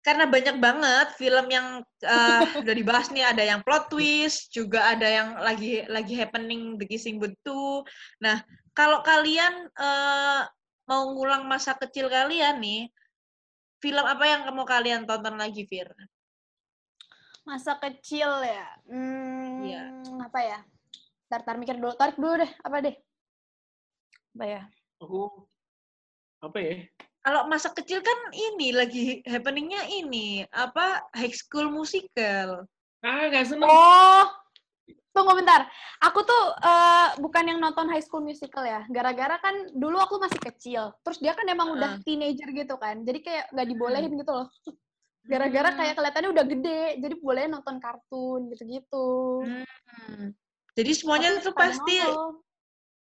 karena 0.02 0.24
banyak 0.30 0.56
banget 0.62 1.08
film 1.18 1.46
yang 1.50 1.82
eh, 2.00 2.42
udah 2.62 2.74
dibahas 2.74 3.10
nih, 3.10 3.24
ada 3.26 3.42
yang 3.44 3.60
plot 3.66 3.90
twist, 3.92 4.48
juga 4.54 4.94
ada 4.94 5.04
yang 5.04 5.28
lagi 5.42 5.84
lagi 5.90 6.14
happening 6.16 6.78
The 6.80 6.86
Kissing 6.86 7.18
Booth 7.20 7.36
2. 7.44 7.84
Nah, 8.24 8.40
kalau 8.72 9.02
kalian 9.04 9.68
eh, 9.74 10.42
mau 10.88 11.02
ngulang 11.12 11.44
masa 11.44 11.76
kecil 11.76 12.08
kalian 12.08 12.62
nih, 12.62 12.88
film 13.82 14.04
apa 14.06 14.24
yang 14.24 14.42
kamu 14.48 14.62
kalian 14.64 15.02
tonton 15.04 15.36
lagi, 15.36 15.66
Fir? 15.68 15.92
Masa 17.44 17.76
kecil 17.80 18.44
ya. 18.44 18.66
Hmm, 18.88 19.64
Iya. 19.64 19.82
Apa 20.20 20.40
ya? 20.44 20.58
Tar, 21.28 21.44
tar 21.44 21.56
mikir 21.60 21.76
dulu. 21.80 21.92
Tarik 21.96 22.16
dulu 22.16 22.44
deh. 22.44 22.50
Apa 22.64 22.76
deh? 22.84 22.96
Apa 24.36 24.44
ya? 24.44 24.62
Aku 25.00 25.48
apa 26.38 26.58
ya? 26.60 26.76
Kalau 27.22 27.44
masa 27.50 27.68
kecil 27.74 28.00
kan 28.00 28.18
ini 28.30 28.72
lagi 28.72 29.20
happeningnya 29.26 29.84
ini 29.90 30.46
apa 30.54 31.02
High 31.12 31.34
School 31.34 31.68
Musical. 31.68 32.64
Ah, 33.02 33.28
nggak 33.28 33.46
seneng. 33.52 33.68
Oh, 33.68 34.24
tunggu 35.12 35.34
bentar. 35.34 35.66
Aku 35.98 36.22
tuh 36.22 36.44
eh, 36.62 37.08
bukan 37.18 37.44
yang 37.44 37.58
nonton 37.58 37.90
High 37.90 38.02
School 38.06 38.22
Musical 38.24 38.62
ya. 38.62 38.86
Gara-gara 38.88 39.36
kan 39.42 39.54
dulu 39.74 39.98
aku 39.98 40.22
masih 40.22 40.40
kecil. 40.40 40.82
Terus 41.02 41.18
dia 41.18 41.34
kan 41.34 41.44
emang 41.50 41.74
udah 41.74 41.98
teenager 42.06 42.48
gitu 42.54 42.74
kan. 42.78 43.02
Jadi 43.02 43.18
kayak 43.22 43.44
nggak 43.50 43.66
dibolehin 43.66 44.14
gitu 44.14 44.32
loh. 44.32 44.48
Gara-gara 45.30 45.68
Hmm. 45.74 45.78
kayak 45.78 45.94
kelihatannya 46.00 46.30
udah 46.32 46.44
gede. 46.48 46.82
Jadi 47.02 47.14
boleh 47.20 47.44
nonton 47.50 47.76
kartun 47.82 48.48
gitu-gitu. 48.54 49.08
Hmm. 49.44 50.32
Jadi 50.72 50.90
semuanya 50.94 51.36
Tapi 51.36 51.44
tuh 51.44 51.54
pasti 51.54 51.96
nonton. 51.98 52.47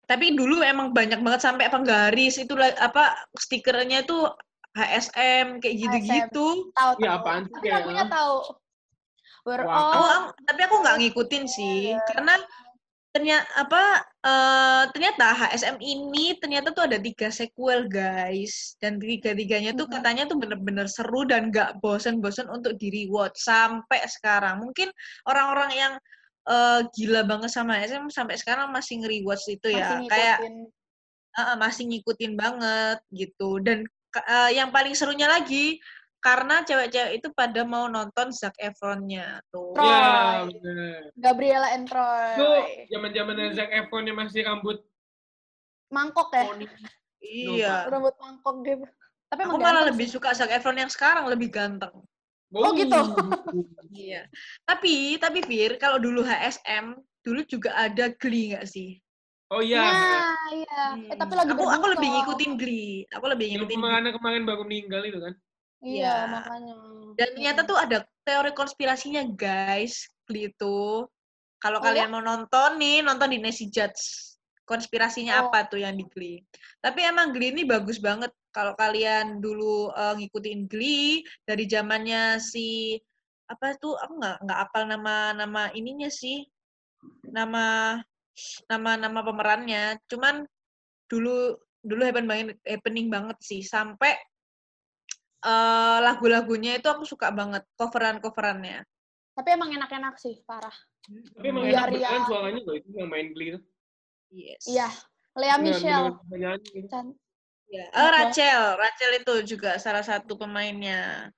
Tapi 0.07 0.33
dulu 0.33 0.63
emang 0.63 0.91
banyak 0.91 1.19
banget 1.19 1.43
sampai 1.43 1.67
penggaris 1.67 2.39
itu 2.39 2.55
lah- 2.55 2.79
apa 2.79 3.15
stikernya 3.35 4.03
itu 4.03 4.17
HSM 4.73 5.59
kayak 5.59 5.77
gitu-gitu. 5.79 6.71
tahu 6.71 6.93
Iya, 6.97 7.11
tahu. 7.11 7.19
apaan 7.19 7.43
sih 7.45 7.55
Tapi 7.55 7.69
lagunya 7.71 8.05
tahu. 8.07 8.37
We're 9.43 9.63
all 9.63 9.95
aku- 9.95 10.35
tapi 10.43 10.61
aku 10.63 10.77
nggak 10.81 10.97
ngikutin 11.01 11.45
sih 11.47 11.95
karena 12.07 12.35
ternyata 13.09 13.47
apa 13.57 13.83
eh, 14.21 14.85
ternyata 14.91 15.27
HSM 15.33 15.79
ini 15.79 16.35
ternyata 16.37 16.69
tuh 16.71 16.85
ada 16.85 16.99
tiga 16.99 17.31
sequel 17.31 17.87
guys 17.87 18.75
dan 18.77 18.99
tiga-tiganya 18.99 19.73
tuh 19.73 19.87
Mhm. 19.87 19.95
katanya 19.95 20.23
tuh 20.27 20.37
bener-bener 20.37 20.85
seru 20.87 21.23
dan 21.25 21.49
nggak 21.49 21.79
bosen-bosen 21.79 22.51
untuk 22.51 22.75
di 22.75 22.91
rewatch 22.93 23.39
sampai 23.39 24.03
sekarang 24.05 24.61
mungkin 24.61 24.91
orang-orang 25.25 25.71
yang 25.73 25.93
eh, 26.47 26.81
gila 26.95 27.23
banget 27.23 27.51
sama 27.51 27.79
SM 27.81 28.07
sampai 28.09 28.39
sekarang 28.39 28.71
masih 28.71 29.03
nge-rewatch 29.03 29.47
itu 29.51 29.69
ya. 29.71 29.99
Masih 29.99 30.09
Kayak 30.09 30.39
ngikutin. 30.41 30.55
eh, 31.37 31.57
masih 31.59 31.83
ngikutin 31.91 32.33
banget 32.35 32.99
gitu. 33.11 33.51
Dan 33.61 33.79
ka- 34.09 34.25
eh, 34.25 34.51
yang 34.57 34.71
paling 34.71 34.95
serunya 34.95 35.27
lagi 35.27 35.77
karena 36.17 36.65
cewek-cewek 36.65 37.23
itu 37.23 37.29
pada 37.31 37.63
mau 37.63 37.87
nonton 37.87 38.35
Zac 38.35 38.57
Efron-nya 38.59 39.39
tuh. 39.49 39.75
Troy. 39.75 39.87
Ya, 39.87 40.43
bener. 40.49 41.01
Gabriela 41.15 41.69
and 41.71 41.87
Troy. 41.87 42.35
Itu 42.35 42.47
zaman-zaman 42.91 43.35
Zac 43.55 43.71
Efron 43.71 44.05
yang 44.05 44.19
masih 44.19 44.43
rambut 44.43 44.83
Mangkok 45.87 46.35
ya? 46.35 46.43
poni. 46.51 46.67
Iya. 47.23 47.87
Rambut 47.87 48.15
mangkok 48.19 48.57
gitu. 48.63 48.87
Tapi 49.27 49.41
Aku 49.43 49.55
malah 49.55 49.63
ganteng 49.83 49.89
lebih 49.95 50.07
sih. 50.07 50.15
suka 50.19 50.35
Zac 50.35 50.51
Efron 50.51 50.79
yang 50.79 50.91
sekarang 50.91 51.27
lebih 51.27 51.51
ganteng. 51.51 51.95
Oh, 52.55 52.71
gitu. 52.75 52.95
Iya. 53.91 54.29
Tapi 54.63 55.19
tapi 55.19 55.43
Fir, 55.43 55.81
kalau 55.83 55.99
dulu 55.99 56.23
HSM, 56.23 56.95
dulu 57.21 57.43
juga 57.49 57.75
ada 57.75 58.13
Glee 58.15 58.55
nggak 58.55 58.67
sih? 58.67 59.01
Oh 59.49 59.63
iya. 59.63 59.83
Nah, 59.83 60.35
iya. 60.51 60.83
Eh, 61.07 61.15
Hmm. 61.15 61.19
tapi 61.19 61.33
lagi 61.35 61.51
aku 61.55 61.65
aku 61.67 61.87
lebih 61.95 62.09
ngikutin 62.11 62.53
Glee. 62.55 63.07
Aku 63.15 63.27
lebih 63.27 63.47
ngikutin 63.55 63.79
pemerannya 63.79 64.13
kemarin 64.15 64.43
baru 64.43 64.63
meninggal 64.63 65.03
itu 65.07 65.19
kan. 65.19 65.35
Iya, 65.83 65.95
Iya. 66.03 66.15
makanya. 66.31 66.75
Dan 67.15 67.29
ternyata 67.35 67.61
tuh 67.63 67.79
ada 67.79 67.99
teori 68.23 68.51
konspirasinya, 68.55 69.23
guys. 69.35 70.07
Glee 70.27 70.51
itu. 70.51 71.07
Kalau 71.57 71.79
Oh, 71.79 71.85
kalian 71.85 72.11
mau 72.11 72.21
nonton 72.21 72.77
nih, 72.77 73.01
nonton 73.03 73.31
di 73.31 73.39
Nancy 73.39 73.71
Judge. 73.71 74.35
Konspirasinya 74.67 75.39
Oh. 75.39 75.41
apa 75.47 75.63
tuh 75.71 75.79
yang 75.79 75.95
di 75.95 76.03
Glee. 76.11 76.43
Tapi 76.83 77.07
emang 77.07 77.31
Glee 77.31 77.55
ini 77.55 77.63
bagus 77.63 78.03
banget. 78.03 78.35
Kalau 78.57 78.73
kalian 78.73 79.45
dulu 79.45 79.93
eh, 79.93 80.15
ngikutin 80.17 80.65
Glee 80.65 81.21
dari 81.45 81.69
zamannya 81.69 82.41
si 82.41 82.97
apa 83.53 83.77
tuh 83.77 83.93
aku 84.01 84.17
nggak 84.17 84.37
nggak 84.49 84.61
apal 84.65 84.83
nama 84.89 85.37
nama 85.37 85.69
ininya 85.77 86.09
sih 86.11 86.43
nama 87.31 87.95
nama 88.67 88.91
nama 88.99 89.21
pemerannya 89.23 90.03
cuman 90.11 90.43
dulu 91.07 91.55
dulu 91.79 92.03
happening 92.03 92.27
banget 92.27 92.59
happening 92.67 93.07
banget 93.07 93.39
sih 93.45 93.63
sampai 93.63 94.19
eh, 95.47 95.99
lagu-lagunya 96.03 96.81
itu 96.81 96.89
aku 96.91 97.05
suka 97.07 97.29
banget 97.31 97.63
coveran 97.77 98.19
coverannya 98.25 98.83
Tapi 99.37 99.53
emang 99.53 99.69
enak-enak 99.69 100.17
sih, 100.17 100.41
parah. 100.49 100.73
Tapi 101.37 101.45
emang 101.53 101.69
Iya, 101.69 101.85
enak 101.85 101.93
beneran 101.93 102.23
suaranya 102.25 102.63
loh 102.65 102.73
itu 102.73 102.89
yang 102.97 103.13
main 103.13 103.29
Glee 103.37 103.53
itu. 103.53 103.61
yes 104.33 104.65
Iya. 104.65 104.89
Lea 105.37 105.57
Michelle. 105.61 106.17
Gitu. 106.73 106.89
Can- 106.89 107.13
Ya. 107.67 107.87
Oh. 107.91 108.09
Rachel, 108.09 108.63
Rachel 108.79 109.13
itu 109.19 109.57
juga 109.57 109.77
salah 109.77 110.03
satu 110.03 110.39
pemainnya. 110.39 111.31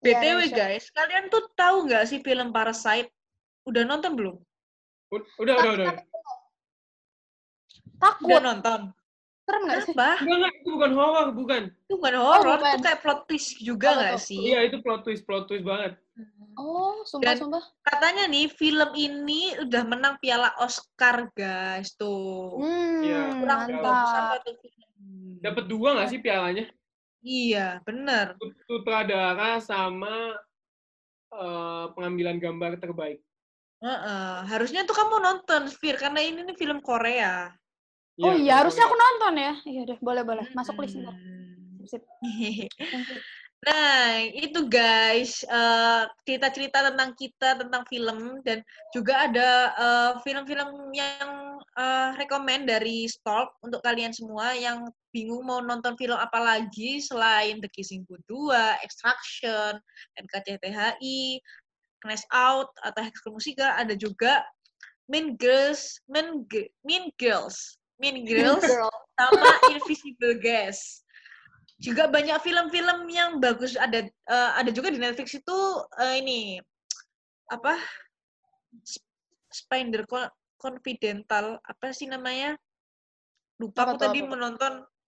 BTW 0.00 0.48
Rachel. 0.48 0.56
guys, 0.56 0.84
kalian 0.90 1.28
tuh 1.28 1.44
tahu 1.52 1.84
nggak 1.84 2.06
sih 2.06 2.22
film 2.22 2.50
Parasite? 2.50 3.10
Udah 3.66 3.84
nonton 3.84 4.16
belum? 4.16 4.36
Ud- 5.10 5.28
Udah, 5.36 5.54
udah, 5.58 5.72
udah. 5.74 5.86
Takut. 7.98 8.26
Udah 8.30 8.40
nonton. 8.40 8.80
Serem 9.42 9.62
nggak 9.64 9.80
sih? 9.82 9.92
Kenapa? 9.92 10.10
Enggak, 10.22 10.36
enggak, 10.38 10.52
itu 10.54 10.68
bukan 10.70 10.92
horor, 10.92 11.26
bukan. 11.32 11.62
Itu 11.84 11.94
bukan 11.96 12.14
horor, 12.16 12.56
bukan. 12.60 12.68
itu 12.68 12.78
kayak 12.84 13.00
plot 13.00 13.20
twist 13.26 13.48
juga 13.58 13.88
Apa 13.88 13.96
nggak 13.98 14.12
tuh? 14.14 14.24
sih? 14.28 14.38
Iya, 14.44 14.58
itu 14.68 14.76
plot 14.80 15.00
twist, 15.02 15.22
plot 15.24 15.44
twist 15.48 15.64
banget. 15.64 15.92
Oh, 16.54 17.00
sumpah, 17.02 17.32
Dan- 17.32 17.40
sumpah. 17.40 17.62
Katanya 17.82 18.24
nih 18.26 18.46
film 18.50 18.90
ini 18.92 19.40
udah 19.58 19.82
menang 19.84 20.14
piala 20.18 20.52
Oscar 20.58 21.28
guys 21.32 21.92
tuh. 21.94 22.60
Hmm, 22.60 23.00
Iya, 23.00 23.20
Kurang 23.40 23.60
bagus 23.72 23.80
apa 23.80 23.90
mantap. 23.90 24.44
tuh 24.44 24.54
film? 24.62 24.87
Dapat 25.38 25.64
dua 25.70 25.88
nggak 25.94 26.10
sih 26.10 26.20
pialanya? 26.22 26.64
Iya, 27.22 27.82
bener. 27.82 28.34
Sut- 28.38 28.58
Sutradara 28.66 29.58
sama 29.62 30.34
eh, 31.34 31.84
pengambilan 31.92 32.38
gambar 32.40 32.80
terbaik. 32.80 33.20
Heeh. 33.78 34.34
Harusnya 34.50 34.82
tuh 34.82 34.96
kamu 34.96 35.22
nonton, 35.22 35.70
Fir, 35.70 35.94
karena 35.98 36.18
ini 36.18 36.42
nih 36.42 36.56
film 36.58 36.82
Korea. 36.82 37.52
Oh 38.18 38.34
Iya, 38.34 38.42
iya, 38.42 38.52
harusnya 38.58 38.90
aku 38.90 38.96
nonton 38.98 39.34
ya. 39.38 39.52
Iya 39.62 39.82
deh, 39.94 39.98
boleh, 40.02 40.22
boleh. 40.26 40.46
Masuk 40.50 40.74
list. 40.82 40.98
Hmm. 40.98 41.78
Sip, 41.86 42.02
sip. 42.02 42.02
Nah, 43.66 44.22
itu 44.22 44.70
guys, 44.70 45.42
eh, 45.42 46.02
cerita-cerita 46.22 46.78
tentang 46.94 47.10
kita, 47.18 47.58
tentang 47.58 47.82
film, 47.90 48.38
dan 48.46 48.62
juga 48.94 49.26
ada 49.26 49.50
eh, 49.74 50.12
film-film 50.22 50.94
yang 50.94 51.58
eh, 51.74 52.10
rekomend 52.22 52.70
dari 52.70 53.10
Stalk 53.10 53.58
untuk 53.66 53.82
kalian 53.82 54.14
semua 54.14 54.54
yang 54.54 54.86
bingung 55.10 55.42
mau 55.42 55.58
nonton 55.58 55.98
film 55.98 56.14
apa 56.14 56.38
lagi 56.38 57.02
selain 57.02 57.58
The 57.58 57.66
Kissing 57.74 58.06
Booth 58.06 58.22
2, 58.30 58.78
Extraction, 58.86 59.82
NKCTHI, 60.22 61.42
Knives 62.06 62.26
Out, 62.30 62.70
atau 62.86 63.00
School 63.18 63.34
Musical, 63.34 63.74
ada 63.74 63.98
juga 63.98 64.46
Mean 65.10 65.34
Girls, 65.34 65.98
Mean, 66.06 66.46
mean 66.86 67.10
Girls, 67.18 67.74
Mean 67.98 68.22
Girls, 68.22 68.62
Girl. 68.62 68.92
sama 69.18 69.50
Invisible 69.74 70.38
Guest. 70.38 71.07
Juga 71.78 72.10
banyak 72.10 72.42
film-film 72.42 73.06
yang 73.06 73.38
bagus 73.38 73.78
ada 73.78 74.02
eh, 74.02 74.50
ada 74.58 74.70
juga 74.74 74.90
di 74.90 74.98
Netflix 74.98 75.30
itu 75.38 75.58
eh, 76.02 76.18
ini 76.18 76.58
apa 77.48 77.78
Sp- 78.82 79.06
Spider 79.48 80.02
Co- 80.04 80.34
Confidential 80.58 81.62
apa 81.62 81.94
sih 81.94 82.10
namanya? 82.10 82.58
Lupa 83.62 83.86
Apa 83.86 83.94
aku 83.94 83.96
tadi 84.02 84.18
apa 84.22 84.30
menonton 84.34 84.72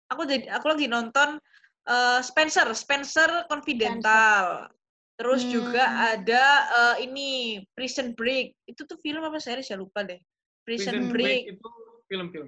aku 0.07 0.21
jadi 0.23 0.55
aku 0.55 0.65
lagi 0.71 0.87
nonton 0.87 1.35
eh, 1.83 2.19
Spencer 2.23 2.71
Spencer 2.71 3.43
Confidential. 3.51 4.71
Terus 5.19 5.45
juga 5.45 5.83
Hmm. 5.83 5.99
ada 6.15 6.43
eh, 6.79 6.95
ini 7.05 7.59
Prison 7.75 8.15
Break. 8.15 8.55
Itu 8.65 8.87
tuh 8.87 8.95
film 9.03 9.19
apa 9.21 9.37
series 9.37 9.67
ya 9.67 9.75
lupa 9.75 10.01
deh. 10.07 10.17
Prison, 10.63 10.95
Prison 10.95 11.11
Break 11.11 11.27
Break 11.27 11.43
itu 11.59 11.69
film-film. 12.07 12.47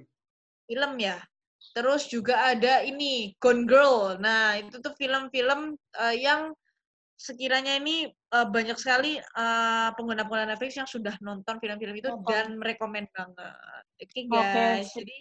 film 0.66 0.92
ya. 0.96 1.20
Terus 1.72 2.06
juga 2.06 2.52
ada 2.52 2.82
ini 2.82 3.34
Gone 3.38 3.64
Girl. 3.64 4.16
Nah, 4.16 4.56
itu 4.56 4.78
tuh 4.78 4.92
film-film 4.94 5.74
eh, 5.96 6.16
yang 6.18 6.52
sekiranya 7.16 7.76
ini 7.76 8.06
eh, 8.08 8.46
banyak 8.46 8.76
sekali 8.76 9.16
eh, 9.16 9.88
pengguna-pengguna 9.94 10.52
Netflix 10.52 10.76
yang 10.76 10.88
sudah 10.88 11.16
nonton 11.20 11.56
film-film 11.58 11.96
itu 11.96 12.08
Nonton. 12.08 12.28
dan 12.28 12.46
merekomend 12.56 13.08
banget. 13.10 13.56
Oke 13.96 14.20
Oke, 14.20 14.26
guys, 14.28 14.86
sip. 14.92 15.02
jadi 15.02 15.16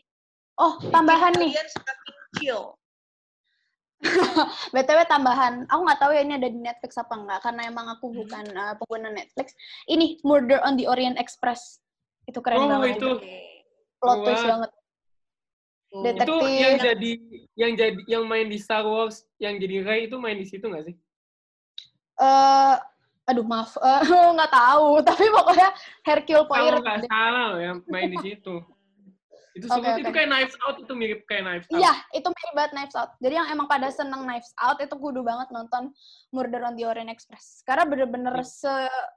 Oh, 0.56 0.80
tambahan 0.88 1.36
nih. 1.36 1.52
kalian 1.52 1.68
semakin 1.68 2.16
chill. 2.40 2.64
BTW 4.72 5.00
tambahan. 5.06 5.68
Aku 5.68 5.82
nggak 5.84 6.00
tahu 6.00 6.12
ya 6.14 6.22
ini 6.22 6.36
ada 6.36 6.48
di 6.48 6.60
Netflix 6.60 6.96
apa 6.96 7.12
enggak 7.12 7.40
karena 7.42 7.62
emang 7.66 7.88
aku 7.90 8.08
Hmm. 8.08 8.18
bukan 8.24 8.46
uh, 8.54 8.74
pengguna 8.78 9.10
Netflix. 9.12 9.52
Ini 9.86 10.20
Murder 10.22 10.64
on 10.64 10.76
the 10.76 10.86
Orient 10.86 11.18
Express. 11.18 11.80
Itu 12.24 12.40
keren 12.40 12.60
Oh, 12.62 12.70
banget. 12.72 13.00
itu. 13.00 13.10
Plot 14.00 14.18
twist 14.24 14.46
banget. 14.46 14.72
Tuh. 15.96 16.04
Detek- 16.04 16.28
Itu 16.28 16.36
Detektif. 16.36 16.60
yang 16.60 16.76
jadi 16.78 17.12
yang 17.56 17.72
jadi 17.74 18.00
yang 18.06 18.24
main 18.26 18.48
di 18.48 18.60
Star 18.60 18.84
Wars, 18.84 19.24
yang 19.38 19.56
jadi 19.56 19.80
Rey 19.82 20.00
itu 20.06 20.20
main 20.20 20.36
di 20.36 20.44
situ 20.44 20.68
nggak 20.68 20.86
sih? 20.86 20.96
Eh, 22.18 22.76
aduh 23.26 23.44
maaf, 23.44 23.76
Eh, 23.82 24.02
nggak 24.34 24.52
tahu. 24.52 24.90
Tapi 25.08 25.26
pokoknya 25.30 25.70
Hercule 26.02 26.44
Kalau 26.44 26.50
Poirot. 26.52 26.82
nggak 26.84 26.98
deh. 27.02 27.10
salah 27.10 27.46
loh 27.50 27.62
yang 27.62 27.78
main 27.88 28.12
di 28.12 28.20
situ. 28.22 28.56
Itu 29.56 29.72
seru, 29.72 29.80
Oke, 29.80 30.04
itu 30.04 30.12
kayak 30.12 30.28
Knives 30.28 30.56
Out 30.68 30.84
itu 30.84 30.92
mirip 30.92 31.24
kayak 31.32 31.48
Knives 31.48 31.68
Out. 31.72 31.80
Iya, 31.80 31.96
itu 32.12 32.28
mirip 32.28 32.52
banget 32.52 32.72
Knives 32.76 32.92
Out. 32.92 33.16
Jadi 33.24 33.34
yang 33.40 33.48
emang 33.48 33.72
pada 33.72 33.88
seneng 33.88 34.28
Knives 34.28 34.52
Out 34.60 34.84
itu 34.84 34.92
kudu 35.00 35.24
banget 35.24 35.48
nonton 35.48 35.96
Murder 36.28 36.68
on 36.68 36.76
the 36.76 36.84
Orient 36.84 37.08
Express. 37.08 37.64
Karena 37.64 37.88
bener-bener 37.88 38.36
Iya. 38.36 38.44
se 38.44 38.74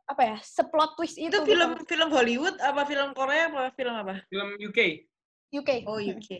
apa 0.06 0.22
ya, 0.22 0.36
seplot 0.38 0.94
twist 0.94 1.18
itu. 1.18 1.26
Itu 1.26 1.42
gitu. 1.42 1.50
film 1.50 1.74
film 1.82 2.08
Hollywood 2.14 2.54
apa 2.62 2.86
film 2.86 3.18
Korea 3.18 3.50
apa 3.50 3.74
film 3.74 3.90
apa? 3.90 4.22
Film 4.30 4.54
UK. 4.62 4.78
UK. 5.52 5.88
Oh, 5.88 5.98
UK. 6.00 6.30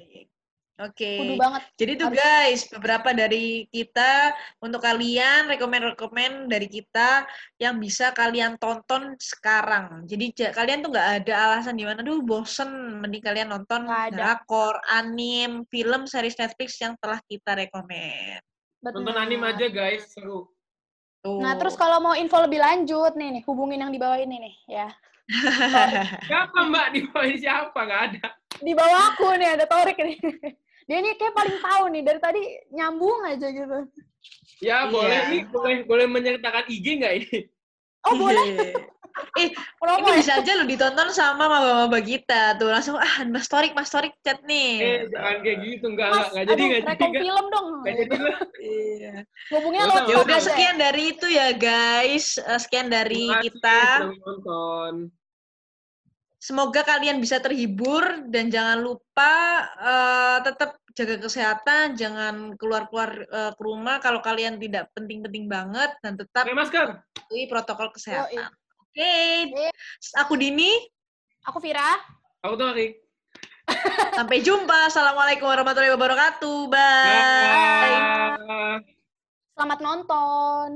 Oke. 0.79 1.19
Kudu 1.19 1.35
banget. 1.35 1.63
Jadi 1.75 1.93
tuh 1.99 2.07
Harus- 2.07 2.19
guys, 2.23 2.61
beberapa 2.71 3.11
dari 3.11 3.67
kita 3.67 4.31
untuk 4.63 4.79
kalian 4.79 5.51
rekomend-rekomend 5.51 6.47
dari 6.47 6.71
kita 6.71 7.27
yang 7.59 7.83
bisa 7.83 8.15
kalian 8.15 8.55
tonton 8.63 9.19
sekarang. 9.19 10.07
Jadi 10.07 10.39
ja- 10.39 10.55
kalian 10.55 10.87
tuh 10.87 10.95
nggak 10.95 11.27
ada 11.27 11.35
alasan 11.51 11.75
di 11.75 11.83
mana, 11.83 11.99
aduh 12.07 12.23
bosen, 12.23 13.03
mending 13.03 13.25
kalian 13.27 13.51
nonton 13.51 13.91
drakor, 14.15 14.79
anim, 14.87 15.67
film, 15.67 16.07
series 16.07 16.39
Netflix 16.39 16.79
yang 16.79 16.95
telah 17.03 17.19
kita 17.27 17.59
rekomend. 17.59 18.39
Nonton 18.79 19.03
Benar. 19.03 19.27
anim 19.27 19.43
aja 19.43 19.67
guys, 19.67 20.15
seru. 20.15 20.47
Tuh. 21.27 21.43
Nah, 21.43 21.59
terus 21.59 21.75
kalau 21.75 21.99
mau 21.99 22.15
info 22.15 22.39
lebih 22.39 22.63
lanjut 22.63 23.19
nih, 23.19 23.35
nih 23.35 23.43
hubungin 23.51 23.83
yang 23.83 23.91
di 23.91 23.99
bawah 23.99 24.15
ini 24.15 24.39
nih, 24.39 24.55
ya. 24.71 24.89
Siapa 26.31 26.55
Mbak 26.71 26.87
di 26.95 27.01
bawah 27.11 27.27
ini 27.27 27.39
siapa? 27.43 27.75
Nggak 27.75 28.03
ada. 28.15 28.38
Di 28.59 28.73
bawah 28.73 29.01
aku 29.13 29.27
nih 29.35 29.49
ada 29.55 29.65
Torik 29.65 29.97
nih. 29.97 30.17
Dia 30.89 30.97
ini 30.99 31.15
kayak 31.15 31.35
paling 31.35 31.59
tahu 31.61 31.85
nih 31.93 32.03
dari 32.03 32.17
tadi 32.19 32.43
nyambung 32.73 33.21
aja 33.23 33.47
gitu. 33.47 33.79
Ya 34.59 34.89
Iya. 34.89 34.91
boleh 34.91 35.21
nih, 35.29 35.43
boleh 35.47 35.77
boleh 35.85 36.07
menyertakan 36.07 36.65
IG 36.67 36.87
nggak 36.99 37.15
ini? 37.15 37.39
Oh 38.03 38.15
boleh 38.15 38.45
eh, 39.37 39.51
promo 39.83 39.99
ini 40.01 40.09
ya? 40.09 40.17
bisa 40.17 40.33
aja 40.39 40.53
lo 40.55 40.65
ditonton 40.65 41.11
sama 41.11 41.45
maba-maba 41.45 42.01
kita. 42.01 42.57
Tuh 42.57 42.71
langsung, 42.71 42.97
ah 42.97 43.15
Mas 43.27 43.47
Torik, 43.47 43.75
Mas 43.75 43.91
Torik 43.91 44.15
chat 44.23 44.41
nih. 44.43 44.71
Eh, 44.79 44.99
jangan 45.11 45.37
kayak 45.43 45.59
gitu, 45.61 45.87
nggak 45.93 46.09
Mas, 46.09 46.17
nggak 46.17 46.29
nggak 46.31 46.45
jadi 46.47 46.55
aduh, 46.55 46.65
nggak 46.65 46.79
jadi 46.79 46.89
rekom 46.89 47.11
nggak 47.11 47.23
film 47.23 47.47
dong. 47.49 47.67
nggak 47.77 47.97
jadi 47.97 48.17
lah. 48.17 48.39
Iya. 48.69 49.15
Ngomongnya 49.51 49.83
usah, 49.85 50.03
Ya 50.07 50.17
udah 50.19 50.39
sekian 50.41 50.77
dari 50.77 51.03
itu 51.13 51.27
ya 51.29 51.49
guys. 51.53 52.27
Eh, 52.37 52.59
Sekian 52.59 52.89
dari 52.89 53.23
Terima 53.23 53.37
kasih 53.37 53.47
kita. 53.53 53.79
sudah 53.85 54.09
menonton. 54.09 54.95
Semoga 56.39 56.87
kalian 56.87 57.19
bisa 57.19 57.43
terhibur 57.43 58.03
dan 58.31 58.47
jangan 58.47 58.79
lupa 58.79 59.35
uh, 59.75 60.39
tetap 60.47 60.79
jaga 60.95 61.19
kesehatan, 61.19 61.99
jangan 61.99 62.55
keluar-keluar 62.55 63.11
uh, 63.27 63.53
ke 63.59 63.63
rumah 63.63 63.99
kalau 63.99 64.23
kalian 64.23 64.55
tidak 64.63 64.87
penting-penting 64.95 65.51
banget 65.51 65.91
dan 65.99 66.15
tetap 66.15 66.47
pakai 66.47 66.55
masker. 66.55 66.87
patuhi 67.11 67.45
protokol 67.51 67.91
kesehatan. 67.91 68.55
Oke, 68.79 69.15
Iya. 69.51 69.71
aku 70.23 70.39
Dini. 70.39 70.79
Aku 71.51 71.59
Vira. 71.59 71.99
Aku 72.47 72.55
tuh 72.55 72.67
Arik. 72.75 73.03
Sampai 74.15 74.39
jumpa. 74.41 74.89
Assalamualaikum 74.89 75.45
warahmatullahi 75.45 75.93
wabarakatuh. 75.99 76.59
Bye. 76.71 77.19
Bye. 78.39 78.81
Selamat 79.59 79.79
nonton. 79.83 80.71